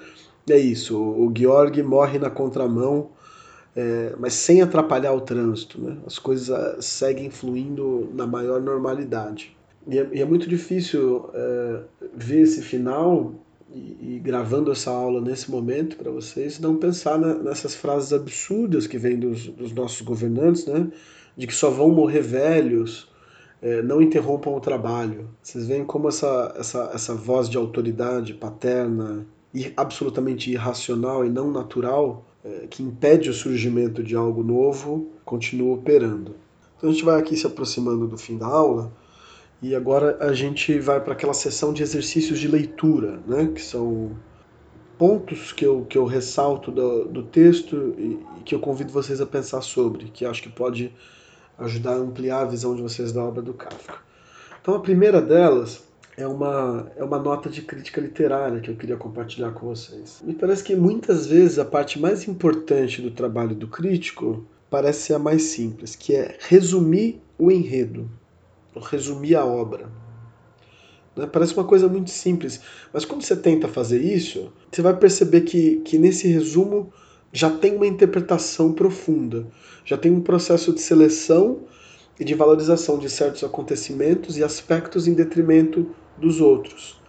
É 0.53 0.59
isso, 0.59 0.99
o 0.99 1.33
Georg 1.35 1.83
morre 1.83 2.19
na 2.19 2.29
contramão, 2.29 3.11
é, 3.75 4.15
mas 4.19 4.35
sem 4.35 4.63
atrapalhar 4.63 5.13
o 5.13 5.21
trânsito. 5.21 5.81
Né? 5.81 5.97
As 6.07 6.19
coisas 6.19 6.51
ah, 6.51 6.77
seguem 6.81 7.31
fluindo 7.31 8.11
na 8.15 8.27
maior 8.27 8.61
normalidade. 8.61 9.57
E 9.87 9.99
é, 9.99 10.09
e 10.13 10.23
é 10.23 10.25
muito 10.25 10.49
difícil 10.49 11.31
é, 11.35 11.81
ver 12.15 12.43
esse 12.43 12.63
final 12.63 13.35
e, 13.73 14.17
e, 14.17 14.21
gravando 14.21 14.71
essa 14.71 14.91
aula 14.91 15.21
nesse 15.21 15.51
momento 15.51 15.97
para 15.97 16.11
vocês, 16.11 16.61
não 16.61 16.77
pensar 16.77 17.19
na, 17.19 17.35
nessas 17.35 17.75
frases 17.75 18.13
absurdas 18.13 18.87
que 18.87 18.97
vêm 18.97 19.19
dos, 19.19 19.49
dos, 19.49 19.73
nossos 19.73 20.01
governantes, 20.03 20.67
né? 20.67 20.89
de 21.37 21.47
que 21.47 21.55
só 21.55 21.71
vão 21.71 21.91
morrer 21.91 22.21
velhos, 22.21 23.09
é, 23.61 23.83
não 23.83 24.01
interrompam 24.01 24.55
o 24.55 24.61
trabalho. 24.61 25.29
Vocês 25.43 25.67
veem 25.67 25.85
como 25.85 26.09
essa, 26.09 26.55
essa, 26.57 26.91
essa 26.95 27.15
voz 27.15 27.49
de 27.49 27.57
autoridade 27.57 28.35
paterna, 28.35 29.27
absolutamente 29.77 30.51
irracional 30.51 31.25
e 31.25 31.31
não 31.31 31.51
natural 31.51 32.27
é, 32.45 32.67
que 32.69 32.83
impede 32.83 33.31
o 33.31 33.35
surgimento 33.35 34.03
de 34.03 34.17
algo 34.17 34.43
novo 34.43 35.13
continua 35.25 35.75
operando. 35.75 36.35
Então 36.77 36.91
a 36.91 36.93
gente 36.93 37.05
vai 37.05 37.19
aqui 37.19 37.37
se 37.37 37.47
aproximando 37.47 38.07
do 38.07 38.19
fim 38.19 38.37
da 38.37 38.47
aula 38.47 38.93
e 39.63 39.75
agora 39.75 40.19
a 40.21 40.33
gente 40.33 40.79
vai 40.79 41.01
para 41.01 41.13
aquela 41.13 41.33
sessão 41.33 41.73
de 41.73 41.83
exercícios 41.83 42.39
de 42.39 42.49
leitura, 42.49 43.21
né, 43.27 43.51
que 43.55 43.63
são 43.63 44.11
pontos 44.99 45.53
que 45.53 45.65
eu, 45.65 45.85
que 45.89 45.97
eu 45.97 46.05
ressalto 46.05 46.71
do, 46.71 47.07
do 47.07 47.23
texto 47.23 47.95
e, 47.97 48.19
e, 48.39 48.43
que 48.45 48.55
eu 48.55 48.61
convido 48.61 48.93
vocês 48.93 49.21
a 49.21 49.27
pensar 49.27 49.63
sobre, 49.63 50.07
que 50.07 50.25
acho 50.25 50.43
que 50.43 50.51
pode 50.51 50.93
ajudar 51.59 51.93
a 51.93 51.99
ampliar 51.99 52.41
a 52.41 52.45
visão 52.45 52.75
de 52.75 52.83
vocês 52.83 53.13
da 53.13 53.23
obra 53.23 53.41
do 53.41 53.55
Kafka. 53.55 53.99
Então 54.61 54.75
a 54.75 54.81
primeira 54.81 55.21
delas 55.23 55.83
é 56.17 56.27
uma, 56.27 56.93
é 56.97 57.03
uma 57.03 57.19
nota 57.19 57.49
de 57.49 57.63
crítica 57.63 58.01
literária 58.01 58.61
que 58.61 58.71
eu 58.71 58.77
queria 58.77 58.97
compartilhar 58.97 59.51
com 59.51 59.67
vocês. 59.67 60.23
Me 60.25 60.35
parece 60.35 60.63
que 60.63 60.77
muitas 60.77 61.27
vezes 61.27 61.59
a 61.59 61.65
parte 61.65 61.99
mais 61.99 62.29
importante 62.29 63.03
do 63.03 63.11
trabalho 63.11 63.55
do 63.55 63.67
crítico 63.67 64.45
parece 64.71 65.03
ser 65.03 65.15
a 65.15 65.19
mais 65.19 65.43
simples, 65.43 65.97
que 65.97 66.15
é 66.15 66.37
resumir 66.41 67.21
o 67.39 67.51
enredo, 67.51 68.09
resumir 68.77 69.35
a 69.35 69.45
obra. 69.45 69.91
Né? 71.17 71.27
Parece 71.27 71.55
uma 71.55 71.65
coisa 71.65 71.89
muito 71.89 72.11
simples, 72.11 72.61
mas 72.93 73.05
quando 73.05 73.23
você 73.23 73.37
tenta 73.37 73.67
fazer 73.67 74.01
isso, 74.01 74.53
você 74.71 74.83
vai 74.83 74.97
perceber 74.97 75.43
que, 75.43 75.77
que 75.85 75.99
nesse 75.99 76.29
resumo 76.29 76.93
já 77.33 77.51
tem 77.51 77.75
uma 77.75 77.87
interpretação 77.87 78.73
profunda, 78.73 79.47
já 79.85 79.99
tem 79.99 80.13
um 80.13 80.21
processo 80.21 80.73
de 80.73 80.81
seleção 80.81 81.63
e 82.19 82.25
de 82.25 82.35
valorização 82.35 82.97
de 82.99 83.11
certos 83.11 83.43
acontecimentos 83.43 84.39
e 84.39 84.45
aspectos 84.45 85.09
em 85.09 85.15
detrimento 85.15 85.93
dos 86.19 86.41
outros. 86.41 87.01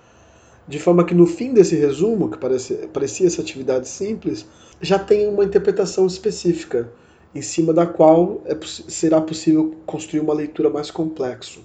De 0.67 0.79
forma 0.79 1.03
que 1.03 1.13
no 1.13 1.27
fim 1.27 1.53
desse 1.53 1.75
resumo, 1.75 2.29
que 2.29 2.37
parece, 2.37 2.87
parecia 2.91 3.27
essa 3.27 3.41
atividade 3.41 3.87
simples, 3.87 4.45
já 4.81 4.97
tem 4.97 5.27
uma 5.27 5.43
interpretação 5.43 6.07
específica, 6.07 6.91
em 7.33 7.41
cima 7.41 7.73
da 7.73 7.85
qual 7.85 8.41
é, 8.45 8.57
será 8.63 9.21
possível 9.21 9.75
construir 9.85 10.21
uma 10.21 10.33
leitura 10.33 10.69
mais 10.69 10.89
complexa. 10.89 11.59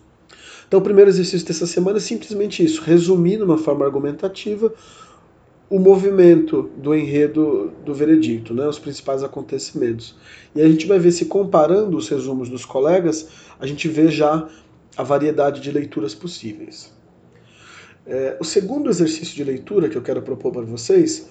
Então, 0.66 0.80
o 0.80 0.82
primeiro 0.82 1.10
exercício 1.10 1.46
dessa 1.46 1.66
semana 1.66 1.98
é 1.98 2.00
simplesmente 2.00 2.64
isso: 2.64 2.82
resumir, 2.82 3.38
de 3.38 3.44
uma 3.44 3.56
forma 3.56 3.84
argumentativa, 3.84 4.72
o 5.70 5.78
movimento 5.78 6.68
do 6.76 6.94
enredo 6.94 7.72
do 7.84 7.94
veredito, 7.94 8.52
né, 8.52 8.66
os 8.68 8.78
principais 8.78 9.22
acontecimentos. 9.22 10.16
E 10.54 10.60
a 10.60 10.68
gente 10.68 10.86
vai 10.86 10.98
ver 10.98 11.12
se 11.12 11.26
comparando 11.26 11.96
os 11.96 12.08
resumos 12.08 12.48
dos 12.48 12.64
colegas, 12.64 13.28
a 13.58 13.66
gente 13.66 13.88
vê 13.88 14.08
já 14.08 14.48
a 14.96 15.02
variedade 15.02 15.60
de 15.60 15.70
leituras 15.70 16.14
possíveis. 16.14 16.92
É, 18.10 18.36
o 18.40 18.44
segundo 18.44 18.90
exercício 18.90 19.36
de 19.36 19.44
leitura 19.44 19.88
que 19.88 19.96
eu 19.96 20.02
quero 20.02 20.20
propor 20.20 20.50
para 20.50 20.62
vocês 20.62 21.28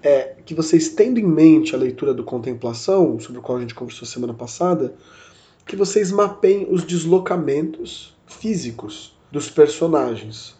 é 0.00 0.36
que 0.46 0.54
vocês, 0.54 0.90
tendo 0.90 1.18
em 1.18 1.26
mente 1.26 1.74
a 1.74 1.78
leitura 1.78 2.14
do 2.14 2.22
Contemplação, 2.22 3.18
sobre 3.18 3.40
o 3.40 3.42
qual 3.42 3.58
a 3.58 3.60
gente 3.60 3.74
conversou 3.74 4.06
semana 4.06 4.32
passada, 4.32 4.94
que 5.66 5.74
vocês 5.74 6.12
mapeiem 6.12 6.68
os 6.70 6.84
deslocamentos 6.84 8.16
físicos 8.24 9.18
dos 9.32 9.50
personagens 9.50 10.54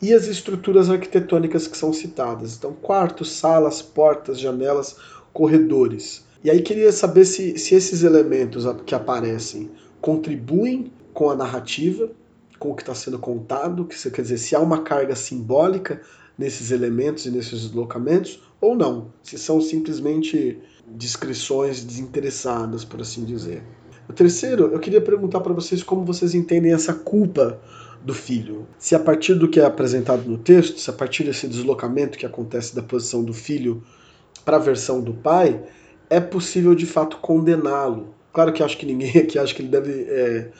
e 0.00 0.14
as 0.14 0.26
estruturas 0.26 0.88
arquitetônicas 0.88 1.66
que 1.66 1.76
são 1.76 1.92
citadas. 1.92 2.56
Então, 2.56 2.72
quartos, 2.72 3.32
salas, 3.32 3.82
portas, 3.82 4.40
janelas, 4.40 4.96
corredores. 5.34 6.26
E 6.42 6.50
aí 6.50 6.62
queria 6.62 6.92
saber 6.92 7.26
se, 7.26 7.58
se 7.58 7.74
esses 7.74 8.04
elementos 8.04 8.64
que 8.86 8.94
aparecem 8.94 9.70
contribuem 10.00 10.90
com 11.12 11.28
a 11.28 11.36
narrativa, 11.36 12.10
com 12.58 12.70
o 12.70 12.74
que 12.74 12.82
está 12.82 12.94
sendo 12.94 13.18
contado, 13.18 13.84
que 13.84 14.10
quer 14.10 14.22
dizer, 14.22 14.38
se 14.38 14.54
há 14.54 14.60
uma 14.60 14.82
carga 14.82 15.14
simbólica 15.14 16.00
nesses 16.36 16.70
elementos 16.70 17.26
e 17.26 17.30
nesses 17.30 17.62
deslocamentos, 17.62 18.40
ou 18.60 18.76
não, 18.76 19.12
se 19.22 19.38
são 19.38 19.60
simplesmente 19.60 20.58
descrições 20.86 21.82
desinteressadas, 21.82 22.84
por 22.84 23.00
assim 23.00 23.24
dizer. 23.24 23.62
O 24.08 24.12
terceiro, 24.12 24.70
eu 24.72 24.78
queria 24.78 25.00
perguntar 25.00 25.40
para 25.40 25.52
vocês 25.52 25.82
como 25.82 26.04
vocês 26.04 26.34
entendem 26.34 26.72
essa 26.72 26.94
culpa 26.94 27.60
do 28.02 28.14
filho. 28.14 28.66
Se 28.78 28.94
a 28.94 28.98
partir 28.98 29.34
do 29.34 29.48
que 29.48 29.60
é 29.60 29.64
apresentado 29.64 30.28
no 30.28 30.38
texto, 30.38 30.78
se 30.78 30.88
a 30.88 30.92
partir 30.92 31.24
desse 31.24 31.46
deslocamento 31.46 32.16
que 32.16 32.24
acontece 32.24 32.74
da 32.74 32.82
posição 32.82 33.22
do 33.22 33.34
filho 33.34 33.82
para 34.44 34.56
a 34.56 34.60
versão 34.60 35.00
do 35.00 35.12
pai, 35.12 35.62
é 36.08 36.20
possível 36.20 36.74
de 36.74 36.86
fato 36.86 37.18
condená-lo. 37.18 38.14
Claro 38.32 38.52
que 38.52 38.62
acho 38.62 38.78
que 38.78 38.86
ninguém 38.86 39.10
aqui 39.18 39.38
acha 39.38 39.54
que 39.54 39.62
ele 39.62 39.68
deve 39.68 40.06
é, 40.08 40.50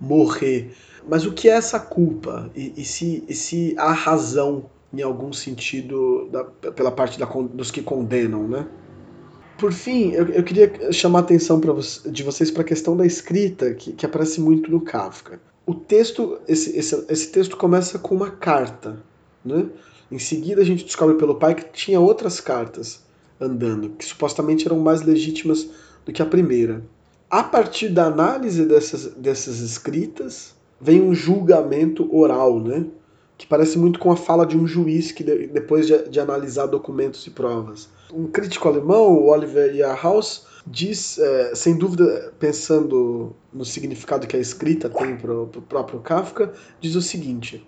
morrer, 0.00 0.74
mas 1.06 1.26
o 1.26 1.32
que 1.32 1.48
é 1.48 1.52
essa 1.52 1.78
culpa? 1.78 2.50
E, 2.54 2.72
e, 2.76 2.84
se, 2.84 3.24
e 3.28 3.34
se 3.34 3.74
há 3.78 3.92
razão 3.92 4.66
em 4.92 5.02
algum 5.02 5.32
sentido 5.32 6.28
da, 6.30 6.44
pela 6.44 6.90
parte 6.90 7.18
da, 7.18 7.26
dos 7.26 7.70
que 7.70 7.82
condenam, 7.82 8.48
né? 8.48 8.66
Por 9.58 9.72
fim, 9.72 10.12
eu, 10.12 10.28
eu 10.28 10.42
queria 10.44 10.92
chamar 10.92 11.18
a 11.18 11.22
atenção 11.22 11.60
de 12.06 12.22
vocês 12.22 12.50
para 12.50 12.62
a 12.62 12.64
questão 12.64 12.96
da 12.96 13.04
escrita, 13.04 13.74
que, 13.74 13.92
que 13.92 14.06
aparece 14.06 14.40
muito 14.40 14.70
no 14.70 14.80
Kafka. 14.80 15.40
O 15.66 15.74
texto, 15.74 16.38
esse, 16.46 16.76
esse, 16.78 17.04
esse 17.08 17.32
texto 17.32 17.56
começa 17.56 17.98
com 17.98 18.14
uma 18.14 18.30
carta, 18.30 19.02
né? 19.44 19.66
Em 20.10 20.18
seguida 20.18 20.62
a 20.62 20.64
gente 20.64 20.84
descobre 20.84 21.16
pelo 21.16 21.34
pai 21.34 21.54
que 21.54 21.64
tinha 21.72 22.00
outras 22.00 22.40
cartas 22.40 23.02
andando, 23.38 23.90
que 23.90 24.04
supostamente 24.04 24.66
eram 24.66 24.78
mais 24.78 25.02
legítimas 25.02 25.68
do 26.06 26.12
que 26.12 26.22
a 26.22 26.26
primeira. 26.26 26.82
A 27.28 27.42
partir 27.42 27.90
da 27.90 28.06
análise 28.06 28.64
dessas, 28.64 29.12
dessas 29.14 29.60
escritas, 29.60 30.54
vem 30.80 31.00
um 31.02 31.14
julgamento 31.14 32.08
oral, 32.14 32.60
né? 32.60 32.86
que 33.38 33.46
parece 33.46 33.78
muito 33.78 34.00
com 34.00 34.10
a 34.10 34.16
fala 34.16 34.44
de 34.44 34.58
um 34.58 34.66
juiz 34.66 35.12
que 35.12 35.22
depois 35.22 35.86
de, 35.86 36.08
de 36.08 36.18
analisar 36.18 36.66
documentos 36.66 37.24
e 37.28 37.30
provas. 37.30 37.88
Um 38.12 38.26
crítico 38.26 38.66
alemão, 38.66 39.12
o 39.12 39.28
Oliver 39.28 39.72
Jahrhaus, 39.72 40.44
diz, 40.66 41.18
é, 41.18 41.54
sem 41.54 41.76
dúvida, 41.76 42.34
pensando 42.40 43.36
no 43.52 43.64
significado 43.64 44.26
que 44.26 44.36
a 44.36 44.40
escrita 44.40 44.90
tem 44.90 45.16
para 45.16 45.32
o 45.32 45.46
próprio 45.46 46.00
Kafka, 46.00 46.52
diz 46.80 46.96
o 46.96 47.02
seguinte: 47.02 47.64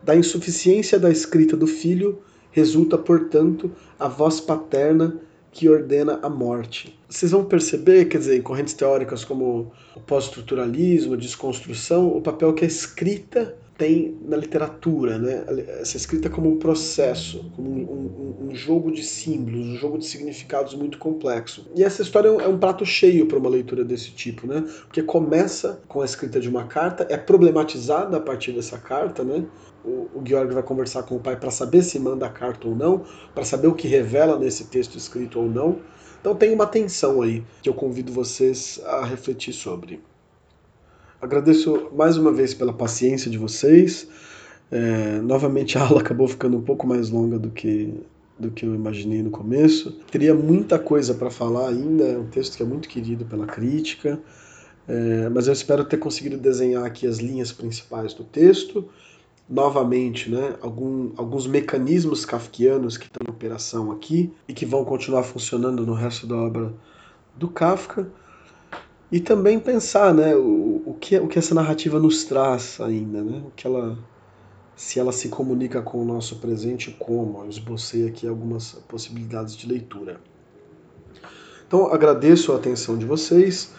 da 0.00 0.14
insuficiência 0.14 0.98
da 0.98 1.10
escrita 1.10 1.56
do 1.56 1.66
filho 1.66 2.20
resulta, 2.52 2.96
portanto, 2.96 3.70
a 3.98 4.06
voz 4.06 4.40
paterna 4.40 5.20
que 5.52 5.68
ordena 5.68 6.20
a 6.22 6.28
morte. 6.28 6.98
Vocês 7.08 7.32
vão 7.32 7.44
perceber, 7.44 8.06
quer 8.06 8.18
dizer, 8.18 8.38
em 8.38 8.42
correntes 8.42 8.74
teóricas 8.74 9.24
como 9.24 9.72
o 9.96 10.00
pós-estruturalismo, 10.00 11.16
desconstrução, 11.16 12.08
o 12.08 12.20
papel 12.20 12.54
que 12.54 12.64
a 12.64 12.68
escrita 12.68 13.56
tem 13.80 14.14
na 14.22 14.36
literatura, 14.36 15.18
né? 15.18 15.42
Essa 15.80 15.96
escrita 15.96 16.28
como 16.28 16.50
um 16.50 16.58
processo, 16.58 17.50
como 17.56 17.70
um, 17.70 18.44
um, 18.44 18.48
um, 18.50 18.54
jogo 18.54 18.92
de 18.92 19.02
símbolos, 19.02 19.68
um 19.68 19.76
jogo 19.76 19.96
de 19.96 20.04
significados 20.04 20.74
muito 20.74 20.98
complexo. 20.98 21.66
E 21.74 21.82
essa 21.82 22.02
história 22.02 22.28
é 22.28 22.30
um, 22.30 22.40
é 22.42 22.58
prato 22.58 22.84
cheio 22.84 23.24
para 23.24 23.38
uma 23.38 23.48
leitura 23.48 23.82
desse 23.82 24.10
tipo, 24.10 24.46
né? 24.46 24.62
Porque 24.82 25.02
começa 25.02 25.80
com 25.88 26.02
a 26.02 26.04
escrita 26.04 26.38
de 26.38 26.46
uma 26.46 26.64
carta, 26.64 27.06
é 27.08 27.16
problematizada 27.16 28.18
a 28.18 28.20
partir 28.20 28.52
dessa 28.52 28.76
carta, 28.76 29.24
né? 29.24 29.46
O, 29.82 30.10
o 30.14 30.22
Georg 30.22 30.52
vai 30.52 30.62
conversar 30.62 31.04
com 31.04 31.16
o 31.16 31.20
pai 31.20 31.36
para 31.36 31.50
saber 31.50 31.80
se 31.80 31.98
manda 31.98 32.26
a 32.26 32.30
carta 32.30 32.68
ou 32.68 32.76
não, 32.76 33.02
para 33.34 33.46
saber 33.46 33.68
o 33.68 33.74
que 33.74 33.88
revela 33.88 34.38
nesse 34.38 34.64
texto 34.64 34.98
escrito 34.98 35.40
ou 35.40 35.48
não. 35.48 35.78
Então 36.20 36.34
tem 36.34 36.52
uma 36.52 36.66
tensão 36.66 37.22
aí 37.22 37.42
que 37.62 37.68
eu 37.70 37.72
convido 37.72 38.12
vocês 38.12 38.78
a 38.84 39.06
refletir 39.06 39.54
sobre. 39.54 40.02
Agradeço 41.20 41.90
mais 41.94 42.16
uma 42.16 42.32
vez 42.32 42.54
pela 42.54 42.72
paciência 42.72 43.30
de 43.30 43.36
vocês. 43.36 44.08
É, 44.70 45.20
novamente 45.20 45.76
a 45.76 45.82
aula 45.84 46.00
acabou 46.00 46.26
ficando 46.26 46.56
um 46.56 46.62
pouco 46.62 46.86
mais 46.86 47.10
longa 47.10 47.38
do 47.38 47.50
que 47.50 47.92
do 48.38 48.50
que 48.50 48.64
eu 48.64 48.74
imaginei 48.74 49.22
no 49.22 49.30
começo. 49.30 49.92
Teria 50.10 50.34
muita 50.34 50.78
coisa 50.78 51.12
para 51.12 51.30
falar 51.30 51.68
ainda, 51.68 52.04
é 52.04 52.18
um 52.18 52.26
texto 52.26 52.56
que 52.56 52.62
é 52.62 52.66
muito 52.66 52.88
querido 52.88 53.26
pela 53.26 53.46
crítica, 53.46 54.18
é, 54.88 55.28
mas 55.28 55.46
eu 55.46 55.52
espero 55.52 55.84
ter 55.84 55.98
conseguido 55.98 56.38
desenhar 56.38 56.84
aqui 56.84 57.06
as 57.06 57.18
linhas 57.18 57.52
principais 57.52 58.14
do 58.14 58.24
texto. 58.24 58.88
Novamente, 59.46 60.30
né, 60.30 60.54
algum, 60.62 61.10
alguns 61.16 61.46
mecanismos 61.46 62.24
kafkianos 62.24 62.96
que 62.96 63.06
estão 63.06 63.26
em 63.26 63.30
operação 63.30 63.92
aqui 63.92 64.32
e 64.48 64.54
que 64.54 64.64
vão 64.64 64.86
continuar 64.86 65.24
funcionando 65.24 65.84
no 65.84 65.92
resto 65.92 66.26
da 66.26 66.36
obra 66.36 66.72
do 67.36 67.48
Kafka. 67.48 68.08
E 69.12 69.18
também 69.18 69.58
pensar, 69.58 70.14
né, 70.14 70.36
o, 70.36 70.69
que, 71.00 71.18
o 71.18 71.26
que 71.26 71.38
essa 71.38 71.54
narrativa 71.54 71.98
nos 71.98 72.24
traz 72.24 72.80
ainda, 72.80 73.22
né? 73.22 73.42
O 73.46 73.50
que 73.50 73.66
ela, 73.66 73.98
se 74.76 75.00
ela 75.00 75.10
se 75.10 75.28
comunica 75.28 75.82
com 75.82 76.00
o 76.02 76.04
nosso 76.04 76.36
presente 76.36 76.94
como. 76.98 77.42
Eu 77.42 77.48
esbocei 77.48 78.06
aqui 78.06 78.28
algumas 78.28 78.72
possibilidades 78.86 79.56
de 79.56 79.66
leitura. 79.66 80.20
Então, 81.66 81.92
agradeço 81.92 82.52
a 82.52 82.56
atenção 82.56 82.98
de 82.98 83.06
vocês 83.06 83.72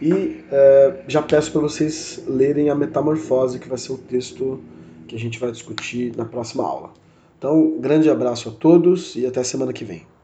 e 0.00 0.44
é, 0.50 1.04
já 1.06 1.22
peço 1.22 1.52
para 1.52 1.60
vocês 1.60 2.24
lerem 2.26 2.68
a 2.68 2.74
Metamorfose, 2.74 3.58
que 3.58 3.68
vai 3.68 3.78
ser 3.78 3.92
o 3.92 3.98
texto 3.98 4.60
que 5.06 5.14
a 5.14 5.18
gente 5.18 5.38
vai 5.38 5.52
discutir 5.52 6.14
na 6.16 6.24
próxima 6.24 6.64
aula. 6.64 6.92
Então, 7.38 7.78
grande 7.78 8.10
abraço 8.10 8.48
a 8.48 8.52
todos 8.52 9.14
e 9.14 9.26
até 9.26 9.42
semana 9.42 9.72
que 9.72 9.84
vem. 9.84 10.15